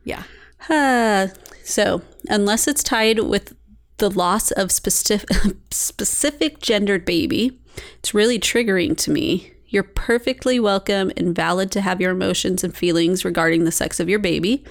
Yeah. 0.06 0.22
Uh, 0.70 1.28
so, 1.64 2.00
unless 2.28 2.68
it's 2.68 2.84
tied 2.84 3.18
with 3.18 3.56
the 3.98 4.08
loss 4.08 4.52
of 4.52 4.70
specific 4.70 5.28
specific 5.72 6.60
gendered 6.60 7.04
baby, 7.04 7.60
it's 7.98 8.14
really 8.14 8.38
triggering 8.38 8.96
to 8.98 9.10
me. 9.10 9.52
You're 9.66 9.82
perfectly 9.82 10.60
welcome 10.60 11.10
and 11.16 11.34
valid 11.34 11.72
to 11.72 11.80
have 11.80 12.00
your 12.00 12.12
emotions 12.12 12.62
and 12.62 12.74
feelings 12.74 13.24
regarding 13.24 13.64
the 13.64 13.72
sex 13.72 13.98
of 13.98 14.08
your 14.08 14.20
baby, 14.20 14.64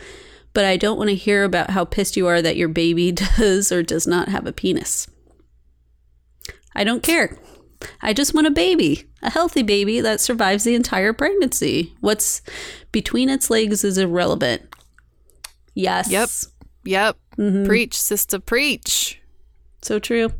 but 0.54 0.64
I 0.64 0.78
don't 0.78 0.98
want 0.98 1.10
to 1.10 1.16
hear 1.16 1.44
about 1.44 1.72
how 1.72 1.84
pissed 1.84 2.16
you 2.16 2.28
are 2.28 2.42
that 2.42 2.56
your 2.56 2.70
baby 2.70 3.12
does 3.38 3.74
or 3.74 3.84
does 3.84 4.08
not 4.08 4.30
have 4.30 4.48
a 4.48 4.54
penis. 4.54 5.08
I 6.74 6.86
don't 6.86 7.04
care. 7.04 7.38
I 8.02 8.14
just 8.14 8.34
want 8.34 8.48
a 8.48 8.52
baby, 8.52 9.04
a 9.22 9.30
healthy 9.30 9.64
baby 9.64 10.00
that 10.00 10.22
survives 10.22 10.64
the 10.64 10.76
entire 10.76 11.12
pregnancy. 11.12 11.94
What's 12.00 12.42
between 12.94 13.28
its 13.28 13.50
legs 13.50 13.84
is 13.84 13.98
irrelevant. 13.98 14.62
Yes. 15.76 16.10
Yep. 16.10 16.30
Yep. 16.86 17.18
Mm-hmm. 17.38 17.66
Preach, 17.66 18.00
sister, 18.00 18.40
preach. 18.40 19.20
So 19.82 20.00
true. 20.00 20.32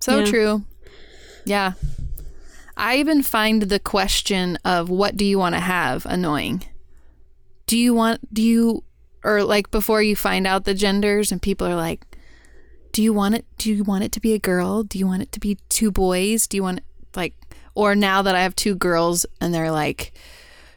So 0.00 0.20
Yeah. 0.20 0.24
true. 0.26 0.64
Yeah. 1.44 1.72
I 2.76 2.98
even 2.98 3.22
find 3.22 3.62
the 3.62 3.80
question 3.80 4.56
of 4.64 4.88
what 4.88 5.16
do 5.16 5.24
you 5.24 5.38
want 5.38 5.56
to 5.56 5.60
have 5.60 6.06
annoying. 6.06 6.62
Do 7.66 7.76
you 7.76 7.92
want, 7.92 8.32
do 8.32 8.40
you, 8.42 8.84
or 9.24 9.42
like 9.42 9.70
before 9.70 10.00
you 10.02 10.14
find 10.14 10.46
out 10.46 10.64
the 10.64 10.74
genders 10.74 11.32
and 11.32 11.42
people 11.42 11.66
are 11.66 11.74
like, 11.74 12.04
do 12.92 13.02
you 13.02 13.12
want 13.12 13.34
it, 13.34 13.46
do 13.58 13.72
you 13.72 13.82
want 13.82 14.04
it 14.04 14.12
to 14.12 14.20
be 14.20 14.32
a 14.32 14.38
girl? 14.38 14.82
Do 14.84 14.98
you 14.98 15.06
want 15.06 15.22
it 15.22 15.32
to 15.32 15.40
be 15.40 15.58
two 15.68 15.90
boys? 15.90 16.46
Do 16.46 16.56
you 16.56 16.62
want, 16.62 16.80
like, 17.16 17.34
or 17.74 17.94
now 17.94 18.22
that 18.22 18.34
I 18.34 18.42
have 18.42 18.54
two 18.54 18.74
girls 18.74 19.26
and 19.40 19.52
they're 19.52 19.70
like, 19.72 20.12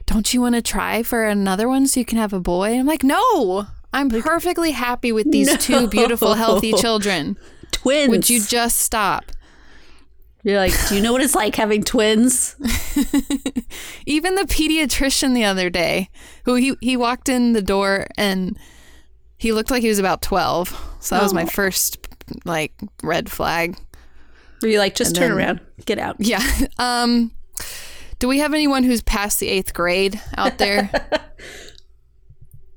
don't 0.06 0.34
you 0.34 0.42
want 0.42 0.56
to 0.56 0.62
try 0.62 1.04
for 1.04 1.26
another 1.26 1.68
one 1.70 1.88
so 1.88 2.00
you 2.00 2.06
can 2.06 2.18
have 2.18 2.34
a 2.34 2.40
boy? 2.40 2.78
I'm 2.78 2.86
like, 2.86 3.04
no, 3.04 3.68
I'm 3.94 4.10
perfectly 4.10 4.72
happy 4.72 5.12
with 5.12 5.32
these 5.32 5.56
two 5.66 5.88
beautiful, 5.88 6.34
healthy 6.36 6.74
children. 6.74 7.38
Twins. 7.72 8.10
Would 8.10 8.30
you 8.30 8.42
just 8.42 8.78
stop? 8.80 9.32
You're 10.44 10.58
like, 10.58 10.74
do 10.90 10.96
you 10.96 11.02
know 11.02 11.12
what 11.12 11.22
it's 11.22 11.36
like 11.36 11.56
having 11.56 11.84
twins? 11.84 12.56
Even 14.08 14.36
the 14.36 14.44
pediatrician 14.44 15.36
the 15.36 15.44
other 15.44 15.70
day, 15.70 16.10
who 16.46 16.56
he, 16.56 16.76
he 16.82 16.98
walked 16.98 17.30
in 17.30 17.54
the 17.54 17.62
door 17.62 18.08
and 18.18 18.58
he 19.38 19.52
looked 19.52 19.70
like 19.70 19.84
he 19.84 19.90
was 19.90 20.00
about 20.00 20.22
12. 20.24 20.96
So 21.00 21.16
that 21.16 21.22
was 21.24 21.34
my 21.34 21.44
Oh. 21.44 21.48
first 21.48 22.08
like 22.46 22.74
red 23.04 23.30
flag. 23.32 23.78
Were 24.62 24.68
you 24.70 24.80
like, 24.80 24.96
just 24.96 25.10
And 25.12 25.18
turn 25.18 25.30
then- 25.30 25.38
around, 25.48 25.62
get 25.86 26.00
out? 26.00 26.16
Yeah. 26.20 26.42
Um 26.80 27.32
do 28.20 28.28
we 28.28 28.38
have 28.40 28.54
anyone 28.54 28.84
who's 28.84 29.02
past 29.02 29.40
the 29.40 29.48
8th 29.50 29.74
grade 29.74 30.22
out 30.38 30.60
there? 30.60 30.92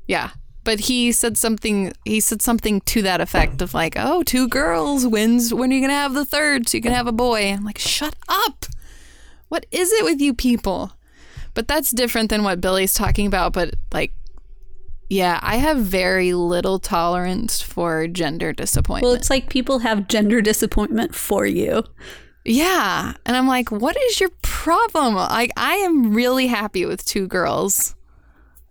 yeah. 0.06 0.30
But 0.64 0.80
he 0.80 1.12
said 1.12 1.36
something 1.36 1.92
he 2.04 2.20
said 2.20 2.40
something 2.40 2.80
to 2.82 3.02
that 3.02 3.20
effect 3.20 3.60
of 3.62 3.74
like, 3.74 3.94
"Oh, 3.96 4.22
two 4.22 4.48
girls 4.48 5.06
wins 5.06 5.52
when 5.52 5.70
are 5.70 5.74
you 5.74 5.80
going 5.80 5.90
to 5.90 5.94
have 5.94 6.14
the 6.14 6.24
third 6.24 6.68
so 6.68 6.78
you 6.78 6.82
can 6.82 6.92
have 6.92 7.06
a 7.06 7.12
boy?" 7.12 7.52
I'm 7.52 7.64
like, 7.64 7.78
"Shut 7.78 8.16
up. 8.28 8.66
What 9.48 9.66
is 9.70 9.92
it 9.92 10.04
with 10.04 10.20
you 10.20 10.34
people?" 10.34 10.92
But 11.52 11.68
that's 11.68 11.90
different 11.90 12.30
than 12.30 12.42
what 12.42 12.60
Billy's 12.60 12.94
talking 12.94 13.26
about, 13.26 13.52
but 13.52 13.74
like 13.92 14.12
yeah, 15.08 15.38
I 15.42 15.56
have 15.56 15.78
very 15.78 16.32
little 16.32 16.78
tolerance 16.78 17.60
for 17.60 18.08
gender 18.08 18.52
disappointment. 18.52 19.04
Well, 19.04 19.12
it's 19.12 19.30
like 19.30 19.50
people 19.50 19.80
have 19.80 20.08
gender 20.08 20.40
disappointment 20.40 21.14
for 21.14 21.46
you. 21.46 21.84
Yeah. 22.44 23.14
And 23.24 23.36
I'm 23.36 23.46
like, 23.46 23.70
what 23.70 23.96
is 23.96 24.20
your 24.20 24.30
problem? 24.42 25.14
Like, 25.14 25.52
I 25.56 25.76
am 25.76 26.14
really 26.14 26.46
happy 26.46 26.84
with 26.84 27.04
two 27.04 27.26
girls. 27.26 27.93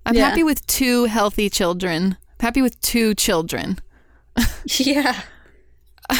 I'm 0.06 0.16
Yeah. 0.16 0.30
happy 0.30 0.43
with 0.43 0.66
two 0.68 1.06
healthy 1.06 1.49
children. 1.49 2.18
I'm 2.39 2.45
happy 2.45 2.62
with 2.62 2.80
two 2.82 3.14
children. 3.16 3.80
Yeah. 4.78 5.22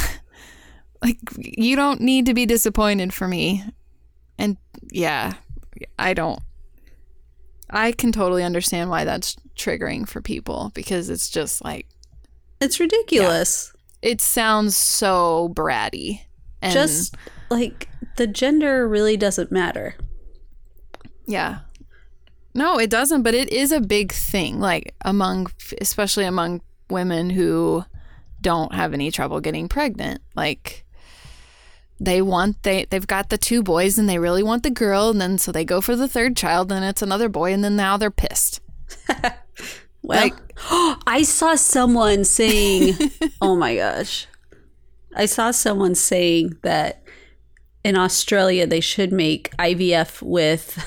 Like, 1.02 1.18
you 1.38 1.76
don't 1.76 2.00
need 2.00 2.28
to 2.28 2.34
be 2.34 2.46
disappointed 2.46 3.14
for 3.14 3.28
me. 3.28 3.62
And 4.38 4.56
yeah, 4.90 5.34
I 6.00 6.14
don't. 6.14 6.40
I 7.70 7.92
can 7.92 8.14
totally 8.14 8.42
understand 8.42 8.90
why 8.90 9.04
that's 9.04 9.36
triggering 9.58 10.08
for 10.08 10.22
people 10.22 10.72
because 10.74 11.10
it's 11.10 11.30
just 11.30 11.62
like, 11.62 11.88
It's 12.62 12.80
ridiculous. 12.80 13.74
it 14.02 14.22
sounds 14.22 14.78
so 14.78 15.52
bratty. 15.54 16.22
And 16.62 16.72
Just 16.72 17.16
like 17.50 17.90
the 18.16 18.26
gender 18.28 18.88
really 18.88 19.18
doesn't 19.18 19.52
matter. 19.52 19.96
Yeah. 21.26 21.60
No, 22.54 22.78
it 22.80 22.90
doesn't, 22.90 23.24
but 23.24 23.34
it 23.34 23.52
is 23.52 23.72
a 23.72 23.80
big 23.82 24.12
thing, 24.12 24.60
like 24.60 24.94
among, 25.04 25.48
especially 25.82 26.26
among 26.26 26.62
women 26.90 27.32
who 27.32 27.84
don't 28.42 28.74
have 28.76 28.94
any 28.94 29.10
trouble 29.10 29.40
getting 29.40 29.68
pregnant. 29.68 30.22
Like, 30.36 30.86
they 32.00 32.22
want, 32.22 32.62
they, 32.64 32.86
they've 32.86 33.08
got 33.08 33.30
the 33.30 33.38
two 33.38 33.64
boys 33.64 33.98
and 33.98 34.08
they 34.08 34.20
really 34.20 34.44
want 34.44 34.64
the 34.64 34.70
girl. 34.70 35.10
And 35.10 35.20
then 35.22 35.38
so 35.38 35.52
they 35.52 35.66
go 35.66 35.82
for 35.82 35.96
the 35.96 36.08
third 36.08 36.36
child 36.36 36.72
and 36.72 36.84
it's 36.86 37.02
another 37.02 37.30
boy. 37.30 37.54
And 37.54 37.64
then 37.64 37.76
now 37.76 37.98
they're 37.98 38.12
pissed. 38.12 38.60
Well, 40.06 40.20
Like- 40.20 40.34
I 41.08 41.24
saw 41.24 41.56
someone 41.56 42.26
saying, 42.26 42.96
"Oh 43.42 43.56
my 43.56 43.78
gosh." 43.78 44.28
I 45.16 45.26
saw 45.28 45.52
someone 45.52 45.96
saying 45.96 46.58
that 46.62 47.02
in 47.86 47.96
Australia 47.96 48.68
they 48.68 48.82
should 48.82 49.14
make 49.14 49.56
IVF 49.58 50.22
with 50.22 50.78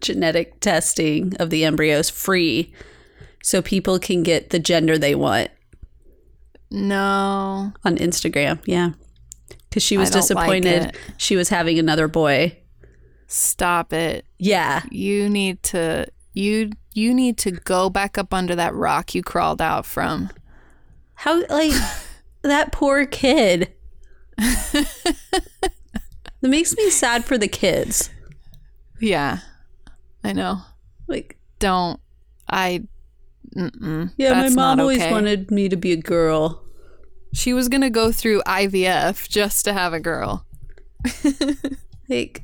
genetic 0.00 0.60
testing 0.60 1.34
of 1.38 1.50
the 1.50 1.64
embryos 1.64 2.10
free 2.10 2.72
so 3.42 3.62
people 3.62 3.98
can 3.98 4.22
get 4.22 4.50
the 4.50 4.58
gender 4.58 4.98
they 4.98 5.14
want 5.14 5.50
No. 6.70 7.72
on 7.84 7.96
Instagram. 7.96 8.60
Yeah. 8.66 8.90
Cuz 9.70 9.82
she 9.82 9.96
was 9.96 10.10
don't 10.10 10.20
like 10.20 10.22
disappointed 10.62 10.96
she 11.16 11.36
was 11.36 11.48
having 11.48 11.78
another 11.78 12.08
boy. 12.08 12.56
Stop 13.26 13.92
it. 13.92 14.24
Yeah. 14.38 14.82
You 14.90 15.28
need 15.28 15.62
to, 15.64 16.06
you, 16.32 16.70
you 16.94 17.12
need 17.12 17.36
to 17.38 17.50
go 17.50 17.90
back 17.90 18.16
up 18.16 18.32
under 18.32 18.54
that 18.56 18.74
rock 18.74 19.14
you 19.14 19.22
crawled 19.22 19.60
out 19.60 19.84
from. 19.84 20.30
How 21.14 21.44
like 21.48 21.72
that 22.42 22.72
poor 22.72 23.04
kid. 23.06 23.72
that 24.38 24.88
makes 26.42 26.74
me 26.76 26.90
sad 26.90 27.24
for 27.24 27.36
the 27.36 27.48
kids. 27.48 28.10
Yeah. 29.00 29.38
I 30.24 30.32
know. 30.32 30.60
Like 31.06 31.38
Don't, 31.58 32.00
I, 32.48 32.82
mm-mm, 33.56 34.12
Yeah, 34.16 34.34
my 34.34 34.48
mom 34.50 34.80
always 34.80 34.98
okay. 34.98 35.10
wanted 35.10 35.50
me 35.50 35.68
to 35.68 35.76
be 35.76 35.92
a 35.92 35.96
girl. 35.96 36.62
She 37.32 37.52
was 37.52 37.68
gonna 37.68 37.90
go 37.90 38.10
through 38.12 38.42
IVF 38.42 39.28
just 39.28 39.64
to 39.66 39.72
have 39.72 39.92
a 39.92 40.00
girl. 40.00 40.44
Like, 42.08 42.42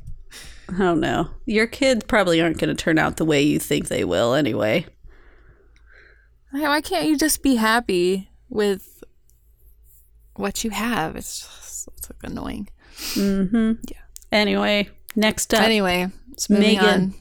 I 0.69 0.77
don't 0.77 0.99
know. 0.99 1.29
Your 1.47 1.65
kids 1.65 2.05
probably 2.07 2.39
aren't 2.39 2.59
going 2.59 2.69
to 2.69 2.75
turn 2.75 2.99
out 2.99 3.17
the 3.17 3.25
way 3.25 3.41
you 3.41 3.57
think 3.57 3.87
they 3.87 4.03
will 4.05 4.35
anyway. 4.35 4.85
Why 6.51 6.81
can't 6.81 7.07
you 7.07 7.17
just 7.17 7.41
be 7.41 7.55
happy 7.55 8.29
with 8.47 9.03
what 10.35 10.63
you 10.63 10.69
have? 10.69 11.15
It's 11.15 11.39
just 11.39 11.87
it's 11.97 12.09
like 12.11 12.31
annoying. 12.31 12.69
Mm-hmm. 13.15 13.71
Yeah. 13.89 13.97
Anyway, 14.31 14.89
next 15.15 15.51
up, 15.53 15.63
Anyway, 15.63 16.09
it's 16.31 16.47
Megan. 16.49 16.85
on. 16.85 17.13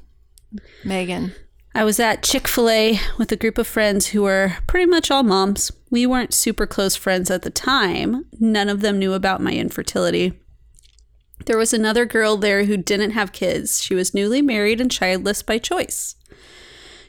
Megan. 0.85 1.35
I 1.75 1.83
was 1.85 1.99
at 1.99 2.23
Chick 2.23 2.47
fil 2.47 2.69
A 2.71 3.01
with 3.19 3.33
a 3.33 3.37
group 3.37 3.59
of 3.59 3.67
friends 3.67 4.09
who 4.09 4.23
were 4.23 4.59
pretty 4.67 4.87
much 4.87 5.11
all 5.11 5.25
moms. 5.25 5.73
We 5.91 6.07
weren't 6.07 6.33
super 6.33 6.67
close 6.67 6.95
friends 6.95 7.31
at 7.31 7.43
the 7.43 7.51
time. 7.51 8.27
None 8.39 8.69
of 8.69 8.81
them 8.81 8.99
knew 8.99 9.13
about 9.13 9.41
my 9.41 9.53
infertility. 9.53 10.41
There 11.47 11.59
was 11.59 11.73
another 11.73 12.07
girl 12.07 12.37
there 12.37 12.65
who 12.65 12.77
didn't 12.77 13.11
have 13.11 13.33
kids. 13.33 13.83
She 13.83 13.95
was 13.95 14.15
newly 14.15 14.41
married 14.41 14.81
and 14.81 14.91
childless 14.91 15.43
by 15.43 15.59
choice. 15.59 16.15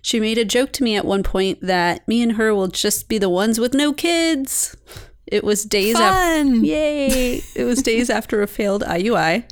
She 0.02 0.20
made 0.20 0.38
a 0.38 0.46
joke 0.46 0.72
to 0.74 0.84
me 0.84 0.96
at 0.96 1.06
one 1.06 1.24
point 1.24 1.62
that 1.62 2.08
me 2.08 2.22
and 2.22 2.34
her 2.34 2.54
will 2.54 2.68
just 2.68 3.08
be 3.08 3.18
the 3.18 3.30
ones 3.30 3.60
with 3.60 3.74
no 3.74 3.94
kids. 3.94 4.76
It 5.28 5.44
was 5.44 5.64
days 5.64 5.96
after. 5.96 6.54
Yay! 6.56 7.42
It 7.56 7.64
was 7.66 7.82
days 7.82 8.10
after 8.12 8.42
a 8.42 8.48
failed 8.48 8.84
IUI. 8.84 9.50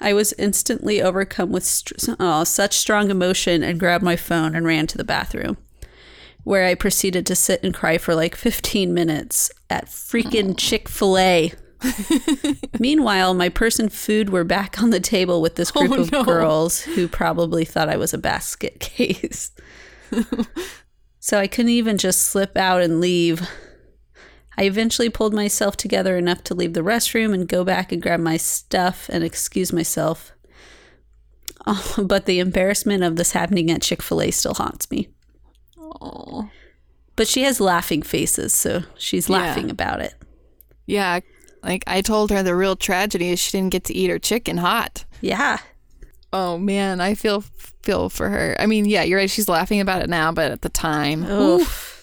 I 0.00 0.12
was 0.12 0.32
instantly 0.34 1.00
overcome 1.00 1.52
with 1.52 1.64
st- 1.64 2.16
oh, 2.20 2.44
such 2.44 2.76
strong 2.76 3.10
emotion 3.10 3.62
and 3.62 3.78
grabbed 3.80 4.04
my 4.04 4.16
phone 4.16 4.54
and 4.54 4.66
ran 4.66 4.86
to 4.88 4.98
the 4.98 5.04
bathroom, 5.04 5.56
where 6.42 6.66
I 6.66 6.74
proceeded 6.74 7.26
to 7.26 7.36
sit 7.36 7.62
and 7.62 7.72
cry 7.72 7.98
for 7.98 8.14
like 8.14 8.34
15 8.34 8.92
minutes 8.92 9.50
at 9.70 9.86
freaking 9.86 10.54
Chick 10.58 10.88
fil 10.88 11.16
A. 11.18 11.52
Meanwhile, 12.78 13.34
my 13.34 13.48
purse 13.48 13.78
and 13.78 13.92
food 13.92 14.30
were 14.30 14.44
back 14.44 14.82
on 14.82 14.90
the 14.90 15.00
table 15.00 15.40
with 15.42 15.56
this 15.56 15.70
oh, 15.76 15.86
group 15.86 15.92
Oh, 15.98 16.02
of 16.02 16.12
no. 16.12 16.24
girls 16.24 16.80
who 16.80 17.06
probably 17.08 17.64
thought 17.64 17.88
I 17.88 17.96
was 17.96 18.14
a 18.14 18.18
basket 18.18 18.80
case. 18.80 19.52
so 21.20 21.38
I 21.38 21.46
couldn't 21.46 21.70
even 21.70 21.98
just 21.98 22.20
slip 22.24 22.56
out 22.56 22.82
and 22.82 23.00
leave. 23.00 23.48
I 24.56 24.64
eventually 24.64 25.08
pulled 25.10 25.34
myself 25.34 25.76
together 25.76 26.16
enough 26.16 26.44
to 26.44 26.54
leave 26.54 26.74
the 26.74 26.80
restroom 26.82 27.34
and 27.34 27.48
go 27.48 27.64
back 27.64 27.90
and 27.92 28.00
grab 28.02 28.20
my 28.20 28.36
stuff 28.36 29.08
and 29.12 29.24
excuse 29.24 29.72
myself. 29.72 30.30
Oh, 31.66 32.04
but 32.06 32.26
the 32.26 32.40
embarrassment 32.40 33.02
of 33.02 33.16
this 33.16 33.32
happening 33.32 33.70
at 33.70 33.80
Chick 33.80 34.02
fil 34.02 34.20
A 34.20 34.30
still 34.30 34.52
haunts 34.52 34.90
me. 34.90 35.08
Oh. 35.78 36.50
But 37.16 37.26
she 37.26 37.42
has 37.44 37.58
laughing 37.58 38.02
faces, 38.02 38.52
so 38.52 38.82
she's 38.98 39.30
Yeah. 39.30 39.38
laughing 39.38 39.70
about 39.70 40.00
it. 40.00 40.12
Yeah. 40.84 41.20
Like 41.62 41.82
I 41.86 42.02
told 42.02 42.30
her 42.30 42.42
the 42.42 42.54
real 42.54 42.76
tragedy 42.76 43.30
is 43.30 43.38
she 43.38 43.52
didn't 43.52 43.72
get 43.72 43.84
to 43.84 43.94
eat 43.94 44.10
her 44.10 44.18
chicken 44.18 44.58
hot. 44.58 45.06
Yeah. 45.22 45.56
Oh 46.34 46.58
man, 46.58 47.00
I 47.00 47.14
feel 47.14 47.40
feel 47.82 48.10
for 48.10 48.28
her. 48.28 48.56
I 48.58 48.66
mean, 48.66 48.84
yeah, 48.84 49.02
you're 49.02 49.18
right. 49.18 49.30
She's 49.30 49.48
laughing 49.48 49.80
about 49.80 50.02
it 50.02 50.10
now, 50.10 50.32
but 50.32 50.50
at 50.50 50.60
the 50.60 50.68
time, 50.68 51.24
Oof. 51.24 51.93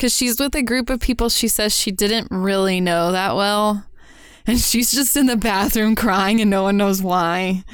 Because 0.00 0.16
she's 0.16 0.40
with 0.40 0.54
a 0.54 0.62
group 0.62 0.88
of 0.88 0.98
people 0.98 1.28
she 1.28 1.46
says 1.46 1.76
she 1.76 1.90
didn't 1.90 2.28
really 2.30 2.80
know 2.80 3.12
that 3.12 3.36
well, 3.36 3.84
and 4.46 4.58
she's 4.58 4.90
just 4.90 5.14
in 5.14 5.26
the 5.26 5.36
bathroom 5.36 5.94
crying, 5.94 6.40
and 6.40 6.48
no 6.50 6.62
one 6.62 6.78
knows 6.78 7.02
why. 7.02 7.64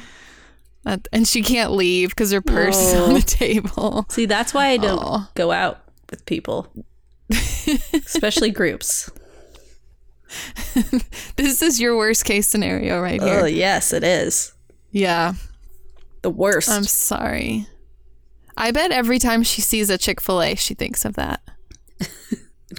And 1.13 1.25
she 1.25 1.41
can't 1.41 1.71
leave 1.71 2.09
because 2.09 2.31
her 2.33 2.41
purse 2.41 2.77
is 2.77 2.93
on 2.95 3.11
Oh. 3.11 3.13
the 3.15 3.21
table. 3.21 4.05
See, 4.09 4.25
that's 4.25 4.53
why 4.53 4.67
I 4.67 4.77
don't 4.77 4.99
Aw. 4.99 5.31
go 5.35 5.51
out 5.51 5.79
with 6.09 6.25
people, 6.25 6.67
especially 7.93 8.51
groups. 8.51 9.09
This 11.37 11.61
is 11.61 11.79
your 11.79 11.95
worst 11.95 12.25
case 12.25 12.47
scenario 12.49 12.99
right 13.01 13.21
here. 13.21 13.39
Oh, 13.41 13.45
yes, 13.45 13.93
it 13.93 14.03
is. 14.03 14.53
Yeah, 14.91 15.33
The 16.23 16.29
worst. 16.29 16.69
I'm 16.69 16.83
sorry. 16.83 17.67
I 18.57 18.71
bet 18.71 18.91
every 18.91 19.19
time 19.19 19.43
she 19.43 19.61
sees 19.61 19.89
a 19.89 19.97
Chick 19.97 20.19
Fil 20.19 20.41
A, 20.41 20.55
she 20.55 20.73
thinks 20.73 21.05
of 21.05 21.13
that. 21.15 21.41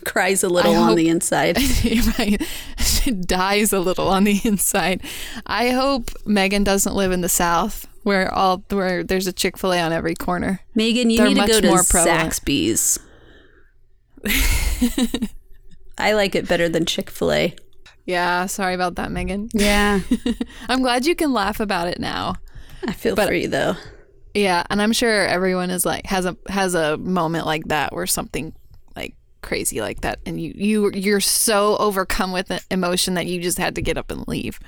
Cries 0.04 0.42
a 0.44 0.48
little 0.48 0.72
I 0.74 0.76
on 0.76 0.88
hope- 0.88 0.96
the 0.96 1.08
inside. 1.08 1.56
right. 2.18 2.40
She 2.78 3.10
dies 3.12 3.72
a 3.72 3.80
little 3.80 4.08
on 4.08 4.24
the 4.24 4.40
inside. 4.44 5.02
I 5.46 5.70
hope 5.70 6.10
Megan 6.26 6.62
doesn't 6.64 6.94
live 6.94 7.10
in 7.12 7.20
the 7.22 7.28
South 7.28 7.86
where 8.02 8.32
all 8.32 8.64
where 8.70 9.02
there's 9.02 9.26
a 9.26 9.32
Chick 9.32 9.56
Fil 9.56 9.72
A 9.72 9.80
on 9.80 9.92
every 9.92 10.14
corner. 10.14 10.60
Megan, 10.74 11.08
you 11.10 11.18
They're 11.18 11.28
need 11.28 11.40
to 11.40 11.46
go 11.46 11.60
to. 11.60 11.68
Zaxby's. 11.68 12.98
I 15.98 16.12
like 16.12 16.34
it 16.34 16.48
better 16.48 16.68
than 16.68 16.84
Chick 16.86 17.10
fil 17.10 17.32
A. 17.32 17.56
Yeah, 18.06 18.46
sorry 18.46 18.72
about 18.72 18.94
that, 18.94 19.10
Megan. 19.12 19.50
Yeah. 19.52 20.00
I'm 20.70 20.80
glad 20.80 21.04
you 21.04 21.14
can 21.14 21.34
laugh 21.34 21.60
about 21.60 21.88
it 21.88 22.00
now. 22.00 22.36
I 22.86 22.92
feel 22.94 23.14
for 23.14 23.34
you 23.34 23.48
though. 23.48 23.74
Yeah, 24.32 24.62
and 24.70 24.80
I'm 24.80 24.94
sure 24.94 25.26
everyone 25.26 25.68
is 25.68 25.84
like 25.84 26.06
has 26.06 26.24
a 26.24 26.34
has 26.48 26.74
a 26.74 26.96
moment 26.96 27.44
like 27.44 27.64
that 27.66 27.92
where 27.92 28.06
something 28.06 28.54
crazy 29.42 29.80
like 29.80 30.00
that 30.00 30.18
and 30.26 30.40
you 30.40 30.52
you 30.56 30.90
you're 30.92 31.20
so 31.20 31.76
overcome 31.78 32.32
with 32.32 32.50
emotion 32.70 33.14
that 33.14 33.26
you 33.26 33.40
just 33.40 33.58
had 33.58 33.74
to 33.74 33.82
get 33.82 33.96
up 33.96 34.10
and 34.10 34.26
leave. 34.28 34.58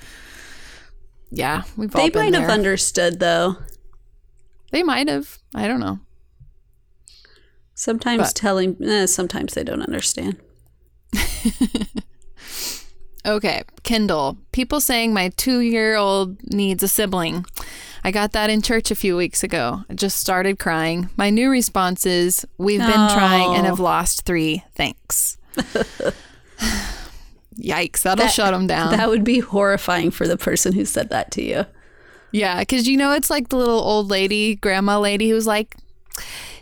Yeah, 1.30 1.62
we've 1.76 1.94
all 1.94 2.02
They 2.08 2.10
might 2.10 2.34
have 2.34 2.50
understood 2.50 3.20
though. 3.20 3.56
They 4.72 4.82
might 4.82 5.08
have. 5.08 5.38
I 5.54 5.66
don't 5.68 5.80
know. 5.80 5.98
Sometimes 7.74 8.28
But- 8.28 8.34
telling, 8.36 8.76
eh, 8.84 9.06
sometimes 9.06 9.54
they 9.54 9.64
don't 9.64 9.82
understand. 9.82 10.36
Okay, 13.26 13.64
Kendall. 13.82 14.38
People 14.50 14.80
saying 14.80 15.12
my 15.12 15.28
two 15.36 15.60
year 15.60 15.94
old 15.96 16.42
needs 16.54 16.82
a 16.82 16.88
sibling. 16.88 17.44
I 18.02 18.10
got 18.10 18.32
that 18.32 18.50
in 18.50 18.62
church 18.62 18.90
a 18.90 18.94
few 18.94 19.16
weeks 19.16 19.42
ago. 19.42 19.82
I 19.90 19.94
just 19.94 20.18
started 20.18 20.58
crying. 20.58 21.10
My 21.16 21.30
new 21.30 21.50
response 21.50 22.06
is 22.06 22.46
We've 22.58 22.80
been 22.80 22.88
trying 23.10 23.54
and 23.56 23.66
Oh. 23.66 23.70
have 23.70 23.80
lost 23.80 24.24
three. 24.24 24.64
Thanks. 24.74 25.36
Yikes, 27.58 28.02
that'll 28.02 28.24
That- 28.24 28.32
shut 28.32 28.52
them 28.52 28.66
down. 28.66 28.96
That 28.96 29.08
would 29.08 29.24
be 29.24 29.40
horrifying 29.40 30.10
for 30.10 30.26
the 30.26 30.36
person 30.38 30.72
who 30.72 30.84
said 30.84 31.10
that 31.10 31.30
to 31.32 31.42
you. 31.42 31.66
yeah, 32.32 32.60
because 32.60 32.86
you 32.88 32.96
know, 32.96 33.12
it's 33.12 33.28
like 33.28 33.48
the 33.48 33.56
little 33.56 33.80
old 33.80 34.08
lady, 34.08 34.54
grandma 34.54 34.98
lady 34.98 35.28
who's 35.30 35.46
like, 35.46 35.76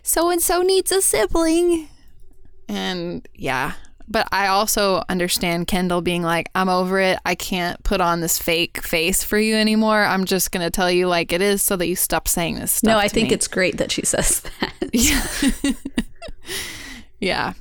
so 0.03 0.31
and 0.31 0.41
so 0.43 0.63
needs 0.63 0.91
a 0.91 1.01
sibling. 1.03 1.89
And 2.69 3.27
yeah, 3.35 3.73
but 4.09 4.29
I 4.33 4.49
also 4.49 5.03
understand 5.09 5.67
Kendall 5.67 6.01
being 6.01 6.23
like, 6.23 6.51
I'm 6.55 6.69
over 6.69 6.99
it. 7.01 7.19
I 7.25 7.35
can't 7.35 7.83
put 7.83 8.01
on 8.01 8.21
this 8.21 8.39
fake 8.39 8.83
face 8.83 9.23
for 9.23 9.39
you 9.39 9.55
anymore. 9.55 10.03
I'm 10.03 10.25
just 10.25 10.51
going 10.51 10.65
to 10.65 10.71
tell 10.71 10.91
you 10.91 11.07
like 11.09 11.33
it 11.33 11.43
is 11.43 11.63
so 11.63 11.77
that 11.77 11.87
you 11.87 11.97
stop 11.97 12.27
saying 12.29 12.57
this 12.57 12.73
stuff. 12.73 12.89
No, 12.89 12.99
I 12.99 13.09
think 13.09 13.29
me." 13.29 13.35
it's 13.35 13.49
great 13.49 13.79
that 13.79 13.93
she 13.93 14.05
says 14.05 14.43
that. 14.61 15.77
Yeah. 17.21 17.55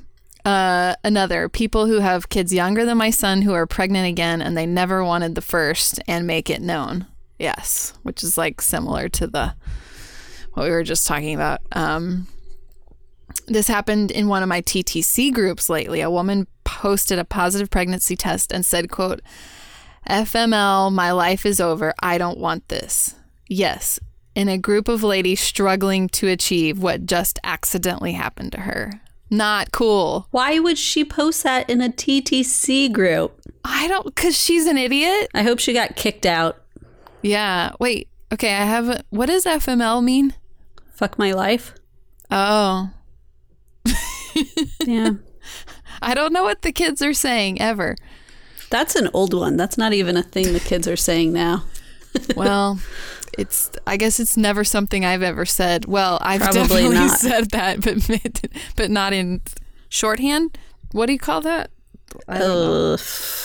Uh, 0.44 0.94
another 1.04 1.48
people 1.48 1.86
who 1.86 1.98
have 1.98 2.28
kids 2.28 2.52
younger 2.54 2.84
than 2.84 2.96
my 2.96 3.10
son 3.10 3.42
who 3.42 3.52
are 3.52 3.66
pregnant 3.66 4.08
again 4.08 4.40
and 4.40 4.56
they 4.56 4.66
never 4.66 5.04
wanted 5.04 5.34
the 5.34 5.40
first 5.40 6.00
and 6.08 6.26
make 6.26 6.48
it 6.48 6.62
known. 6.62 7.06
Yes, 7.38 7.92
which 8.02 8.22
is 8.22 8.38
like 8.38 8.60
similar 8.60 9.08
to 9.10 9.26
the 9.26 9.54
what 10.54 10.64
we 10.64 10.70
were 10.70 10.82
just 10.82 11.06
talking 11.06 11.34
about. 11.34 11.60
Um, 11.72 12.26
this 13.48 13.68
happened 13.68 14.10
in 14.10 14.28
one 14.28 14.42
of 14.42 14.48
my 14.48 14.62
TTC 14.62 15.32
groups 15.32 15.68
lately. 15.68 16.00
A 16.00 16.10
woman 16.10 16.46
posted 16.64 17.18
a 17.18 17.24
positive 17.24 17.70
pregnancy 17.70 18.16
test 18.16 18.52
and 18.52 18.64
said, 18.64 18.90
"quote 18.90 19.20
FML, 20.08 20.92
my 20.92 21.10
life 21.12 21.44
is 21.44 21.60
over. 21.60 21.94
I 22.00 22.18
don't 22.18 22.38
want 22.38 22.68
this." 22.68 23.14
Yes, 23.48 23.98
in 24.34 24.48
a 24.48 24.58
group 24.58 24.88
of 24.88 25.02
ladies 25.02 25.40
struggling 25.40 26.08
to 26.10 26.28
achieve 26.28 26.78
what 26.78 27.06
just 27.06 27.38
accidentally 27.42 28.12
happened 28.12 28.52
to 28.52 28.60
her. 28.60 29.00
Not 29.30 29.72
cool. 29.72 30.26
Why 30.30 30.58
would 30.58 30.78
she 30.78 31.04
post 31.04 31.42
that 31.42 31.68
in 31.68 31.82
a 31.82 31.90
TTC 31.90 32.88
group? 32.92 33.40
I 33.64 33.86
don't, 33.88 34.06
because 34.06 34.38
she's 34.38 34.66
an 34.66 34.78
idiot. 34.78 35.28
I 35.34 35.42
hope 35.42 35.58
she 35.58 35.72
got 35.72 35.96
kicked 35.96 36.24
out. 36.24 36.62
Yeah. 37.20 37.72
Wait. 37.78 38.08
Okay. 38.32 38.54
I 38.54 38.64
have. 38.64 38.88
A, 38.88 39.04
what 39.10 39.26
does 39.26 39.44
FML 39.44 40.02
mean? 40.02 40.34
Fuck 40.94 41.18
my 41.18 41.32
life. 41.32 41.74
Oh, 42.30 42.90
Yeah. 44.84 45.10
I 46.02 46.14
don't 46.14 46.32
know 46.32 46.44
what 46.44 46.62
the 46.62 46.72
kids 46.72 47.02
are 47.02 47.14
saying 47.14 47.60
ever. 47.60 47.96
That's 48.70 48.94
an 48.94 49.08
old 49.14 49.32
one. 49.34 49.56
That's 49.56 49.78
not 49.78 49.92
even 49.92 50.16
a 50.16 50.22
thing 50.22 50.52
the 50.52 50.60
kids 50.60 50.86
are 50.86 50.96
saying 50.96 51.32
now. 51.32 51.64
Well, 52.36 52.80
it's. 53.38 53.70
I 53.86 53.96
guess 53.96 54.18
it's 54.18 54.36
never 54.36 54.64
something 54.64 55.04
I've 55.04 55.22
ever 55.22 55.44
said. 55.44 55.84
Well, 55.84 56.18
I've 56.22 56.40
Probably 56.40 56.62
definitely 56.62 56.94
not. 56.96 57.18
said 57.20 57.50
that, 57.50 57.80
but 57.82 58.50
but 58.76 58.90
not 58.90 59.12
in 59.12 59.42
shorthand. 59.88 60.56
What 60.92 61.06
do 61.06 61.12
you 61.12 61.18
call 61.18 61.42
that? 61.42 61.70
I 62.26 62.38
don't 62.38 62.48
know. 62.48 62.92
Ugh, 62.94 63.00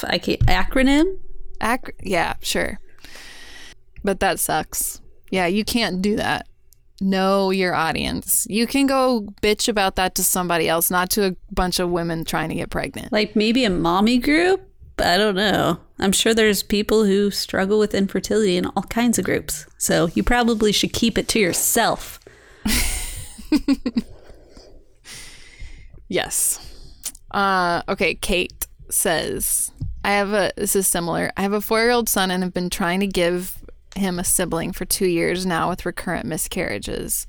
I 0.05 0.17
can't. 0.17 0.39
Acronym? 0.47 1.17
Ac- 1.61 1.93
yeah, 2.01 2.35
sure. 2.41 2.79
But 4.03 4.21
that 4.21 4.39
sucks. 4.39 5.01
Yeah, 5.29 5.45
you 5.47 5.65
can't 5.65 6.01
do 6.01 6.15
that. 6.15 6.47
Know 7.03 7.51
your 7.51 7.75
audience. 7.75 8.47
You 8.49 8.65
can 8.65 8.87
go 8.87 9.27
bitch 9.41 9.67
about 9.67 9.97
that 9.97 10.15
to 10.15 10.23
somebody 10.23 10.69
else, 10.69 10.89
not 10.89 11.09
to 11.11 11.27
a 11.27 11.35
bunch 11.51 11.79
of 11.79 11.89
women 11.89 12.23
trying 12.23 12.49
to 12.49 12.55
get 12.55 12.69
pregnant. 12.69 13.11
Like 13.11 13.35
maybe 13.35 13.65
a 13.65 13.69
mommy 13.69 14.17
group? 14.19 14.61
I 14.97 15.17
don't 15.17 15.35
know. 15.35 15.79
I'm 15.99 16.11
sure 16.11 16.33
there's 16.33 16.63
people 16.63 17.03
who 17.03 17.29
struggle 17.29 17.77
with 17.77 17.93
infertility 17.93 18.57
in 18.57 18.65
all 18.67 18.83
kinds 18.83 19.19
of 19.19 19.25
groups. 19.25 19.65
So 19.77 20.09
you 20.15 20.23
probably 20.23 20.71
should 20.71 20.93
keep 20.93 21.17
it 21.17 21.27
to 21.29 21.39
yourself. 21.39 22.19
Yes. 26.13 26.59
Uh, 27.31 27.81
okay, 27.89 28.13
Kate 28.13 28.67
says, 28.91 29.71
I 30.03 30.11
have 30.11 30.31
a, 30.31 30.51
this 30.55 30.75
is 30.75 30.87
similar. 30.87 31.31
I 31.35 31.41
have 31.41 31.53
a 31.53 31.61
four 31.61 31.81
year 31.81 31.89
old 31.89 32.07
son 32.07 32.29
and 32.29 32.43
have 32.43 32.53
been 32.53 32.69
trying 32.69 32.99
to 32.99 33.07
give 33.07 33.62
him 33.95 34.17
a 34.19 34.23
sibling 34.23 34.71
for 34.71 34.85
two 34.85 35.05
years 35.07 35.45
now 35.45 35.69
with 35.69 35.85
recurrent 35.85 36.25
miscarriages. 36.25 37.27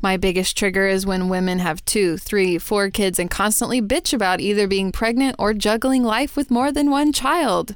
My 0.00 0.16
biggest 0.16 0.56
trigger 0.56 0.86
is 0.86 1.04
when 1.06 1.28
women 1.28 1.58
have 1.58 1.84
two, 1.84 2.16
three, 2.16 2.58
four 2.58 2.90
kids 2.90 3.18
and 3.18 3.30
constantly 3.30 3.82
bitch 3.82 4.12
about 4.12 4.40
either 4.40 4.66
being 4.66 4.92
pregnant 4.92 5.36
or 5.38 5.52
juggling 5.54 6.02
life 6.02 6.36
with 6.36 6.50
more 6.50 6.72
than 6.72 6.90
one 6.90 7.12
child. 7.12 7.74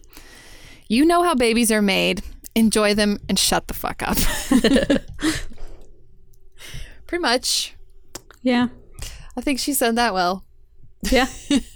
You 0.89 1.05
know 1.05 1.23
how 1.23 1.35
babies 1.35 1.71
are 1.71 1.83
made. 1.83 2.23
Enjoy 2.55 2.95
them 2.95 3.19
and 3.29 3.39
shut 3.39 3.69
the 3.69 3.75
fuck 3.75 4.03
up. 4.03 4.17
Pretty 7.07 7.23
much. 7.23 7.75
Yeah. 8.43 8.69
I 9.37 9.41
think 9.41 9.59
she 9.59 9.73
said 9.73 9.97
that 9.97 10.15
well. 10.15 10.45
Yeah. 11.11 11.27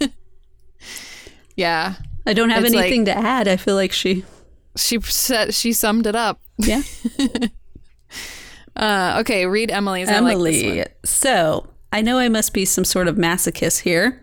Yeah. 1.57 1.93
I 2.25 2.33
don't 2.33 2.49
have 2.49 2.65
It's 2.65 2.75
like- 2.75 2.87
anything 2.87 3.05
to 3.05 3.15
add. 3.17 3.47
I 3.47 3.55
feel 3.55 3.75
like 3.75 3.93
she. 3.93 4.25
She 4.75 4.99
said 4.99 5.53
she 5.53 5.71
summed 5.71 6.05
it 6.05 6.13
up. 6.15 6.41
Yeah. 6.57 6.81
Uh, 8.75 9.19
okay, 9.21 9.45
read 9.45 9.71
Emily's. 9.71 10.09
I 10.09 10.19
like 10.19 10.37
this 10.37 10.61
Emily. 10.61 10.77
one. 10.79 10.87
so 11.05 11.69
I 11.93 12.01
know 12.01 12.17
I 12.17 12.27
must 12.27 12.53
be 12.53 12.65
some 12.65 12.83
sort 12.83 13.07
of 13.07 13.15
masochist 13.15 13.81
here. 13.83 14.21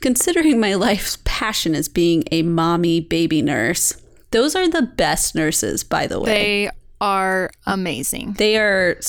Considering 0.00 0.60
my 0.60 0.74
life's 0.74 1.18
passion 1.24 1.74
as 1.74 1.88
being 1.88 2.22
a 2.30 2.42
mommy 2.42 3.00
baby 3.00 3.42
nurse, 3.42 4.00
those 4.30 4.54
are 4.54 4.68
the 4.68 4.82
best 4.82 5.34
nurses, 5.34 5.82
by 5.82 6.06
the 6.06 6.20
way. 6.20 6.26
They 6.26 6.70
are 7.00 7.50
amazing. 7.66 8.34
They 8.34 8.56
are, 8.56 9.00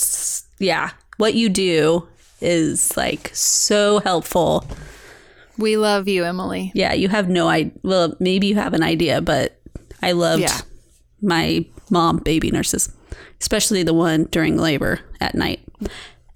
yeah, 0.57 0.89
what 1.17 1.35
you 1.35 1.49
do 1.49 2.07
is 2.41 2.97
like 2.97 3.29
so 3.35 3.99
helpful. 3.99 4.65
We 5.59 5.77
love 5.77 6.07
you, 6.07 6.23
Emily. 6.23 6.71
Yeah, 6.73 6.93
you 6.93 7.09
have 7.09 7.29
no 7.29 7.47
idea. 7.47 7.73
Well, 7.83 8.15
maybe 8.19 8.47
you 8.47 8.55
have 8.55 8.73
an 8.73 8.81
idea, 8.81 9.21
but 9.21 9.59
I 10.01 10.13
loved 10.13 10.41
Yeah. 10.41 10.61
my 11.21 11.63
mom 11.89 12.17
baby 12.17 12.51
nurses, 12.51 12.91
especially 13.39 13.83
the 13.83 13.93
one 13.93 14.25
during 14.25 14.57
labor 14.57 14.99
at 15.21 15.35
night. 15.35 15.61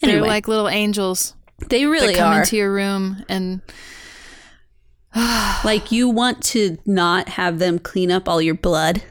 They're 0.02 0.22
like 0.22 0.48
little 0.48 0.70
angels 0.70 1.36
they 1.70 1.86
really 1.86 2.08
that 2.08 2.18
come 2.18 2.34
are. 2.34 2.40
into 2.40 2.58
your 2.58 2.74
room 2.74 3.24
and 3.30 3.62
like 5.64 5.92
you 5.92 6.10
want 6.10 6.44
to 6.44 6.78
not 6.86 7.30
have 7.30 7.60
them 7.60 7.80
clean 7.80 8.12
up 8.12 8.28
all 8.28 8.42
your 8.42 8.56
blood. 8.56 9.04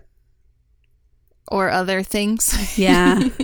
or 1.48 1.68
other 1.70 2.02
things. 2.02 2.78
Yeah. 2.78 3.18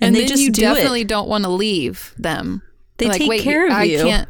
and, 0.00 0.14
they 0.14 0.20
then 0.20 0.28
just 0.28 0.42
you 0.42 0.50
do 0.50 0.62
it. 0.62 0.74
definitely 0.74 1.04
don't 1.04 1.28
want 1.28 1.44
to 1.44 1.50
leave 1.50 2.14
them. 2.18 2.62
They 2.98 3.08
take 3.08 3.42
care 3.42 3.66
of 3.66 3.72
I 3.72 3.84
you." 3.84 4.02
Can't, 4.02 4.28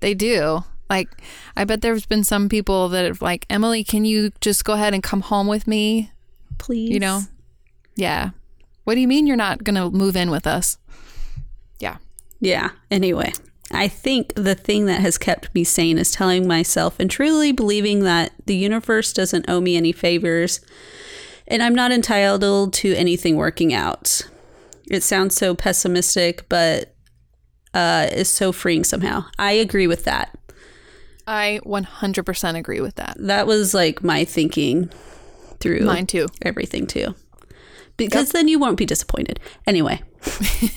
they 0.00 0.14
do. 0.14 0.64
Like, 0.88 1.08
I 1.56 1.64
bet 1.64 1.80
there's 1.80 2.06
been 2.06 2.22
some 2.22 2.48
people 2.48 2.88
that 2.90 3.04
have 3.06 3.22
like, 3.22 3.46
Emily, 3.50 3.82
can 3.82 4.04
you 4.04 4.30
just 4.40 4.64
go 4.64 4.74
ahead 4.74 4.94
and 4.94 5.02
come 5.02 5.22
home 5.22 5.48
with 5.48 5.66
me? 5.66 6.11
Please. 6.62 6.90
You 6.90 7.00
know? 7.00 7.22
Yeah. 7.96 8.30
What 8.84 8.94
do 8.94 9.00
you 9.00 9.08
mean 9.08 9.26
you're 9.26 9.36
not 9.36 9.64
going 9.64 9.74
to 9.74 9.90
move 9.90 10.16
in 10.16 10.30
with 10.30 10.46
us? 10.46 10.78
Yeah. 11.78 11.98
Yeah. 12.40 12.70
Anyway, 12.90 13.32
I 13.70 13.88
think 13.88 14.32
the 14.34 14.54
thing 14.54 14.86
that 14.86 15.00
has 15.00 15.18
kept 15.18 15.54
me 15.54 15.64
sane 15.64 15.98
is 15.98 16.10
telling 16.10 16.46
myself 16.46 16.98
and 16.98 17.10
truly 17.10 17.52
believing 17.52 18.00
that 18.00 18.32
the 18.46 18.56
universe 18.56 19.12
doesn't 19.12 19.48
owe 19.48 19.60
me 19.60 19.76
any 19.76 19.92
favors 19.92 20.60
and 21.48 21.62
I'm 21.62 21.74
not 21.74 21.92
entitled 21.92 22.72
to 22.74 22.94
anything 22.94 23.36
working 23.36 23.74
out. 23.74 24.22
It 24.90 25.02
sounds 25.02 25.36
so 25.36 25.54
pessimistic, 25.54 26.48
but 26.48 26.94
uh, 27.74 28.08
is 28.12 28.28
so 28.28 28.52
freeing 28.52 28.84
somehow. 28.84 29.24
I 29.38 29.52
agree 29.52 29.86
with 29.86 30.04
that. 30.04 30.38
I 31.26 31.60
100% 31.64 32.58
agree 32.58 32.80
with 32.80 32.96
that. 32.96 33.16
That 33.18 33.46
was 33.46 33.74
like 33.74 34.02
my 34.02 34.24
thinking 34.24 34.90
through 35.62 35.80
Mine 35.80 36.06
too. 36.06 36.26
everything 36.42 36.86
too. 36.86 37.14
Because 37.96 38.32
then 38.32 38.48
you 38.48 38.58
won't 38.58 38.78
be 38.78 38.86
disappointed. 38.86 39.38
Anyway, 39.66 40.02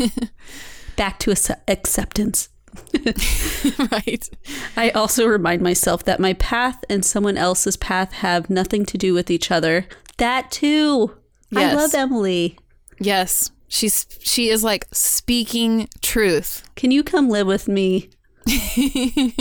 back 0.96 1.20
to 1.20 1.32
ac- 1.32 1.54
acceptance. 1.68 2.50
right. 3.92 4.30
I 4.76 4.90
also 4.94 5.26
remind 5.26 5.62
myself 5.62 6.04
that 6.06 6.20
my 6.20 6.34
path 6.34 6.84
and 6.90 7.06
someone 7.06 7.38
else's 7.38 7.78
path 7.78 8.12
have 8.14 8.50
nothing 8.50 8.86
to 8.88 8.98
do 8.98 9.14
with 9.14 9.32
each 9.32 9.50
other. 9.50 9.88
That 10.18 10.52
too. 10.52 11.16
I 11.56 11.74
love 11.74 11.94
Emily. 11.94 12.58
Yes. 13.00 13.52
She's 13.68 14.06
she 14.20 14.50
is 14.50 14.64
like 14.64 14.86
speaking 14.92 15.88
truth. 16.02 16.68
Can 16.76 16.92
you 16.92 17.04
come 17.04 17.30
live 17.30 17.48
with 17.48 17.68
me? 17.68 18.10
we 18.46 19.34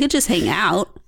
could 0.00 0.10
just 0.10 0.28
hang 0.28 0.48
out. 0.48 0.98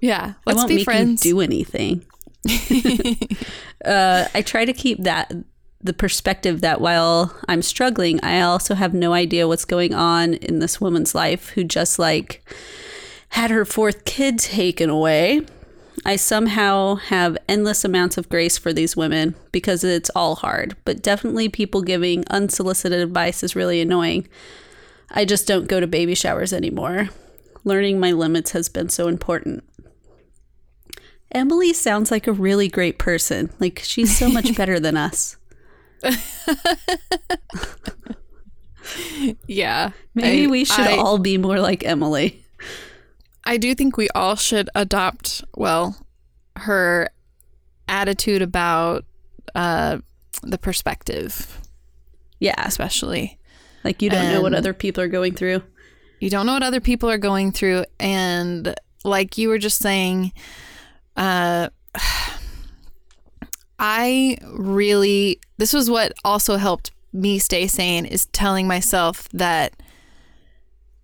Yeah. 0.00 0.34
Let's 0.46 0.58
won't 0.58 0.68
be 0.68 0.76
make 0.76 0.84
friends. 0.84 1.24
you 1.26 1.34
do 1.34 1.40
anything. 1.40 2.04
uh, 3.84 4.26
I 4.34 4.42
try 4.42 4.64
to 4.64 4.72
keep 4.72 5.02
that 5.02 5.32
the 5.82 5.92
perspective 5.94 6.60
that 6.60 6.80
while 6.80 7.34
I'm 7.48 7.62
struggling, 7.62 8.20
I 8.22 8.40
also 8.42 8.74
have 8.74 8.92
no 8.92 9.14
idea 9.14 9.48
what's 9.48 9.64
going 9.64 9.94
on 9.94 10.34
in 10.34 10.58
this 10.58 10.80
woman's 10.80 11.14
life 11.14 11.50
who 11.50 11.64
just 11.64 11.98
like 11.98 12.44
had 13.30 13.50
her 13.50 13.64
fourth 13.64 14.04
kid 14.04 14.38
taken 14.38 14.90
away. 14.90 15.40
I 16.04 16.16
somehow 16.16 16.96
have 16.96 17.36
endless 17.48 17.84
amounts 17.84 18.16
of 18.16 18.28
grace 18.28 18.58
for 18.58 18.72
these 18.72 18.96
women 18.96 19.34
because 19.52 19.84
it's 19.84 20.10
all 20.14 20.36
hard, 20.36 20.76
but 20.84 21.02
definitely 21.02 21.48
people 21.48 21.82
giving 21.82 22.24
unsolicited 22.30 23.00
advice 23.00 23.42
is 23.42 23.56
really 23.56 23.80
annoying. 23.80 24.28
I 25.10 25.24
just 25.24 25.46
don't 25.46 25.68
go 25.68 25.80
to 25.80 25.86
baby 25.86 26.14
showers 26.14 26.52
anymore. 26.52 27.08
Learning 27.64 28.00
my 28.00 28.12
limits 28.12 28.52
has 28.52 28.68
been 28.68 28.88
so 28.88 29.08
important. 29.08 29.64
Emily 31.32 31.72
sounds 31.72 32.10
like 32.10 32.26
a 32.26 32.32
really 32.32 32.68
great 32.68 32.98
person. 32.98 33.50
Like 33.60 33.80
she's 33.84 34.16
so 34.16 34.28
much 34.28 34.56
better 34.56 34.80
than 34.80 34.96
us. 34.96 35.36
yeah. 39.46 39.90
Maybe 40.14 40.46
I- 40.46 40.50
we 40.50 40.64
should 40.64 40.86
I- 40.86 40.96
all 40.96 41.18
be 41.18 41.38
more 41.38 41.60
like 41.60 41.84
Emily. 41.84 42.44
I 43.44 43.56
do 43.56 43.74
think 43.74 43.96
we 43.96 44.08
all 44.14 44.36
should 44.36 44.68
adopt, 44.74 45.42
well, 45.56 45.96
her 46.56 47.08
attitude 47.88 48.42
about 48.42 49.04
uh, 49.54 49.98
the 50.42 50.58
perspective, 50.58 51.58
Yeah, 52.38 52.54
especially. 52.66 53.38
like 53.82 54.02
you 54.02 54.10
don't 54.10 54.30
know 54.30 54.42
what 54.42 54.54
other 54.54 54.74
people 54.74 55.02
are 55.02 55.08
going 55.08 55.34
through. 55.34 55.62
You 56.20 56.28
don't 56.28 56.44
know 56.44 56.52
what 56.52 56.62
other 56.62 56.80
people 56.80 57.10
are 57.10 57.16
going 57.18 57.50
through. 57.50 57.86
And 57.98 58.74
like 59.04 59.38
you 59.38 59.48
were 59.48 59.58
just 59.58 59.78
saying, 59.78 60.32
uh, 61.16 61.68
I 63.78 64.36
really, 64.52 65.40
this 65.56 65.72
was 65.72 65.88
what 65.88 66.12
also 66.24 66.56
helped 66.56 66.90
me 67.12 67.38
stay 67.38 67.66
sane 67.66 68.04
is 68.04 68.26
telling 68.26 68.66
myself 68.68 69.28
that 69.30 69.74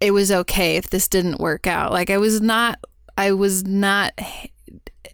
it 0.00 0.10
was 0.10 0.30
okay 0.30 0.76
if 0.76 0.90
this 0.90 1.08
didn't 1.08 1.40
work 1.40 1.66
out. 1.66 1.90
Like 1.90 2.10
I 2.10 2.18
was 2.18 2.40
not, 2.40 2.78
I 3.16 3.32
was 3.32 3.64
not, 3.64 4.12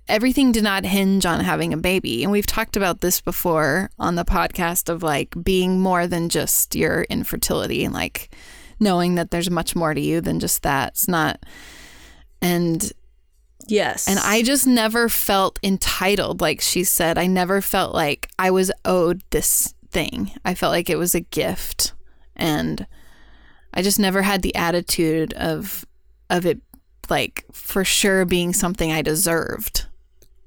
everything 0.09 0.51
did 0.51 0.65
not 0.65 0.85
hinge 0.85 1.25
on 1.25 1.41
having 1.45 1.73
a 1.73 1.77
baby. 1.77 2.25
And 2.25 2.33
we've 2.33 2.47
talked 2.47 2.77
about 2.77 3.01
this 3.01 3.21
before 3.21 3.91
on 3.99 4.17
the 4.17 4.25
podcast 4.25 4.89
of 4.89 5.03
like 5.05 5.35
being 5.43 5.79
more 5.79 6.09
than 6.09 6.29
just 6.29 6.75
your 6.75 7.03
infertility 7.05 7.85
and 7.85 7.95
like 7.95 8.35
knowing 8.81 9.15
that 9.15 9.31
there's 9.31 9.51
much 9.51 9.77
more 9.77 9.95
to 9.95 10.01
you 10.01 10.21
than 10.21 10.41
just 10.41 10.65
that. 10.65 10.89
It's 10.89 11.07
not, 11.07 11.45
and 12.41 12.93
Yes. 13.69 14.09
and 14.09 14.19
I 14.19 14.43
just 14.43 14.67
never 14.67 15.09
felt 15.09 15.59
entitled, 15.63 16.41
like 16.41 16.61
she 16.61 16.85
said. 16.85 17.19
I 17.19 17.27
never 17.27 17.61
felt 17.61 17.95
like 17.95 18.29
I 18.39 18.51
was 18.51 18.71
owed 18.85 19.23
this 19.31 19.75
thing. 19.91 20.33
I 20.45 20.55
felt 20.55 20.73
like 20.73 20.91
it 20.91 20.97
was 20.99 21.15
a 21.15 21.21
gift. 21.21 21.93
And 22.37 22.87
I 23.75 23.83
just 23.83 23.99
never 23.99 24.23
had 24.23 24.43
the 24.43 24.55
attitude 24.57 25.33
of 25.35 25.85
of 26.31 26.47
it 26.47 26.61
like 27.11 27.45
for 27.53 27.85
sure 27.85 28.25
being 28.25 28.53
something 28.53 28.91
I 28.91 29.03
deserved. 29.03 29.87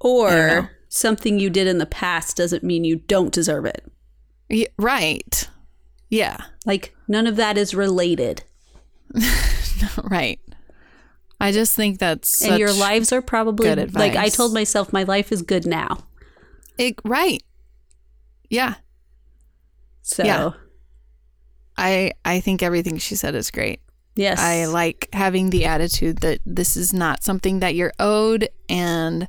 I 0.03 0.07
don't 0.07 0.21
know. 0.29 0.55
or 0.63 0.71
something 0.89 1.39
you 1.39 1.49
did 1.49 1.67
in 1.67 1.77
the 1.77 1.85
past 1.85 2.37
doesn't 2.37 2.63
mean 2.63 2.83
you 2.83 2.97
don't 2.97 3.33
deserve 3.33 3.65
it. 3.65 3.83
Y- 4.49 4.67
right. 4.77 5.49
Yeah. 6.09 6.37
Like 6.65 6.95
none 7.07 7.27
of 7.27 7.35
that 7.37 7.57
is 7.57 7.73
related. 7.75 8.43
Right. 10.03 10.39
I 11.39 11.51
just 11.51 11.75
think 11.75 11.99
that's 11.99 12.41
and 12.41 12.59
your 12.59 12.71
lives 12.73 13.11
are 13.11 13.21
probably 13.21 13.67
good 13.67 13.93
like 13.93 14.15
I 14.15 14.29
told 14.29 14.53
myself 14.53 14.93
my 14.93 15.03
life 15.03 15.31
is 15.31 15.41
good 15.41 15.65
now. 15.65 16.05
it, 16.77 16.95
right. 17.03 17.43
Yeah. 18.49 18.75
So 20.01 20.23
Yeah. 20.23 20.51
I 21.77 22.11
I 22.23 22.39
think 22.39 22.63
everything 22.63 22.97
she 22.97 23.15
said 23.15 23.35
is 23.35 23.51
great. 23.51 23.81
yes. 24.15 24.39
I 24.39 24.65
like 24.65 25.09
having 25.13 25.49
the 25.49 25.65
attitude 25.65 26.17
that 26.19 26.39
this 26.45 26.77
is 26.77 26.93
not 26.93 27.23
something 27.23 27.59
that 27.59 27.75
you're 27.75 27.93
owed 27.99 28.47
and 28.69 29.27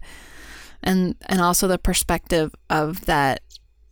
and 0.83 1.17
and 1.27 1.41
also 1.41 1.67
the 1.67 1.79
perspective 1.79 2.55
of 2.71 3.05
that 3.07 3.41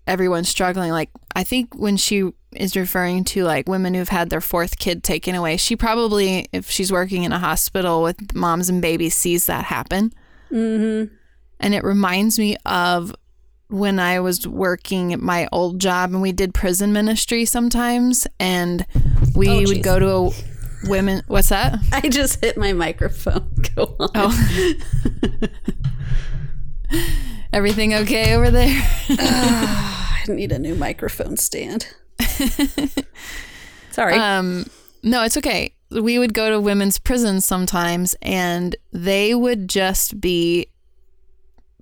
everyone's 0.07 0.49
struggling 0.49 0.93
like 0.93 1.11
I 1.35 1.43
think 1.43 1.75
when 1.75 1.97
she 1.97 2.31
is 2.57 2.77
referring 2.77 3.25
to 3.25 3.45
like 3.45 3.69
women 3.69 3.95
who've 3.95 4.09
had 4.09 4.31
their 4.31 4.41
fourth 4.41 4.79
kid 4.79 5.03
taken 5.03 5.35
away 5.35 5.57
she 5.57 5.77
probably 5.77 6.47
if 6.53 6.71
she's 6.71 6.93
working 6.93 7.25
in 7.25 7.33
a 7.33 7.39
hospital 7.39 8.03
with 8.03 8.35
moms 8.35 8.69
and 8.69 8.81
babies 8.83 9.15
sees 9.15 9.47
that 9.47 9.65
happen 9.65 10.13
mm-hmm. 10.51 11.13
and 11.61 11.75
it 11.75 11.85
reminds 11.85 12.39
me 12.39 12.57
of 12.67 13.15
when 13.69 13.99
I 13.99 14.21
was 14.21 14.47
working 14.47 15.13
at 15.13 15.21
my 15.21 15.49
old 15.51 15.81
job 15.81 16.13
and 16.13 16.23
we 16.23 16.33
did 16.33 16.55
prison 16.55 16.93
ministry 16.93 17.45
sometimes 17.45 18.27
and 18.39 18.87
we 19.35 19.49
Oh, 19.49 19.63
would 19.65 19.83
go 19.83 19.99
to 19.99 20.09
a 20.09 20.31
women 20.89 21.23
what's 21.27 21.49
that 21.49 21.79
I 21.93 22.09
just 22.09 22.41
hit 22.45 22.57
my 22.57 22.73
microphone. 22.73 23.51
Go 23.75 23.97
on. 23.99 24.11
Oh. 24.15 24.75
Everything 27.53 27.95
okay 27.95 28.35
over 28.35 28.51
there? 28.51 28.83
I 29.09 30.25
need 30.29 30.53
a 30.53 30.59
new 30.59 30.75
microphone 30.75 31.37
stand. 31.37 31.95
Sorry. 33.91 34.15
Um, 34.15 34.67
no, 35.03 35.23
it's 35.23 35.37
okay. 35.37 35.75
We 35.91 36.19
would 36.19 36.35
go 36.35 36.51
to 36.51 36.61
women's 36.61 36.99
prisons 36.99 37.45
sometimes, 37.45 38.17
and 38.23 38.75
they 38.93 39.35
would 39.35 39.69
just 39.69 40.21
be 40.21 40.67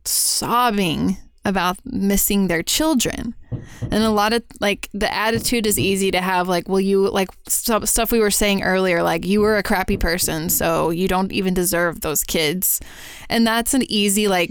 sobbing 0.04 1.16
about 1.44 1.78
missing 1.84 2.46
their 2.46 2.62
children. 2.62 3.34
And 3.82 4.04
a 4.04 4.10
lot 4.10 4.32
of 4.32 4.42
like 4.60 4.88
the 4.94 5.12
attitude 5.12 5.66
is 5.66 5.78
easy 5.78 6.10
to 6.10 6.20
have, 6.20 6.48
like, 6.48 6.68
well, 6.68 6.80
you 6.80 7.10
like 7.10 7.28
stuff, 7.48 7.86
stuff 7.86 8.12
we 8.12 8.20
were 8.20 8.30
saying 8.30 8.62
earlier, 8.62 9.02
like, 9.02 9.24
you 9.24 9.40
were 9.40 9.56
a 9.56 9.62
crappy 9.62 9.96
person, 9.96 10.48
so 10.48 10.90
you 10.90 11.08
don't 11.08 11.32
even 11.32 11.54
deserve 11.54 12.00
those 12.00 12.24
kids. 12.24 12.80
And 13.28 13.46
that's 13.46 13.74
an 13.74 13.82
easy, 13.90 14.28
like, 14.28 14.50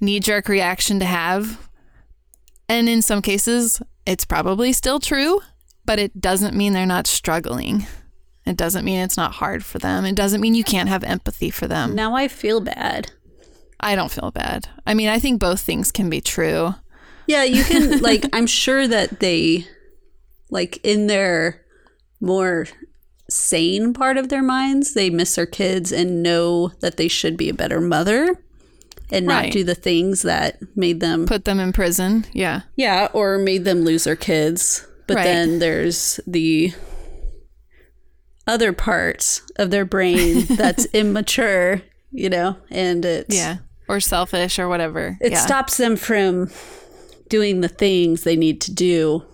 knee 0.00 0.20
jerk 0.20 0.48
reaction 0.48 0.98
to 1.00 1.06
have. 1.06 1.65
And 2.68 2.88
in 2.88 3.02
some 3.02 3.22
cases, 3.22 3.80
it's 4.04 4.24
probably 4.24 4.72
still 4.72 4.98
true, 4.98 5.40
but 5.84 5.98
it 5.98 6.20
doesn't 6.20 6.56
mean 6.56 6.72
they're 6.72 6.86
not 6.86 7.06
struggling. 7.06 7.86
It 8.44 8.56
doesn't 8.56 8.84
mean 8.84 9.00
it's 9.00 9.16
not 9.16 9.34
hard 9.34 9.64
for 9.64 9.78
them. 9.78 10.04
It 10.04 10.14
doesn't 10.14 10.40
mean 10.40 10.54
you 10.54 10.64
can't 10.64 10.88
have 10.88 11.02
empathy 11.04 11.50
for 11.50 11.66
them. 11.66 11.94
now 11.94 12.14
I 12.14 12.28
feel 12.28 12.60
bad. 12.60 13.10
I 13.80 13.94
don't 13.94 14.10
feel 14.10 14.30
bad. 14.30 14.68
I 14.86 14.94
mean, 14.94 15.08
I 15.08 15.18
think 15.18 15.40
both 15.40 15.60
things 15.60 15.92
can 15.92 16.08
be 16.08 16.20
true. 16.20 16.74
Yeah, 17.26 17.42
you 17.42 17.64
can 17.64 17.98
like 18.02 18.24
I'm 18.32 18.46
sure 18.46 18.86
that 18.88 19.20
they 19.20 19.66
like 20.50 20.78
in 20.84 21.08
their 21.08 21.62
more 22.20 22.66
sane 23.28 23.92
part 23.92 24.16
of 24.16 24.28
their 24.28 24.42
minds, 24.42 24.94
they 24.94 25.10
miss 25.10 25.34
their 25.34 25.46
kids 25.46 25.92
and 25.92 26.22
know 26.22 26.68
that 26.80 26.96
they 26.96 27.08
should 27.08 27.36
be 27.36 27.48
a 27.48 27.54
better 27.54 27.80
mother 27.80 28.42
and 29.10 29.26
not 29.26 29.44
Right. 29.44 29.52
do 29.52 29.62
the 29.64 29.74
things 29.74 30.22
that 30.22 30.58
made 30.76 31.00
them 31.00 31.26
Put 31.26 31.44
them 31.44 31.60
in 31.60 31.72
prison. 31.72 32.24
Yeah. 32.32 32.62
yeah, 32.76 33.08
or 33.12 33.38
made 33.38 33.64
them 33.64 33.82
lose 33.82 34.04
their 34.04 34.16
kids. 34.16 34.86
But 35.06 35.16
Right. 35.18 35.24
then 35.24 35.58
there's 35.60 36.18
the 36.26 36.72
other 38.46 38.72
part 38.72 39.40
of 39.56 39.70
their 39.70 39.84
brain 39.84 40.46
that's 40.50 40.86
immature, 40.86 41.82
you 42.10 42.28
know, 42.30 42.56
and 42.70 43.04
it's 43.04 43.34
Yeah. 43.34 43.58
Or 43.88 44.00
selfish 44.00 44.58
or 44.58 44.68
whatever. 44.68 45.16
it 45.20 45.32
yeah. 45.32 45.38
stops 45.40 45.76
them 45.76 45.94
from 45.96 46.50
doing 47.28 47.60
the 47.60 47.68
things 47.68 48.22
they 48.22 48.36
need 48.36 48.60
to 48.62 48.72
do 48.72 49.24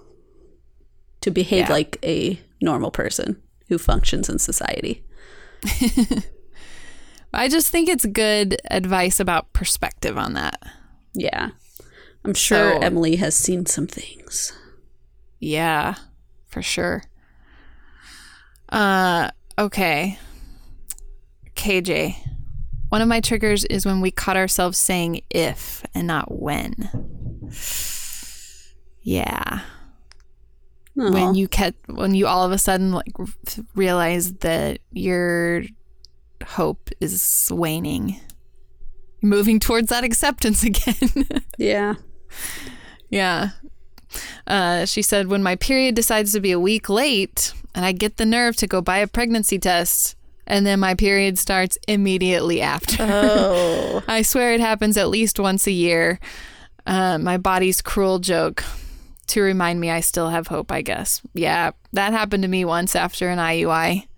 to 1.23 1.31
behave 1.31 1.69
Yeah. 1.69 1.73
like 1.73 1.99
a 2.03 2.39
normal 2.61 2.91
person 2.91 3.41
who 3.69 3.79
functions 3.79 4.29
in 4.29 4.39
society. 4.39 5.03
I 7.35 7.49
just 7.49 7.69
think 7.69 7.89
it's 7.89 8.05
good 8.07 8.61
advice 8.71 9.19
about 9.21 9.53
perspective 9.53 10.19
on 10.19 10.35
that. 10.35 10.61
Yeah. 11.15 11.51
I'm 12.25 12.35
sure 12.35 12.75
So- 12.75 12.79
Emily 12.81 13.17
has 13.17 13.35
seen 13.35 13.67
some 13.67 13.87
things. 13.87 14.53
Yeah, 15.41 15.95
for 16.47 16.63
sure. 16.63 17.03
Uh, 18.69 19.31
okay. 19.59 20.19
KJ. 21.57 22.17
One 22.91 23.01
of 23.03 23.09
my 23.09 23.21
triggers 23.21 23.65
is 23.65 23.85
when 23.87 24.01
we 24.01 24.11
caught 24.11 24.37
ourselves 24.37 24.79
saying 24.79 25.23
if 25.31 25.85
and 25.95 26.07
not 26.07 26.31
when. 26.41 26.91
Yeah. 29.03 29.61
Aw. 31.01 31.11
when 31.11 31.35
you 31.35 31.49
get 31.49 31.75
when 31.87 32.15
you 32.15 32.27
all 32.27 32.45
of 32.45 32.53
a 32.53 32.59
sudden 32.59 32.93
like 32.93 33.13
realize 33.75 34.35
that 34.35 34.79
your 34.91 35.63
hope 36.43 36.91
is 37.01 37.49
waning 37.53 38.21
moving 39.23 39.59
towards 39.61 39.89
that 39.89 40.05
acceptance 40.05 40.63
again 40.71 41.25
Yeah. 41.59 41.95
yeah 43.09 43.51
uh, 44.47 44.85
she 44.85 45.01
said 45.03 45.29
when 45.29 45.43
my 45.43 45.57
period 45.57 45.95
decides 45.95 46.33
to 46.33 46.41
be 46.41 46.53
a 46.53 46.59
week 46.61 46.89
late 46.89 47.53
and 47.75 47.85
i 47.85 47.93
get 47.93 48.17
the 48.17 48.27
nerve 48.27 48.57
to 48.57 48.67
go 48.67 48.81
buy 48.81 48.99
a 48.99 49.07
pregnancy 49.07 49.59
test 49.59 50.17
and 50.47 50.67
then 50.67 50.81
my 50.81 50.95
period 50.95 51.39
starts 51.39 51.79
immediately 51.87 52.61
after 52.61 52.97
Oh. 53.01 54.03
I 54.09 54.23
swear 54.23 54.53
it 54.55 54.61
happens 54.61 54.97
at 54.97 55.09
least 55.09 55.39
once 55.39 55.69
a 55.69 55.73
year. 55.73 56.19
Uh, 56.85 57.17
my 57.19 57.39
body's 57.39 57.81
cruel 57.81 58.19
joke 58.19 58.65
to 59.29 59.41
remind 59.41 59.81
me 59.81 59.89
I 59.89 60.01
still 60.01 60.31
have 60.31 60.49
hope, 60.49 60.73
I 60.73 60.83
guess. 60.83 61.23
Yeah, 61.33 61.71
that 61.93 62.13
happened 62.13 62.43
to 62.43 62.49
me 62.49 62.65
once 62.65 62.97
after 62.97 63.29
an 63.29 63.39
IUI. 63.39 64.09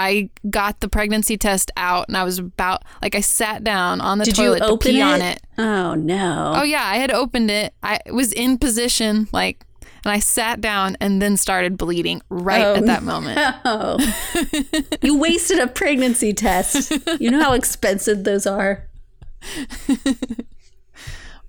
I 0.00 0.30
got 0.48 0.78
the 0.78 0.88
pregnancy 0.88 1.36
test 1.36 1.72
out 1.76 2.06
and 2.06 2.16
I 2.16 2.22
was 2.22 2.38
about, 2.38 2.84
like, 3.02 3.16
I 3.16 3.20
sat 3.20 3.64
down 3.64 4.00
on 4.00 4.18
the 4.18 4.26
Did 4.26 4.38
you 4.38 4.44
toilet 4.56 4.68
to 4.68 4.78
pee 4.78 5.00
it? 5.00 5.02
on 5.02 5.20
it. 5.20 5.40
Oh 5.58 5.94
no. 5.94 6.52
Oh, 6.56 6.62
yeah, 6.62 6.84
I 6.84 6.98
had 6.98 7.10
opened 7.10 7.50
it. 7.50 7.74
I 7.82 7.98
was 8.12 8.32
in 8.32 8.58
position, 8.58 9.26
like, 9.32 9.64
and 10.04 10.12
I 10.12 10.20
sat 10.20 10.60
down 10.60 10.96
and 11.00 11.20
then 11.20 11.36
started 11.36 11.76
bleeding 11.76 12.22
right 12.28 12.64
Oh, 12.64 12.76
at 12.76 12.86
that 12.86 13.02
moment. 13.02 13.40
Oh. 13.64 13.98
you 15.02 15.18
wasted 15.18 15.58
a 15.58 15.66
pregnancy 15.66 16.32
test. 16.32 16.92
You 17.18 17.32
know 17.32 17.42
how 17.42 17.54
expensive 17.54 18.22
those 18.22 18.46
are? 18.46 18.86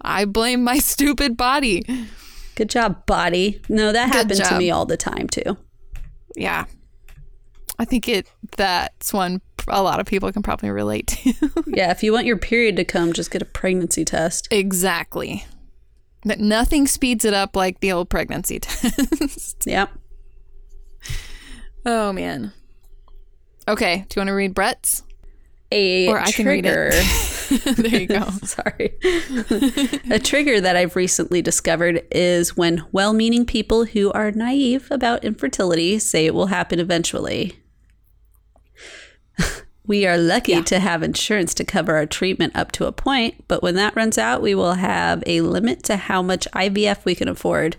I 0.02 0.26
blame 0.26 0.64
my 0.64 0.80
stupid 0.80 1.38
body. 1.38 1.84
Good 2.56 2.70
job, 2.70 3.06
body. 3.06 3.62
No, 3.70 3.92
that 3.92 4.12
Good 4.12 4.16
happened 4.18 4.46
to 4.46 4.58
me 4.58 4.72
all 4.72 4.86
the 4.86 4.98
time 4.98 5.28
too. 5.28 5.58
yeah 6.36 6.66
i 7.80 7.86
think 7.86 8.08
it 8.08 8.28
that's 8.58 9.12
one 9.14 9.42
a 9.68 9.82
lot 9.84 10.00
of 10.00 10.06
people 10.06 10.32
can 10.32 10.42
probably 10.44 10.70
relate 10.70 11.08
to 11.08 11.34
Yeah, 11.68 11.92
if 11.92 12.02
you 12.04 12.12
want 12.14 12.26
your 12.26 12.38
period 12.38 12.76
to 12.78 12.84
come, 12.86 13.14
just 13.14 13.30
get 13.32 13.42
a 13.42 13.46
pregnancy 13.46 14.04
test. 14.06 14.48
exactly 14.52 15.46
that 16.26 16.40
nothing 16.40 16.86
speeds 16.88 17.24
it 17.26 17.34
up 17.34 17.56
like 17.56 17.80
the 17.80 17.92
old 17.92 18.10
pregnancy 18.10 18.60
test 18.62 19.66
Yep. 19.68 19.90
oh 21.86 22.12
man 22.14 22.52
okay 23.68 24.06
do 24.10 24.16
you 24.16 24.20
want 24.22 24.28
to 24.30 24.34
read 24.34 24.54
brett's 24.54 25.04
A 25.72 26.08
Or 26.08 26.20
I 26.20 26.32
can 26.32 26.46
read 26.48 26.64
trigger. 26.66 26.90
it. 26.92 27.76
there 27.78 28.02
you 28.02 28.08
go 28.08 28.24
Sorry. 28.44 28.94
a 30.12 30.20
trigger 30.20 30.60
that 30.62 30.76
I've 30.76 30.96
recently 30.96 31.42
discovered 31.42 32.02
is 32.12 32.58
when 32.58 32.84
well 32.92 33.14
meaning 33.14 33.46
people 33.46 33.86
who 33.86 34.12
are 34.14 34.32
naive 34.32 34.88
about 34.92 35.24
infertility 35.24 36.00
say 36.00 36.26
it 36.26 36.34
will 36.34 36.48
happen 36.48 36.80
eventually. 36.80 37.56
We 39.90 40.06
are 40.06 40.18
lucky 40.18 40.52
Yeah. 40.54 40.62
to 40.62 40.80
have 40.80 41.02
insurance 41.04 41.54
to 41.56 41.66
cover 41.66 41.96
our 41.98 42.06
treatment 42.06 42.56
up 42.56 42.72
to 42.74 42.86
a 42.86 42.92
point, 42.92 43.44
but 43.48 43.64
when 43.64 43.74
that 43.76 43.96
runs 43.96 44.18
out, 44.20 44.42
we 44.42 44.54
will 44.56 44.76
have 44.76 45.24
a 45.26 45.42
limit 45.42 45.84
to 45.86 45.98
how 45.98 46.22
much 46.22 46.48
IVF 46.54 47.04
we 47.04 47.16
can 47.16 47.28
afford. 47.28 47.76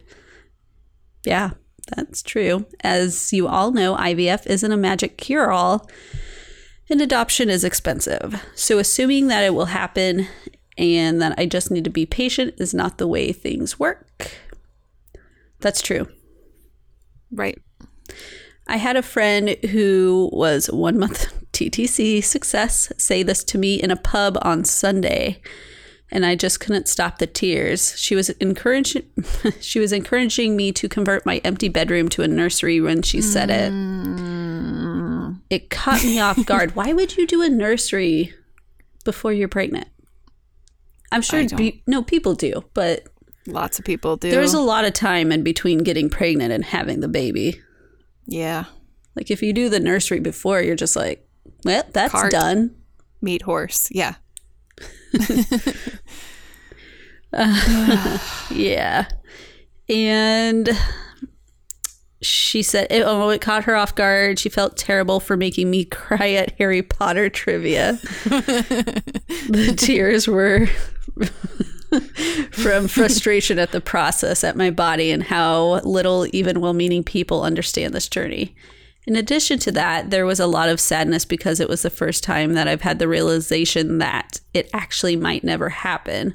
Yeah, 1.25 1.51
that's 1.97 2.21
true. 2.23 2.67
As 2.83 3.33
you 3.33 3.47
all 3.47 3.71
know, 3.71 3.95
IVF 3.97 4.45
isn't 4.47 4.73
a 4.73 4.77
magic 4.77 5.17
cure 5.19 5.51
all 5.53 5.89
and 6.91 7.01
adoption 7.01 7.49
is 7.49 7.63
expensive. 7.63 8.43
So 8.57 8.79
assuming 8.81 9.29
that 9.29 9.45
it 9.45 9.55
will 9.55 9.67
happen 9.67 10.27
and 10.77 11.23
that 11.23 11.35
I 11.39 11.47
just 11.47 11.71
need 11.71 11.85
to 11.85 11.91
be 11.91 12.07
patient 12.07 12.55
is 12.59 12.75
not 12.75 12.99
the 12.99 13.07
way 13.07 13.33
things 13.33 13.79
work. 13.79 14.33
That's 15.61 15.81
true. 15.81 16.09
right 17.31 17.59
I 18.71 18.77
had 18.77 18.95
a 18.95 19.03
friend 19.03 19.57
who 19.71 20.31
was 20.33 20.71
one 20.71 20.97
month 20.97 21.27
TTC 21.53 22.23
success 22.23 22.93
say 22.97 23.25
this 23.25 23.43
to 23.45 23.59
me 23.59 23.75
in 23.75 23.91
a 23.91 23.97
pub 23.97 24.39
on 24.43 24.65
Sunday, 24.65 25.43
and 26.13 26.25
I 26.25 26.37
just 26.37 26.61
couldn't 26.61 26.87
stop 26.87 27.19
the 27.19 27.27
tears. 27.27 27.99
She 27.99 28.15
was 28.15 28.31
encouraging 28.31 29.03
she 29.61 29.81
was 29.81 29.93
encouraging 29.93 30.57
me 30.57 30.71
to 30.71 30.89
convert 30.89 31.27
my 31.27 31.39
empty 31.39 31.69
bedroom 31.69 32.09
to 32.11 32.23
a 32.23 32.29
nursery 32.29 32.81
when 32.81 33.03
she 33.03 33.21
said 33.21 33.51
it. 33.51 33.73
Mm. 33.73 35.41
It 35.51 35.69
caught 35.71 36.05
me 36.05 36.21
off 36.21 36.47
guard. 36.47 36.75
Why 36.77 36.93
would 36.93 37.17
you 37.17 37.27
do 37.27 37.43
a 37.43 37.49
nursery 37.49 38.33
before 39.05 39.33
you're 39.33 39.49
pregnant? 39.49 39.89
I'm 41.11 41.23
sure 41.23 41.45
be, 41.49 41.83
no 41.89 42.05
people 42.05 42.35
do, 42.35 42.63
but 42.73 43.09
lots 43.49 43.81
of 43.81 43.85
people 43.85 44.17
do 44.17 44.31
there's 44.31 44.55
a 44.55 44.61
lot 44.61 44.85
of 44.85 44.93
time 44.93 45.33
in 45.33 45.43
between 45.43 45.79
getting 45.79 46.09
pregnant 46.09 46.53
and 46.53 46.65
having 46.65 47.01
the 47.01 47.09
baby. 47.09 47.61
Yeah 48.31 48.65
Like 49.17 49.31
if 49.31 49.43
you 49.43 49.53
do 49.53 49.69
the 49.69 49.81
nursery 49.81 50.21
before, 50.21 50.63
you're 50.63 50.77
just 50.77 50.97
like, 50.97 51.29
well, 51.65 51.83
that's 51.93 52.13
Cart. 52.13 52.31
done. 52.33 52.75
meat 53.21 53.43
horse 53.43 53.89
yeah 53.91 54.15
Yeah. 58.51 59.07
And 59.89 60.69
she 62.23 62.63
said, 62.63 62.87
it, 62.91 63.03
oh, 63.05 63.29
it 63.31 63.41
caught 63.41 63.65
her 63.65 63.75
off 63.77 63.95
guard. 63.95 64.39
She 64.39 64.49
felt 64.49 64.77
terrible 64.77 65.21
for 65.21 65.37
making 65.37 65.71
me 65.71 65.85
cry 66.01 66.31
at 66.33 66.57
Harry 66.59 66.83
Potter 66.83 67.29
trivia. 67.29 67.93
the 68.25 69.75
tears 69.77 70.27
were 70.29 70.69
from 72.53 72.89
frustration 72.89 73.59
at 73.59 73.73
the 73.73 73.81
process, 73.81 74.45
at 74.45 74.57
my 74.57 74.71
body, 74.71 75.11
and 75.11 75.25
how 75.25 75.81
little 75.81 76.27
even 76.33 76.61
well 76.61 76.73
meaning 76.73 77.03
people 77.03 77.43
understand 77.43 77.95
this 77.95 78.09
journey. 78.09 78.55
In 79.07 79.17
addition 79.17 79.59
to 79.61 79.73
that, 79.73 80.11
there 80.11 80.27
was 80.27 80.41
a 80.41 80.47
lot 80.47 80.69
of 80.69 80.79
sadness 80.79 81.25
because 81.25 81.59
it 81.59 81.69
was 81.69 81.83
the 81.83 81.91
first 81.91 82.23
time 82.23 82.53
that 82.53 82.69
I've 82.69 82.83
had 82.83 82.99
the 82.99 83.09
realization 83.09 83.99
that 83.99 84.41
it 84.53 84.69
actually 84.73 85.17
might 85.17 85.43
never 85.43 85.71
happen. 85.71 86.35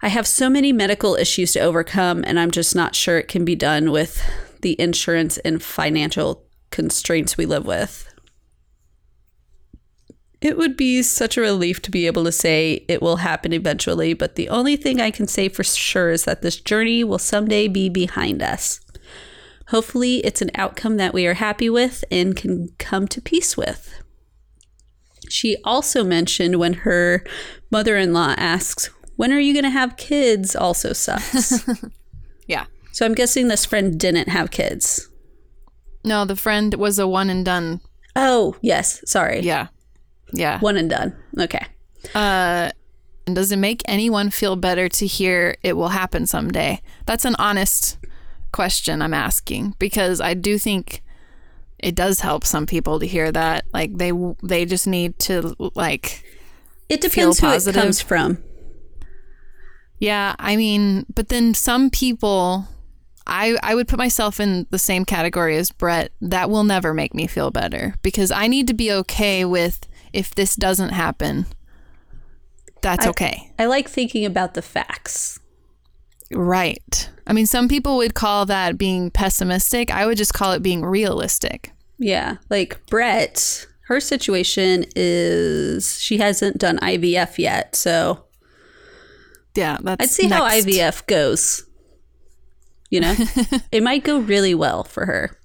I 0.00 0.08
have 0.08 0.26
so 0.26 0.48
many 0.48 0.72
medical 0.72 1.16
issues 1.16 1.52
to 1.52 1.60
overcome, 1.60 2.22
and 2.24 2.38
I'm 2.38 2.50
just 2.50 2.76
not 2.76 2.94
sure 2.94 3.18
it 3.18 3.28
can 3.28 3.44
be 3.44 3.56
done 3.56 3.90
with 3.90 4.22
the 4.60 4.80
insurance 4.80 5.38
and 5.38 5.62
financial 5.62 6.44
constraints 6.70 7.36
we 7.36 7.46
live 7.46 7.66
with. 7.66 8.07
It 10.40 10.56
would 10.56 10.76
be 10.76 11.02
such 11.02 11.36
a 11.36 11.40
relief 11.40 11.82
to 11.82 11.90
be 11.90 12.06
able 12.06 12.24
to 12.24 12.30
say 12.32 12.84
it 12.88 13.02
will 13.02 13.16
happen 13.16 13.52
eventually, 13.52 14.14
but 14.14 14.36
the 14.36 14.48
only 14.48 14.76
thing 14.76 15.00
I 15.00 15.10
can 15.10 15.26
say 15.26 15.48
for 15.48 15.64
sure 15.64 16.10
is 16.10 16.24
that 16.26 16.42
this 16.42 16.60
journey 16.60 17.02
will 17.02 17.18
someday 17.18 17.66
be 17.66 17.88
behind 17.88 18.40
us. 18.42 18.80
Hopefully, 19.68 20.18
it's 20.18 20.40
an 20.40 20.50
outcome 20.54 20.96
that 20.96 21.12
we 21.12 21.26
are 21.26 21.34
happy 21.34 21.68
with 21.68 22.04
and 22.10 22.36
can 22.36 22.68
come 22.78 23.08
to 23.08 23.20
peace 23.20 23.56
with. 23.56 23.92
She 25.28 25.56
also 25.64 26.04
mentioned 26.04 26.56
when 26.58 26.72
her 26.74 27.22
mother 27.70 27.96
in 27.96 28.12
law 28.12 28.34
asks, 28.38 28.90
When 29.16 29.32
are 29.32 29.40
you 29.40 29.52
going 29.52 29.64
to 29.64 29.70
have 29.70 29.96
kids? 29.96 30.54
also 30.56 30.92
sucks. 30.92 31.64
yeah 32.46 32.64
so 32.92 33.04
I'm 33.04 33.14
guessing 33.14 33.48
this 33.48 33.64
friend 33.66 33.98
didn't 34.00 34.28
have 34.30 34.50
kids. 34.50 35.08
no 36.04 36.24
the 36.24 36.34
friend 36.36 36.72
was 36.74 36.98
a 36.98 37.06
one 37.06 37.28
and 37.28 37.44
done 37.44 37.80
Oh, 38.16 38.56
yes. 38.62 39.02
Sorry. 39.04 39.40
yeah 39.40 39.66
yeah 40.32 40.58
One 40.60 40.76
and 40.76 40.90
done. 40.90 41.16
Okay. 41.38 41.64
Uh, 42.14 42.70
and 43.26 43.36
does 43.36 43.52
it 43.52 43.58
make 43.58 43.82
anyone 43.86 44.30
feel 44.30 44.56
better 44.56 44.88
to 44.88 45.06
hear 45.06 45.56
it 45.62 45.74
will 45.76 45.88
happen 45.88 46.26
someday? 46.26 46.80
That's 47.06 47.24
an 47.24 47.36
honest 47.38 47.98
question 48.52 49.02
I'm 49.02 49.12
asking 49.14 49.74
because 49.78 50.20
I 50.20 50.34
do 50.34 50.58
think 50.58 51.02
it 51.78 51.94
does 51.94 52.20
help 52.20 52.44
some 52.44 52.66
people 52.66 52.98
to 53.00 53.06
hear 53.06 53.30
that. 53.32 53.64
Like 53.72 53.98
they 53.98 54.12
they 54.42 54.64
just 54.64 54.86
need 54.86 55.18
to 55.20 55.54
like 55.74 56.24
It 56.88 57.00
depends 57.00 57.38
who 57.40 57.48
it 57.48 57.74
comes 57.74 58.00
from. 58.00 58.38
yeah, 59.98 60.34
I 60.38 60.56
mean, 60.56 61.06
but 61.14 61.28
then 61.28 61.54
some 61.54 61.90
people 61.90 62.68
I 63.26 63.58
I 63.62 63.74
would 63.74 63.88
put 63.88 63.98
myself 63.98 64.40
in 64.40 64.66
the 64.70 64.78
same 64.78 65.04
category 65.04 65.56
as 65.56 65.70
Brett. 65.70 66.12
That 66.20 66.50
will 66.50 66.64
never 66.64 66.94
make 66.94 67.14
me 67.14 67.26
feel 67.26 67.50
better 67.50 67.94
because 68.02 68.30
I 68.30 68.46
need 68.46 68.66
to 68.68 68.74
be 68.74 68.90
okay 68.92 69.44
with 69.44 69.86
if 70.12 70.34
this 70.34 70.56
doesn't 70.56 70.90
happen. 70.90 71.46
That's 72.82 73.06
I- 73.06 73.10
okay. 73.10 73.52
I 73.58 73.66
like 73.66 73.88
thinking 73.88 74.24
about 74.24 74.54
the 74.54 74.62
facts. 74.62 75.40
Right. 76.32 77.08
I 77.26 77.32
mean, 77.32 77.46
some 77.46 77.68
people 77.68 77.96
would 77.96 78.14
call 78.14 78.44
that 78.46 78.76
being 78.76 79.10
pessimistic. 79.10 79.90
I 79.90 80.04
would 80.06 80.18
just 80.18 80.34
call 80.34 80.52
it 80.52 80.62
being 80.62 80.84
realistic. 80.84 81.72
Yeah. 81.98 82.36
Like 82.50 82.84
Brett, 82.86 83.66
her 83.86 83.98
situation 83.98 84.84
is 84.94 85.98
she 86.00 86.18
hasn't 86.18 86.58
done 86.58 86.78
IVF 86.78 87.38
yet. 87.38 87.74
So 87.74 88.24
Yeah, 89.54 89.78
that's. 89.82 90.02
I'd 90.04 90.10
see 90.10 90.28
how. 90.28 90.46
IVF 90.48 91.06
goes. 91.06 91.64
You 92.90 93.00
know, 93.00 93.14
it 93.72 93.82
might 93.82 94.04
go 94.04 94.18
really 94.18 94.54
well 94.54 94.84
for 94.84 95.06
her. 95.06 95.36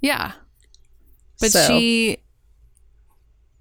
Yeah, 0.00 0.32
but 1.40 1.50
So- 1.52 1.66
she, 1.68 2.18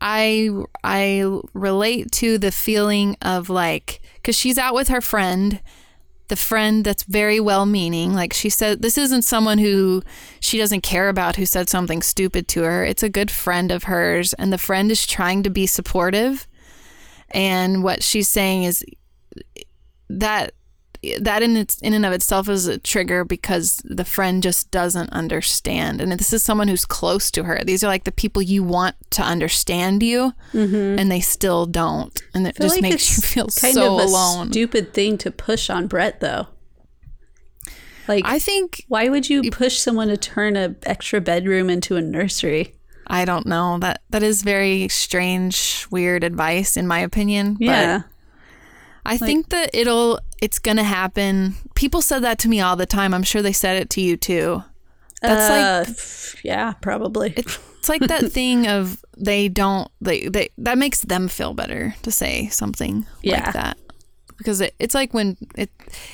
I, 0.07 0.51
I 0.83 1.39
relate 1.55 2.11
to 2.13 2.37
the 2.37 2.51
feeling 2.51 3.17
of 3.23 3.49
like, 3.49 4.01
because 4.15 4.35
she's 4.35 4.59
out 4.59 4.75
with 4.75 4.89
her 4.89 5.01
friend, 5.01 5.59
the 6.27 6.35
friend 6.35 6.85
that's 6.85 7.01
very 7.01 7.39
well 7.39 7.65
meaning. 7.65 8.13
Like 8.13 8.31
she 8.31 8.49
said, 8.49 8.83
this 8.83 8.99
isn't 8.99 9.23
someone 9.23 9.57
who 9.57 10.03
she 10.39 10.59
doesn't 10.59 10.81
care 10.81 11.09
about 11.09 11.37
who 11.37 11.45
said 11.47 11.69
something 11.69 12.03
stupid 12.03 12.47
to 12.49 12.61
her. 12.61 12.85
It's 12.85 13.01
a 13.01 13.09
good 13.09 13.31
friend 13.31 13.71
of 13.71 13.85
hers, 13.85 14.33
and 14.33 14.53
the 14.53 14.59
friend 14.59 14.91
is 14.91 15.07
trying 15.07 15.41
to 15.41 15.49
be 15.49 15.65
supportive. 15.65 16.47
And 17.31 17.83
what 17.83 18.03
she's 18.03 18.29
saying 18.29 18.61
is 18.61 18.85
that 20.07 20.53
that 21.19 21.41
in 21.43 21.55
its 21.57 21.77
in 21.79 21.93
and 21.93 22.05
of 22.05 22.13
itself 22.13 22.49
is 22.49 22.67
a 22.67 22.77
trigger 22.77 23.23
because 23.23 23.81
the 23.85 24.05
friend 24.05 24.41
just 24.43 24.71
doesn't 24.71 25.09
understand 25.11 26.01
and 26.01 26.11
this 26.13 26.33
is 26.33 26.41
someone 26.43 26.67
who's 26.67 26.85
close 26.85 27.29
to 27.31 27.43
her 27.43 27.61
these 27.65 27.83
are 27.83 27.87
like 27.87 28.03
the 28.03 28.11
people 28.11 28.41
you 28.41 28.63
want 28.63 28.95
to 29.11 29.21
understand 29.21 30.01
you 30.01 30.33
and 30.53 31.11
they 31.11 31.19
still 31.19 31.65
don't 31.65 32.21
and 32.33 32.47
it 32.47 32.55
Mm-hmm. 32.55 32.63
Just 32.63 32.75
like 32.75 32.81
makes 32.81 33.17
you 33.17 33.21
feel 33.21 33.47
kind 33.47 33.73
so 33.73 33.95
of 33.95 34.01
a 34.01 34.03
alone 34.05 34.51
Stupid 34.51 34.93
thing 34.93 35.17
to 35.19 35.29
push 35.31 35.69
on 35.69 35.87
Brett, 35.87 36.19
though. 36.19 36.47
Like, 38.07 38.23
i 38.25 38.37
think 38.39 38.85
why 38.87 39.09
would 39.09 39.29
you 39.29 39.49
push 39.51 39.77
someone 39.79 40.07
to 40.09 40.17
turn 40.17 40.55
a 40.55 40.75
extra 40.83 41.19
bedroom 41.21 41.69
into 41.69 41.95
a 41.95 42.01
nursery? 42.01 42.75
i 43.07 43.25
don't 43.25 43.45
know 43.45 43.77
that 43.79 44.01
that 44.11 44.23
is 44.23 44.41
very 44.41 44.87
strange 44.87 45.85
weird 45.91 46.23
advice 46.23 46.77
in 46.77 46.87
my 46.87 46.99
opinion 46.99 47.57
Yeah, 47.59 47.99
but 47.99 48.05
i 49.05 49.17
think 49.17 49.49
that 49.49 49.69
it'll 49.73 50.19
it's 50.41 50.59
gonna 50.59 50.83
happen 50.83 51.55
people 51.75 52.01
said 52.01 52.23
that 52.23 52.39
to 52.39 52.49
me 52.49 52.59
all 52.61 52.75
the 52.75 52.85
time 52.85 53.13
i'm 53.13 53.23
sure 53.23 53.41
they 53.41 53.53
said 53.53 53.81
it 53.81 53.89
to 53.89 54.01
you 54.01 54.17
too 54.17 54.63
that's 55.21 55.49
like 55.49 55.63
uh, 55.63 55.91
f- 55.91 56.35
yeah, 56.43 56.73
probably. 56.81 57.33
It's 57.35 57.89
like 57.89 58.01
that 58.01 58.31
thing 58.31 58.67
of 58.67 59.03
they 59.17 59.47
don't 59.47 59.89
they, 59.99 60.27
they 60.27 60.49
that 60.59 60.77
makes 60.77 61.01
them 61.01 61.27
feel 61.29 61.53
better 61.55 61.95
to 62.03 62.11
say 62.11 62.47
something 62.49 63.07
Yeah. 63.23 63.45
like 63.45 63.53
that 63.53 63.77
because 64.37 64.61
it, 64.61 64.75
it's 64.77 64.93
like 64.93 65.15
when 65.15 65.37
it 65.55 65.71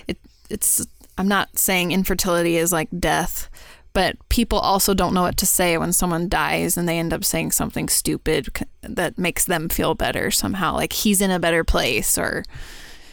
it 0.08 0.18
it's 0.50 0.86
I'm 1.18 1.28
not 1.28 1.58
saying 1.58 1.92
infertility 1.92 2.56
is 2.56 2.72
like 2.72 2.88
death 3.00 3.50
but 3.94 4.18
people 4.30 4.58
also 4.58 4.94
don't 4.94 5.14
know 5.14 5.24
what 5.24 5.38
to 5.38 5.46
say 5.46 5.78
when 5.78 5.92
someone 5.92 6.30
dies 6.30 6.78
and 6.78 6.88
they 6.88 6.98
end 6.98 7.14
up 7.14 7.24
saying 7.24 7.52
something 7.52 7.90
stupid 7.90 8.48
that 8.82 9.18
makes 9.18 9.46
them 9.46 9.70
feel 9.70 9.96
better 9.96 10.32
somehow 10.32 10.74
like 10.74 10.94
he's 10.94 11.22
in 11.22 11.32
a 11.32 11.40
better 11.40 11.64
place 11.64 12.18
or 12.18 12.44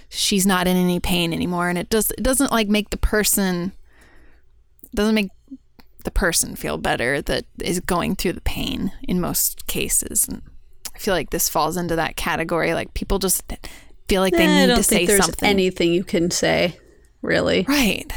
she's 0.09 0.47
not 0.47 0.67
in 0.67 0.77
any 0.77 1.01
pain 1.01 1.33
anymore 1.33 1.69
and 1.69 1.79
it 1.79 1.91
does 1.91 2.11
it 2.13 2.23
doesn't 2.23 2.53
like 2.53 2.69
make 2.69 2.91
the 2.91 2.97
person 2.97 3.73
doesn't 4.95 5.15
make 5.15 5.31
the 6.05 6.11
person 6.11 6.57
feel 6.57 6.79
better 6.79 7.21
that 7.23 7.45
is 7.61 7.81
going 7.81 8.17
through 8.17 8.33
the 8.33 8.41
pain 8.41 8.93
in 9.03 9.21
most 9.21 9.67
cases. 9.67 10.27
And 10.27 10.43
I 10.95 10.99
feel 10.99 11.15
like 11.15 11.31
this 11.31 11.49
falls 11.49 11.77
into 11.77 11.97
that 11.97 12.17
category. 12.17 12.73
Like 12.73 12.95
people 12.95 13.19
just 13.19 13.43
feel 14.09 14.23
like 14.23 14.33
they 14.33 14.47
need 14.47 14.75
to 14.75 14.83
say 14.83 15.07
something. 15.07 15.49
anything 15.49 15.93
you 15.93 16.05
can 16.05 16.31
say, 16.31 16.79
really. 17.21 17.67
right. 17.69 18.11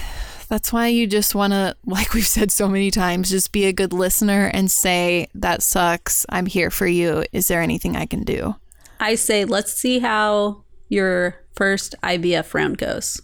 That's 0.52 0.74
why 0.74 0.88
you 0.90 1.08
just 1.08 1.34
want 1.34 1.54
to, 1.54 1.78
like 1.86 2.14
we've 2.14 2.28
said 2.28 2.52
so 2.52 2.68
many 2.68 2.92
times, 2.92 3.30
just 3.30 3.54
be 3.54 3.64
a 3.68 3.72
good 3.72 3.94
listener 3.94 4.52
and 4.54 4.70
say, 4.70 5.28
that 5.34 5.64
sucks. 5.64 6.26
I'm 6.28 6.46
here 6.46 6.70
for 6.70 6.86
you. 6.86 7.24
Is 7.32 7.48
there 7.48 7.62
anything 7.62 7.96
I 7.96 8.06
can 8.06 8.24
do? 8.26 8.56
I 9.00 9.16
say, 9.16 9.46
let's 9.46 9.72
see 9.74 10.00
how 10.00 10.66
your 10.90 11.38
first 11.56 11.96
IVF 12.04 12.54
round 12.54 12.78
goes 12.80 13.22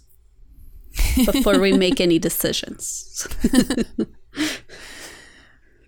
before 1.26 1.58
we 1.60 1.74
make 1.74 2.00
any 2.00 2.18
decisions. 2.18 3.28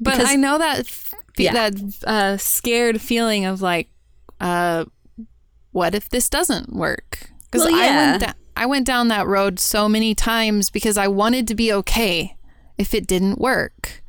But 0.03 0.17
Because- 0.17 0.31
I 0.31 0.37
know 0.37 0.59
that 0.59 0.81
f- 0.81 1.15
Yeah. 1.39 1.53
that 1.71 1.75
uh, 2.07 2.37
scared 2.39 3.01
feeling 3.01 3.45
of 3.47 3.61
like, 3.63 3.89
uh, 4.41 4.85
what 5.73 5.95
if 5.95 6.09
this 6.11 6.29
doesn't 6.31 6.75
work? 6.75 7.31
Because 7.45 7.67
Well, 7.67 7.75
I 7.75 7.85
yeah. 7.85 8.11
went 8.11 8.23
da- 8.23 8.33
I 8.61 8.67
went 8.67 8.87
down 8.87 9.09
that 9.09 9.27
road 9.27 9.59
so 9.59 9.89
many 9.89 10.15
times 10.15 10.69
because 10.69 10.99
I 10.99 11.09
wanted 11.09 11.49
to 11.49 11.55
be 11.55 11.73
okay 11.73 12.37
if 12.77 12.93
it 12.93 13.07
didn't 13.07 13.39
work, 13.39 14.03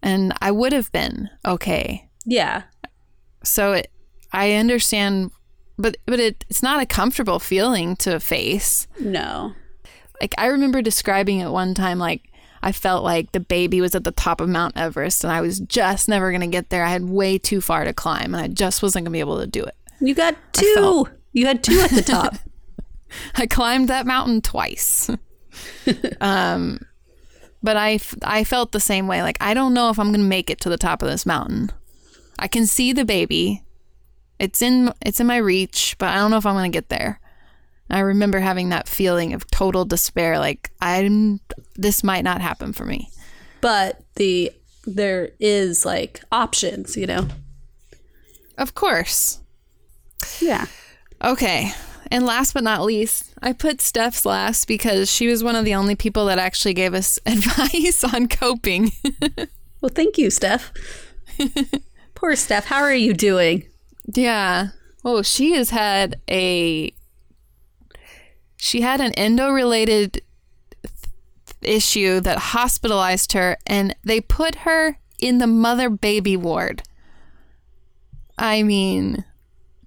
and 0.00 0.32
I 0.40 0.52
would 0.52 0.72
have 0.72 0.92
been 0.92 1.28
okay. 1.44 2.08
Yeah. 2.24 2.62
So 3.42 3.72
it, 3.72 3.90
I 4.32 4.52
understand, 4.52 5.32
but 5.76 5.96
but 6.06 6.20
it, 6.20 6.44
it's 6.48 6.62
not 6.62 6.80
a 6.80 6.86
comfortable 6.86 7.40
feeling 7.40 7.96
to 7.96 8.20
face. 8.20 8.86
No. 9.00 9.54
like 10.20 10.36
I 10.38 10.46
remember 10.46 10.80
describing 10.80 11.40
it 11.40 11.50
one 11.50 11.74
time 11.74 11.98
like 11.98 12.22
I 12.62 12.70
felt 12.70 13.02
like 13.02 13.32
the 13.32 13.40
baby 13.40 13.80
was 13.80 13.96
at 13.96 14.04
the 14.04 14.12
top 14.12 14.40
of 14.40 14.48
Mount 14.48 14.76
Everest 14.76 15.24
and 15.24 15.32
I 15.32 15.40
was 15.40 15.58
just 15.58 16.08
never 16.08 16.30
going 16.30 16.42
to 16.42 16.46
get 16.46 16.70
there. 16.70 16.84
I 16.84 16.90
had 16.90 17.08
way 17.08 17.38
too 17.38 17.60
far 17.60 17.82
to 17.82 17.92
climb 17.92 18.36
and 18.36 18.44
I 18.44 18.46
just 18.46 18.84
wasn't 18.84 19.04
going 19.04 19.12
to 19.12 19.16
be 19.16 19.18
able 19.18 19.40
to 19.40 19.48
do 19.48 19.64
it. 19.64 19.74
You 20.00 20.14
got 20.14 20.36
two. 20.52 21.08
You 21.32 21.46
had 21.46 21.64
two 21.64 21.80
at 21.80 21.90
the 21.90 22.02
top. 22.02 22.36
I 23.34 23.46
climbed 23.46 23.88
that 23.88 24.06
mountain 24.06 24.40
twice. 24.40 25.10
um 26.20 26.80
but 27.62 27.76
I 27.76 27.98
felt 28.44 28.72
the 28.72 28.80
same 28.80 29.06
way 29.06 29.22
like 29.22 29.36
I 29.40 29.54
don't 29.54 29.74
know 29.74 29.90
if 29.90 29.98
I'm 29.98 30.08
going 30.08 30.20
to 30.20 30.26
make 30.26 30.50
it 30.50 30.60
to 30.62 30.68
the 30.68 30.76
top 30.76 31.02
of 31.02 31.08
this 31.08 31.24
mountain. 31.24 31.70
I 32.38 32.48
can 32.48 32.66
see 32.66 32.92
the 32.92 33.04
baby. 33.04 33.62
It's 34.38 34.60
in 34.62 34.92
it's 35.00 35.20
in 35.20 35.26
my 35.28 35.36
reach, 35.36 35.96
but 35.98 36.08
I 36.08 36.16
don't 36.16 36.30
know 36.30 36.38
if 36.38 36.46
I'm 36.46 36.54
going 36.54 36.70
to 36.70 36.76
get 36.76 36.88
there. 36.88 37.20
I 37.90 38.00
remember 38.00 38.40
having 38.40 38.70
that 38.70 38.88
feeling 38.88 39.32
of 39.34 39.48
total 39.50 39.84
despair 39.84 40.38
like 40.38 40.70
I'm 40.80 41.40
this 41.76 42.02
might 42.02 42.24
not 42.24 42.40
happen 42.40 42.72
for 42.72 42.84
me. 42.84 43.10
but 43.60 44.02
the 44.16 44.50
there 44.84 45.30
is 45.38 45.84
like 45.86 46.20
options, 46.32 46.96
you 46.96 47.06
know. 47.06 47.28
Of 48.58 48.74
course. 48.74 49.40
Yeah. 50.40 50.66
Okay. 51.22 51.72
And 52.12 52.26
last 52.26 52.52
but 52.52 52.62
not 52.62 52.82
least, 52.82 53.32
I 53.40 53.54
put 53.54 53.80
Steph's 53.80 54.26
last 54.26 54.68
because 54.68 55.10
she 55.10 55.28
was 55.28 55.42
one 55.42 55.56
of 55.56 55.64
the 55.64 55.74
only 55.74 55.96
people 55.96 56.26
that 56.26 56.38
actually 56.38 56.74
gave 56.74 56.92
us 56.92 57.18
advice 57.26 58.04
on 58.04 58.28
coping. 58.28 58.92
Well, 59.80 59.90
thank 59.92 60.16
you, 60.16 60.30
Steph. 60.30 60.72
Poor 62.14 62.36
Steph. 62.36 62.66
How 62.66 62.82
are 62.82 62.94
you 62.94 63.14
doing? 63.14 63.66
yeah. 64.06 64.68
Oh, 65.04 65.22
she 65.22 65.54
has 65.54 65.70
had 65.70 66.20
a 66.30 66.94
she 68.56 68.82
had 68.82 69.00
an 69.00 69.10
endo 69.14 69.48
related 69.50 70.22
issue 71.62 72.20
that 72.20 72.38
hospitalized 72.38 73.32
her 73.32 73.56
and 73.66 73.96
they 74.04 74.20
put 74.20 74.54
her 74.54 74.98
in 75.18 75.38
the 75.38 75.48
mother 75.48 75.90
baby 75.90 76.36
ward. 76.36 76.84
I 78.38 78.62
mean, 78.62 79.24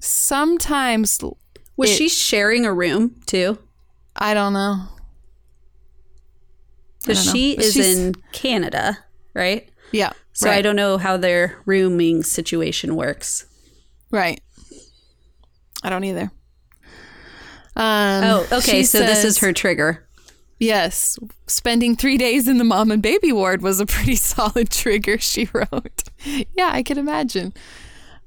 sometimes 0.02 1.24
Was 1.78 1.92
It- 1.92 1.98
she 1.98 2.10
sharing 2.10 2.66
a 2.66 2.74
room 2.74 3.22
too? 3.26 3.58
I 4.16 4.34
don't 4.34 4.54
know. 4.54 4.88
Because 7.02 7.32
she 7.32 7.52
is 7.54 7.74
she's- 7.74 7.96
in 7.98 8.16
Canada, 8.32 8.98
right? 9.34 9.70
Yeah. 9.92 10.14
So 10.34 10.50
I 10.50 10.62
don't 10.62 10.76
know 10.76 10.98
how 10.98 11.18
their 11.18 11.58
rooming 11.66 12.24
situation 12.24 12.96
works. 12.96 13.46
Right. 14.12 14.42
I 15.84 15.90
don't 15.90 16.04
either. 16.04 16.32
Um, 17.78 18.24
Oh, 18.24 18.48
okay. 18.54 18.84
So 18.84 19.00
this 19.00 19.24
is 19.24 19.38
her 19.40 19.54
trigger. 19.54 20.02
Yes, 20.58 21.20
spending 21.48 21.96
three 21.98 22.18
days 22.18 22.48
in 22.48 22.58
the 22.58 22.64
mom 22.64 22.90
and 22.90 23.02
baby 23.02 23.32
ward 23.34 23.62
was 23.62 23.80
a 23.82 23.86
pretty 23.86 24.16
solid 24.16 24.70
trigger. 24.70 25.18
She 25.20 25.50
wrote, 25.54 26.04
"Yeah, 26.26 26.70
I 26.72 26.82
can 26.82 26.98
imagine." 26.98 27.54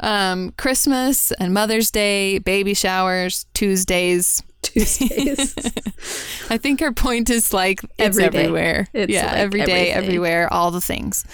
Um, 0.01 0.53
Christmas 0.53 1.32
and 1.32 1.53
Mother's 1.53 1.90
Day, 1.90 2.38
baby 2.38 2.74
showers, 2.74 3.46
Tuesdays. 3.55 4.42
Tuesdays. 4.62 5.55
I 6.51 6.59
think 6.59 6.80
her 6.80 6.92
point 6.92 7.30
is 7.30 7.53
like 7.53 7.82
it's 7.82 7.92
Every 7.99 8.28
day. 8.28 8.38
everywhere. 8.38 8.88
It's 8.92 9.12
yeah, 9.12 9.26
like 9.26 9.36
every 9.36 9.61
day, 9.64 9.90
everything. 9.90 10.05
everywhere, 10.05 10.53
all 10.53 10.70
the 10.70 10.80
things. 10.80 11.24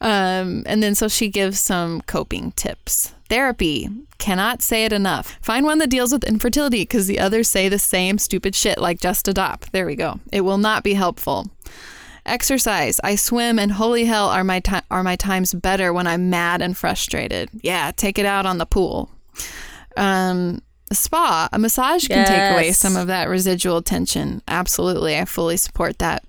Um, 0.00 0.62
and 0.66 0.82
then 0.82 0.94
so 0.94 1.08
she 1.08 1.28
gives 1.28 1.58
some 1.58 2.02
coping 2.02 2.52
tips. 2.52 3.12
Therapy 3.28 3.88
cannot 4.18 4.62
say 4.62 4.84
it 4.84 4.92
enough. 4.92 5.38
Find 5.42 5.64
one 5.66 5.78
that 5.78 5.90
deals 5.90 6.12
with 6.12 6.24
infertility 6.24 6.82
because 6.82 7.06
the 7.06 7.18
others 7.18 7.48
say 7.48 7.68
the 7.68 7.78
same 7.78 8.18
stupid 8.18 8.54
shit 8.54 8.78
like 8.78 9.00
just 9.00 9.26
adopt. 9.26 9.72
There 9.72 9.86
we 9.86 9.96
go. 9.96 10.20
It 10.32 10.42
will 10.42 10.58
not 10.58 10.84
be 10.84 10.94
helpful. 10.94 11.50
Exercise. 12.26 13.00
I 13.02 13.14
swim 13.14 13.58
and 13.58 13.72
holy 13.72 14.04
hell 14.04 14.28
are 14.28 14.44
my 14.44 14.60
ti- 14.60 14.80
are 14.90 15.02
my 15.02 15.16
times 15.16 15.54
better 15.54 15.92
when 15.92 16.06
I'm 16.06 16.28
mad 16.28 16.60
and 16.60 16.76
frustrated. 16.76 17.48
Yeah, 17.62 17.92
take 17.96 18.18
it 18.18 18.26
out 18.26 18.46
on 18.46 18.58
the 18.58 18.66
pool. 18.66 19.10
Um, 19.96 20.60
a 20.90 20.94
spa, 20.94 21.48
a 21.52 21.58
massage 21.58 22.06
can 22.06 22.26
take 22.26 22.52
away 22.52 22.72
some 22.72 22.96
of 22.96 23.06
that 23.06 23.28
residual 23.28 23.82
tension. 23.82 24.42
Absolutely, 24.46 25.16
I 25.16 25.24
fully 25.24 25.56
support 25.56 25.98
that. 25.98 26.24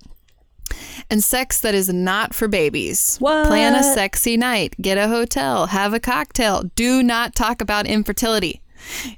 And 1.10 1.22
sex 1.22 1.60
that 1.60 1.74
is 1.74 1.88
not 1.88 2.34
for 2.34 2.48
babies. 2.48 3.18
Plan 3.46 3.74
a 3.74 3.82
sexy 3.82 4.36
night, 4.36 4.74
get 4.80 4.98
a 4.98 5.08
hotel, 5.08 5.66
have 5.66 5.94
a 5.94 6.00
cocktail. 6.00 6.64
Do 6.74 7.02
not 7.02 7.34
talk 7.34 7.60
about 7.60 7.86
infertility. 7.86 8.60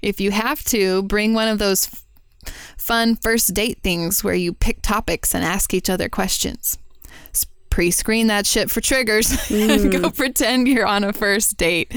If 0.01 0.21
you 0.21 0.31
have 0.31 0.63
to, 0.67 1.03
bring 1.03 1.35
one 1.35 1.49
of 1.49 1.59
those 1.59 1.91
fun 2.81 3.17
first 3.17 3.55
date 3.55 3.81
things 3.83 4.25
where 4.25 4.35
you 4.35 4.53
pick 4.53 4.83
topics 4.83 5.35
and 5.35 5.45
ask 5.45 5.75
each 5.75 5.91
other 5.91 6.09
questions. 6.09 6.79
S- 7.35 7.47
Pre-screen 7.71 8.27
that 8.29 8.47
shit 8.47 8.71
for 8.71 8.81
triggers 8.81 9.31
and 9.31 9.39
mm. 9.93 10.03
go 10.03 10.11
pretend 10.11 10.69
you're 10.69 10.87
on 10.87 11.05
a 11.05 11.13
first 11.13 11.57
date. 11.57 11.95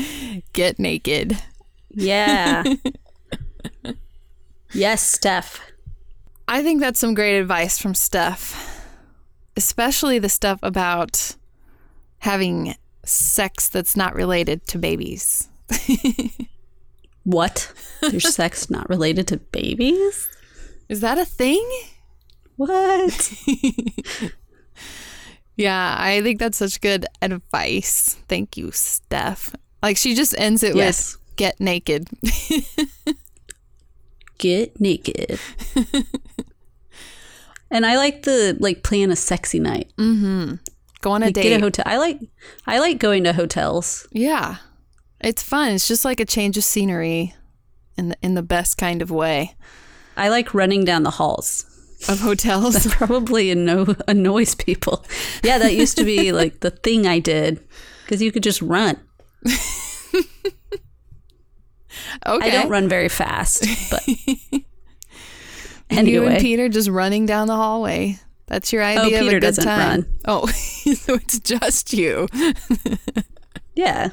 Get 0.54 0.80
naked. 0.80 1.38
yeah. 1.90 2.64
yes, 4.74 5.02
Steph. 5.02 5.62
I 6.48 6.62
think 6.62 6.82
that's 6.82 7.00
some 7.00 7.14
great 7.14 7.40
advice 7.40 7.78
from 7.80 7.96
Steph, 7.96 8.86
especially 9.56 10.20
the 10.20 10.30
stuff 10.30 10.60
about 10.62 11.36
having 12.20 12.76
sex 13.06 13.70
that's 13.70 13.96
not 13.96 14.14
related 14.14 14.68
to 14.68 14.78
babies. 14.78 15.50
What? 17.24 17.72
There's 18.02 18.34
sex 18.34 18.70
not 18.70 18.90
related 18.90 19.28
to 19.28 19.38
babies? 19.38 20.30
Is 20.94 21.02
that 21.02 21.18
a 21.18 21.26
thing? 21.26 21.68
What? 22.56 23.34
Yeah, 25.56 25.96
I 26.00 26.22
think 26.24 26.40
that's 26.40 26.58
such 26.58 26.82
good 26.82 27.06
advice. 27.22 28.18
Thank 28.28 28.58
you, 28.58 28.72
Steph. 28.72 29.52
Like 29.84 29.98
she 29.98 30.16
just 30.16 30.34
ends 30.38 30.64
it 30.64 30.76
Yes. 30.76 31.16
with 31.16 31.36
get 31.36 31.60
naked. 31.60 32.08
Get 34.40 34.80
naked. 34.82 35.40
and 37.72 37.86
I 37.86 37.98
like 37.98 38.24
the 38.24 38.58
like 38.60 38.84
plan 38.84 39.12
a 39.12 39.16
sexy 39.16 39.60
night. 39.60 39.92
Mm-hmm. 39.98 40.56
Go 41.02 41.12
on 41.12 41.22
a 41.22 41.28
Like, 41.28 41.36
date. 41.36 41.44
get 41.44 41.62
a 41.62 41.64
hotel. 41.64 41.86
I 41.88 41.98
like 41.98 42.20
I 42.66 42.80
like 42.80 42.98
going 42.98 43.24
to 43.26 43.34
hotels. 43.34 44.08
yeah. 44.12 44.56
It's 45.22 45.44
fun. 45.44 45.72
It's 45.72 45.88
just 45.88 46.04
like 46.04 46.20
a 46.20 46.26
change 46.26 46.58
of 46.58 46.66
scenery 46.66 47.34
in 47.96 48.10
the, 48.10 48.18
in 48.22 48.34
the 48.34 48.44
best 48.44 48.78
kind 48.78 49.02
of 49.02 49.10
way 49.12 49.56
I 50.18 50.30
like 50.30 50.54
running 50.54 50.86
down 50.86 51.04
the 51.04 51.12
halls. 51.12 51.66
of 52.10 52.20
hotels. 52.20 52.86
Probably 52.92 53.52
anno- 53.52 53.96
annoys 54.08 54.56
people. 54.56 55.06
Yeah, 55.44 55.58
that 55.58 55.74
used 55.74 55.98
to 55.98 56.04
be 56.04 56.32
like 56.42 56.60
the 56.60 56.72
thing 56.72 57.08
I 57.08 57.20
did 57.20 57.60
because 58.04 58.22
you 58.22 58.32
could 58.32 58.44
just 58.44 58.62
run. 58.62 58.98
okay. 59.46 59.54
I 62.26 62.50
don't 62.50 62.70
run 62.70 62.88
very 62.90 63.10
fast, 63.10 63.66
but 63.90 64.04
And 65.90 66.08
You 66.08 66.24
and 66.24 66.30
anyway, 66.34 66.40
Peter 66.42 66.70
just 66.70 66.90
running 66.90 67.26
down 67.26 67.48
the 67.48 67.56
hallway. 67.56 68.20
That's 68.48 68.74
your 68.74 68.82
oh, 68.84 68.88
idea 68.88 69.20
of 69.20 69.26
Peter 69.26 69.38
a 69.38 69.40
good 69.40 69.40
doesn't 69.42 69.64
time. 69.64 69.80
run. 70.02 70.20
Oh, 70.26 70.48
so 70.48 71.14
it's 71.16 71.40
just 71.40 71.94
you. 71.94 72.28
yeah, 73.76 74.10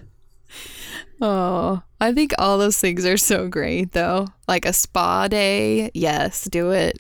Oh, 1.21 1.83
I 2.01 2.13
think 2.15 2.33
all 2.39 2.57
those 2.59 2.79
things 2.79 3.05
are 3.05 3.17
so 3.19 3.47
great 3.49 3.93
though. 3.93 4.29
Like 4.49 4.65
a 4.65 4.73
spa 4.73 5.29
day. 5.29 5.91
Yes, 5.95 6.45
do 6.45 6.71
it. 6.71 6.99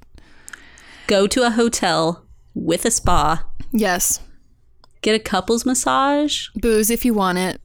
go 1.06 1.26
to 1.26 1.42
a 1.44 1.50
hotel 1.50 2.24
with 2.54 2.84
a 2.84 2.90
spa, 2.90 3.44
Yes. 3.72 4.20
get 5.02 5.14
a 5.16 5.18
couples 5.18 5.66
massage. 5.66 6.46
Booze 6.54 6.88
if 6.88 7.04
you 7.04 7.14
want 7.14 7.38
it. 7.38 7.60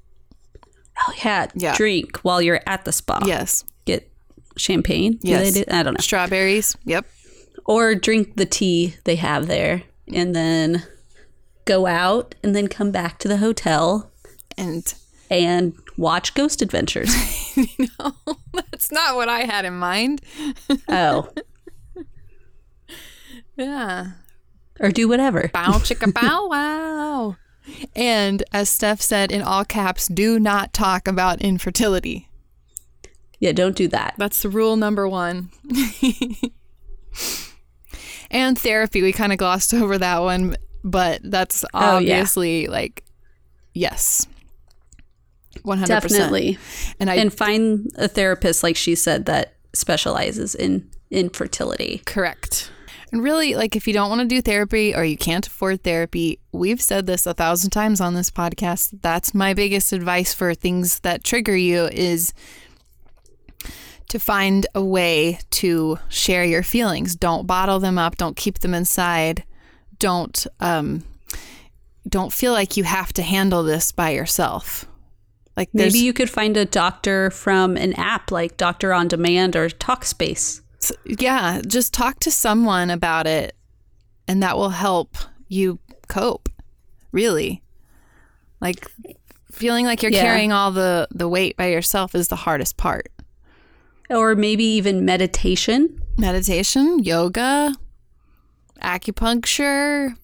Oh 1.08 1.14
yeah, 1.24 1.48
Yeah. 1.54 1.76
drink 1.76 2.18
while 2.24 2.42
you're 2.42 2.62
at 2.66 2.86
the 2.86 2.92
spa. 2.92 3.20
Yes. 3.26 3.64
get 3.86 4.10
champagne. 4.58 5.20
Do 5.22 5.30
Yes. 5.30 5.54
they 5.54 5.64
do? 5.64 5.72
I 5.72 5.84
don't 5.84 5.94
know. 5.94 6.02
Strawberries. 6.02 6.76
Yep. 6.86 7.06
Or 7.66 7.94
drink 7.94 8.36
the 8.38 8.46
tea 8.48 8.96
they 9.04 9.16
have 9.18 9.46
there, 9.48 9.84
and 10.12 10.36
then 10.36 10.84
go 11.66 11.86
out, 11.86 12.34
and 12.44 12.56
then 12.56 12.68
come 12.68 12.90
back 12.92 13.20
to 13.20 13.28
the 13.28 13.38
hotel 13.38 14.12
And 14.58 14.92
and 15.30 15.74
watch 15.98 16.34
Ghost 16.34 16.62
Adventures. 16.62 17.14
no, 17.80 18.14
that's 18.54 18.92
not 18.92 19.16
what 19.16 19.30
I 19.30 19.42
had 19.42 19.66
in 19.66 19.78
mind. 19.78 20.22
oh, 20.90 21.30
Yeah. 23.58 24.12
or 24.80 24.90
do 24.92 25.08
whatever. 25.08 25.50
Bow 25.54 25.72
chicka 25.80 26.14
bow 26.14 26.48
wow. 26.48 27.36
And 27.96 28.44
as 28.54 28.70
Steph 28.70 29.02
said 29.02 29.32
in 29.32 29.42
all 29.42 29.66
caps, 29.66 30.08
do 30.08 30.40
not 30.40 30.74
talk 30.74 31.08
about 31.08 31.42
infertility. 31.42 32.30
Yeah, 33.40 33.54
don't 33.54 33.76
do 33.76 33.88
that. 33.90 34.16
That's 34.18 34.42
the 34.44 34.50
rule 34.50 34.76
number 34.76 35.08
one. 35.08 35.50
and 38.32 38.58
therapy, 38.58 39.02
we 39.02 39.12
kind 39.12 39.32
of 39.32 39.38
glossed 39.38 39.74
over 39.74 39.98
that 39.98 40.20
one, 40.20 40.56
but 40.84 41.22
that's 41.24 41.64
Oh, 41.74 41.98
yeah. 42.00 42.14
obviously 42.16 42.68
like, 42.68 43.04
yes. 43.74 44.28
100%. 45.66 45.88
Definitely. 45.88 46.58
And 47.00 47.10
I, 47.10 47.16
And 47.16 47.34
find 47.34 47.90
a 47.96 48.08
therapist, 48.08 48.64
like 48.64 48.76
she 48.76 48.96
said, 48.96 49.26
that 49.26 49.56
specializes 49.74 50.56
in 50.56 50.90
infertility. 51.12 52.02
correct. 52.06 52.72
And 53.12 53.24
really, 53.24 53.56
like, 53.56 53.76
if 53.76 53.88
you 53.88 53.94
don't 53.94 54.10
want 54.10 54.22
to 54.22 54.28
do 54.28 54.42
therapy 54.42 54.94
or 54.94 55.04
you 55.06 55.16
can't 55.16 55.46
afford 55.48 55.84
therapy, 55.84 56.40
we've 56.52 56.82
said 56.82 57.06
this 57.06 57.26
a 57.26 57.34
thousand 57.34 57.70
times 57.70 58.02
on 58.02 58.14
this 58.14 58.30
podcast. 58.32 59.00
That's 59.02 59.34
my 59.34 59.54
biggest 59.54 59.94
advice 59.94 60.34
for 60.34 60.54
things 60.54 61.00
that 61.02 61.24
trigger 61.24 61.56
you 61.56 61.86
is 61.86 62.34
to 64.10 64.20
find 64.20 64.68
a 64.76 64.84
way 64.84 65.40
to 65.52 65.98
share 66.10 66.44
your 66.44 66.64
feelings. 66.64 67.16
Don't 67.16 67.48
bottle 67.48 67.80
them 67.80 67.98
up. 67.98 68.18
Don't 68.18 68.36
keep 68.36 68.60
them 68.60 68.74
inside. 68.74 69.44
Don't 70.00 70.46
um, 70.60 71.04
don't 72.08 72.34
feel 72.34 72.52
like 72.52 72.76
you 72.76 72.84
have 72.84 73.14
to 73.14 73.22
handle 73.22 73.64
this 73.64 73.92
by 73.92 74.10
yourself. 74.10 74.86
Like 75.58 75.70
Maybe 75.74 76.00
you 76.00 76.12
could 76.14 76.30
find 76.30 76.58
a 76.58 76.66
doctor 76.66 77.30
from 77.32 77.78
an 77.78 77.94
app 77.94 78.30
like 78.32 78.58
Doctor 78.58 78.94
on 78.94 79.08
Demand 79.08 79.56
or 79.56 79.70
Talkspace. 79.70 80.62
yeah, 81.06 81.62
just 81.66 81.94
talk 81.94 82.20
to 82.22 82.32
someone 82.32 82.90
about 82.90 83.26
it, 83.26 83.56
and 84.28 84.44
that 84.44 84.58
will 84.58 84.70
help 84.70 85.16
you 85.48 85.80
cope. 86.10 86.50
Really, 87.14 87.64
like 88.60 88.86
feeling 89.52 89.86
like 89.86 90.04
you're 90.04 90.12
Yeah. 90.12 90.22
carrying 90.24 90.52
all 90.52 90.72
the 90.72 91.08
the 91.12 91.30
weight 91.30 91.56
by 91.56 91.68
yourself 91.68 92.14
is 92.16 92.28
the 92.28 92.36
hardest 92.36 92.76
part. 92.76 93.08
Or 94.10 94.36
maybe 94.36 94.66
even 94.66 95.06
meditation. 95.06 96.02
meditation, 96.18 97.00
yoga, 97.04 97.74
acupuncture. 98.82 100.16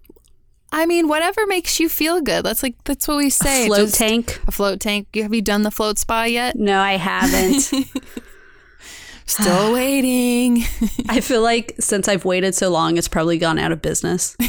I 0.74 0.86
mean, 0.86 1.08
whatever 1.10 1.46
makes 1.48 1.80
you 1.80 1.90
feel 1.90 2.22
good. 2.22 2.46
That's 2.46 2.64
like 2.64 2.82
that's 2.86 3.08
what 3.08 3.18
we 3.18 3.30
say. 3.30 3.64
A 3.64 3.68
Float 3.68 3.80
Just 3.88 3.96
tank. 3.96 4.40
A 4.48 4.52
float 4.52 4.80
tank. 4.80 5.08
Have 5.16 5.34
you 5.34 5.42
done 5.42 5.64
the 5.64 5.72
float 5.72 5.98
spa 6.00 6.24
yet? 6.24 6.56
No, 6.56 6.80
I 6.80 6.94
haven't. 6.94 7.62
Still 9.26 9.74
waiting. 9.74 10.64
I 11.10 11.20
feel 11.20 11.42
like 11.42 11.76
since 11.80 12.08
I've 12.08 12.24
waited 12.26 12.56
so 12.56 12.70
long, 12.70 12.98
it's 12.98 13.08
probably 13.10 13.38
gone 13.38 13.60
out 13.60 13.72
of 13.74 13.82
business. 13.82 14.36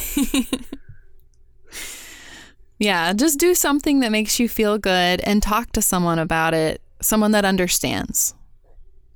yeah, 2.78 3.12
just 3.12 3.38
do 3.38 3.54
something 3.54 4.00
that 4.00 4.10
makes 4.12 4.40
you 4.40 4.48
feel 4.48 4.78
good 4.78 5.20
and 5.22 5.42
talk 5.42 5.72
to 5.72 5.82
someone 5.82 6.18
about 6.18 6.54
it. 6.54 6.80
Someone 7.00 7.32
that 7.32 7.44
understands. 7.44 8.34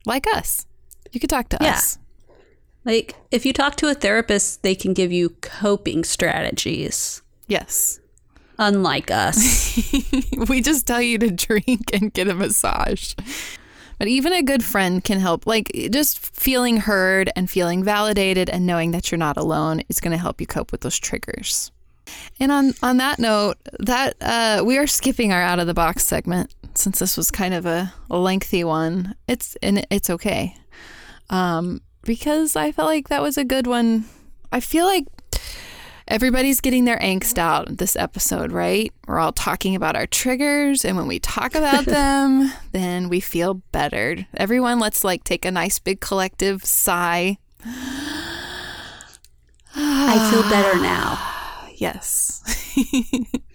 Like 0.05 0.27
us. 0.35 0.67
You 1.13 1.21
could 1.21 1.31
talk 1.31 1.49
to 1.51 1.59
Yeah. 1.61 1.73
us. 1.75 1.99
Like, 2.87 3.17
if 3.31 3.45
you 3.45 3.53
talk 3.53 3.77
to 3.77 3.89
a 3.89 3.95
therapist, 3.95 4.63
they 4.63 4.75
can 4.75 4.95
give 4.95 5.11
you 5.13 5.31
coping 5.43 6.05
strategies, 6.05 7.21
Yes. 7.49 8.01
unlike 8.59 9.11
us. 9.11 9.77
we 10.49 10.63
just 10.63 10.87
tell 10.87 11.03
you 11.03 11.19
to 11.19 11.31
drink 11.31 11.91
and 11.93 12.13
get 12.13 12.29
a 12.29 12.35
massage. 12.35 13.15
But 13.99 14.09
even 14.09 14.33
a 14.33 14.43
good 14.43 14.63
friend 14.63 15.03
can 15.03 15.19
help. 15.21 15.47
Like 15.47 15.71
just 15.91 16.19
feeling 16.37 16.77
heard 16.79 17.31
and 17.35 17.51
feeling 17.51 17.83
validated 17.83 18.49
and 18.49 18.67
knowing 18.67 18.93
that 18.93 19.11
you're 19.11 19.19
not 19.19 19.37
alone 19.37 19.81
is 19.89 20.01
going 20.01 20.13
to 20.13 20.19
help 20.19 20.41
you 20.41 20.47
cope 20.47 20.71
with 20.71 20.83
those 20.83 20.99
triggers. 20.99 21.73
And 22.39 22.53
on 22.53 22.73
on 22.83 22.99
that 22.99 23.19
note, 23.19 23.57
that 23.81 24.15
uh, 24.21 24.63
we 24.65 24.79
are 24.79 24.87
skipping 24.87 25.33
our 25.33 25.43
out 25.43 25.59
of 25.59 25.67
the 25.67 25.75
box 25.75 26.07
segment 26.07 26.55
since 26.75 26.99
this 27.01 27.17
was 27.17 27.31
kind 27.33 27.53
of 27.53 27.67
a, 27.67 27.93
a 28.11 28.17
lengthy 28.19 28.63
one. 28.65 29.15
It's 29.27 29.57
and 29.63 29.85
it's 29.91 30.09
okay, 30.11 30.57
um, 31.31 31.81
because 32.07 32.57
I 32.57 32.73
felt 32.73 32.87
like 32.87 33.09
that 33.09 33.23
was 33.23 33.37
a 33.37 33.45
good 33.45 33.67
one. 33.67 34.05
I 34.51 34.61
feel 34.61 34.87
like 34.87 35.05
everybody's 36.09 36.61
getting 36.61 36.85
their 36.85 36.99
angst 36.99 37.37
out 37.37 37.79
this 37.79 37.97
episode, 37.97 38.53
right? 38.53 38.93
We're 39.07 39.19
all 39.19 39.33
talking 39.33 39.75
about 39.75 39.97
our 39.97 40.07
triggers, 40.07 40.85
and 40.85 40.97
when 40.97 41.09
we 41.09 41.19
talk 41.19 41.55
about 41.55 41.85
them, 41.87 42.53
then 42.73 43.09
we 43.09 43.21
feel 43.21 43.55
better. 43.73 44.27
Everyone, 44.37 44.79
let's 44.79 45.05
like 45.05 45.25
take 45.25 45.45
a 45.45 45.51
nice 45.51 45.79
big 45.79 46.01
collective 46.01 46.65
sigh. 46.65 47.39
I 49.75 50.31
feel 50.31 50.43
better 50.49 50.81
now. 50.81 51.33
Yes. 51.79 52.43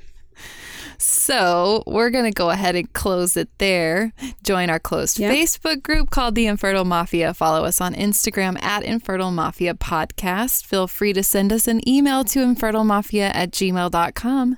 so 1.01 1.83
we're 1.87 2.09
going 2.09 2.25
to 2.25 2.31
go 2.31 2.49
ahead 2.49 2.75
and 2.75 2.91
close 2.93 3.35
it 3.35 3.49
there. 3.57 4.13
Join 4.43 4.69
our 4.69 4.79
closed 4.79 5.17
Yep. 5.19 5.33
Facebook 5.33 5.81
group 5.83 6.09
called 6.09 6.35
The 6.35 6.45
Infertile 6.47 6.85
Mafia. 6.85 7.33
Follow 7.33 7.65
us 7.65 7.81
on 7.81 7.93
Instagram 7.95 8.61
at 8.61 8.83
Infertile 8.83 9.31
Mafia 9.31 9.73
Podcast. 9.73 10.65
Feel 10.65 10.87
free 10.87 11.13
to 11.13 11.23
send 11.23 11.51
us 11.51 11.67
an 11.67 11.87
email 11.87 12.23
to 12.25 12.39
infertilemafia 12.39 13.31
at 13.33 13.51
gmail.com. 13.51 14.57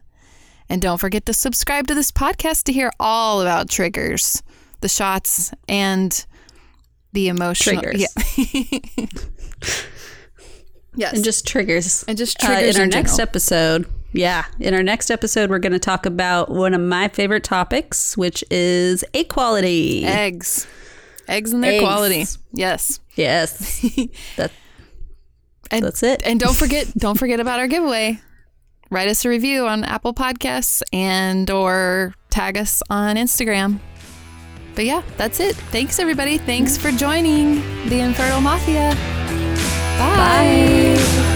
And 0.70 0.82
don't 0.82 0.98
forget 0.98 1.26
to 1.28 1.34
subscribe 1.34 1.88
to 1.88 1.94
this 1.96 2.12
podcast 2.12 2.64
to 2.64 2.74
hear 2.74 2.92
all 3.00 3.42
about 3.42 3.70
triggers, 3.70 4.42
the 4.82 4.90
shots, 4.90 5.52
and 5.68 6.26
the 7.12 7.28
emotional. 7.28 7.82
Triggers. 7.82 8.02
Yeah. 8.02 9.06
yes. 10.96 11.14
And 11.14 11.24
just 11.24 11.46
triggers. 11.48 12.04
And 12.08 12.18
just 12.18 12.42
Uh, 12.44 12.48
triggers 12.48 12.76
in 12.76 12.82
our 12.82 12.86
in 12.86 12.90
next 12.92 13.20
episode, 13.20 13.86
yeah, 14.14 14.46
in 14.60 14.74
our 14.74 14.84
next 14.84 15.10
episode, 15.12 15.50
we're 15.50 15.60
going 15.60 15.74
to 15.74 15.80
talk 15.80 16.06
about 16.06 16.50
one 16.50 16.74
of 16.74 16.82
my 16.82 17.08
favorite 17.10 17.44
topics, 17.44 18.16
which 18.16 18.44
is 18.52 19.04
egg 19.14 19.30
quality. 19.30 20.06
eggs 20.06 20.68
eggs 21.28 21.54
and 21.54 21.64
their 21.64 21.72
Eggs. 21.74 21.82
quality 21.84 22.26
yes 22.52 23.00
Yes. 23.16 23.80
that 24.38 24.52
And, 25.72 25.84
That's 25.86 26.04
it. 26.04 26.22
And 26.26 26.40
don't 26.40 26.56
forget, 26.56 26.92
don't 26.98 27.18
forget 27.18 27.40
about 27.40 27.60
our 27.60 27.68
giveaway. 27.68 28.20
Write 28.90 29.08
us 29.08 29.24
a 29.26 29.30
review 29.30 29.68
on 29.68 29.84
Apple 29.84 30.14
Podcasts 30.14 30.82
and 30.92 31.50
or 31.50 32.14
tag 32.30 32.58
us 32.58 32.82
on 32.90 33.16
Instagram. 33.16 33.80
But 34.76 34.86
yeah, 34.86 35.04
that's 35.18 35.40
it. 35.40 35.56
Thanks 35.56 36.00
everybody. 36.00 36.38
Thanks 36.38 36.78
for 36.78 36.92
joining 36.92 37.56
the 37.88 38.00
Infertile 38.00 38.42
Mafia. 38.42 38.96
Bye. 39.98 40.98
Bye. 40.98 41.33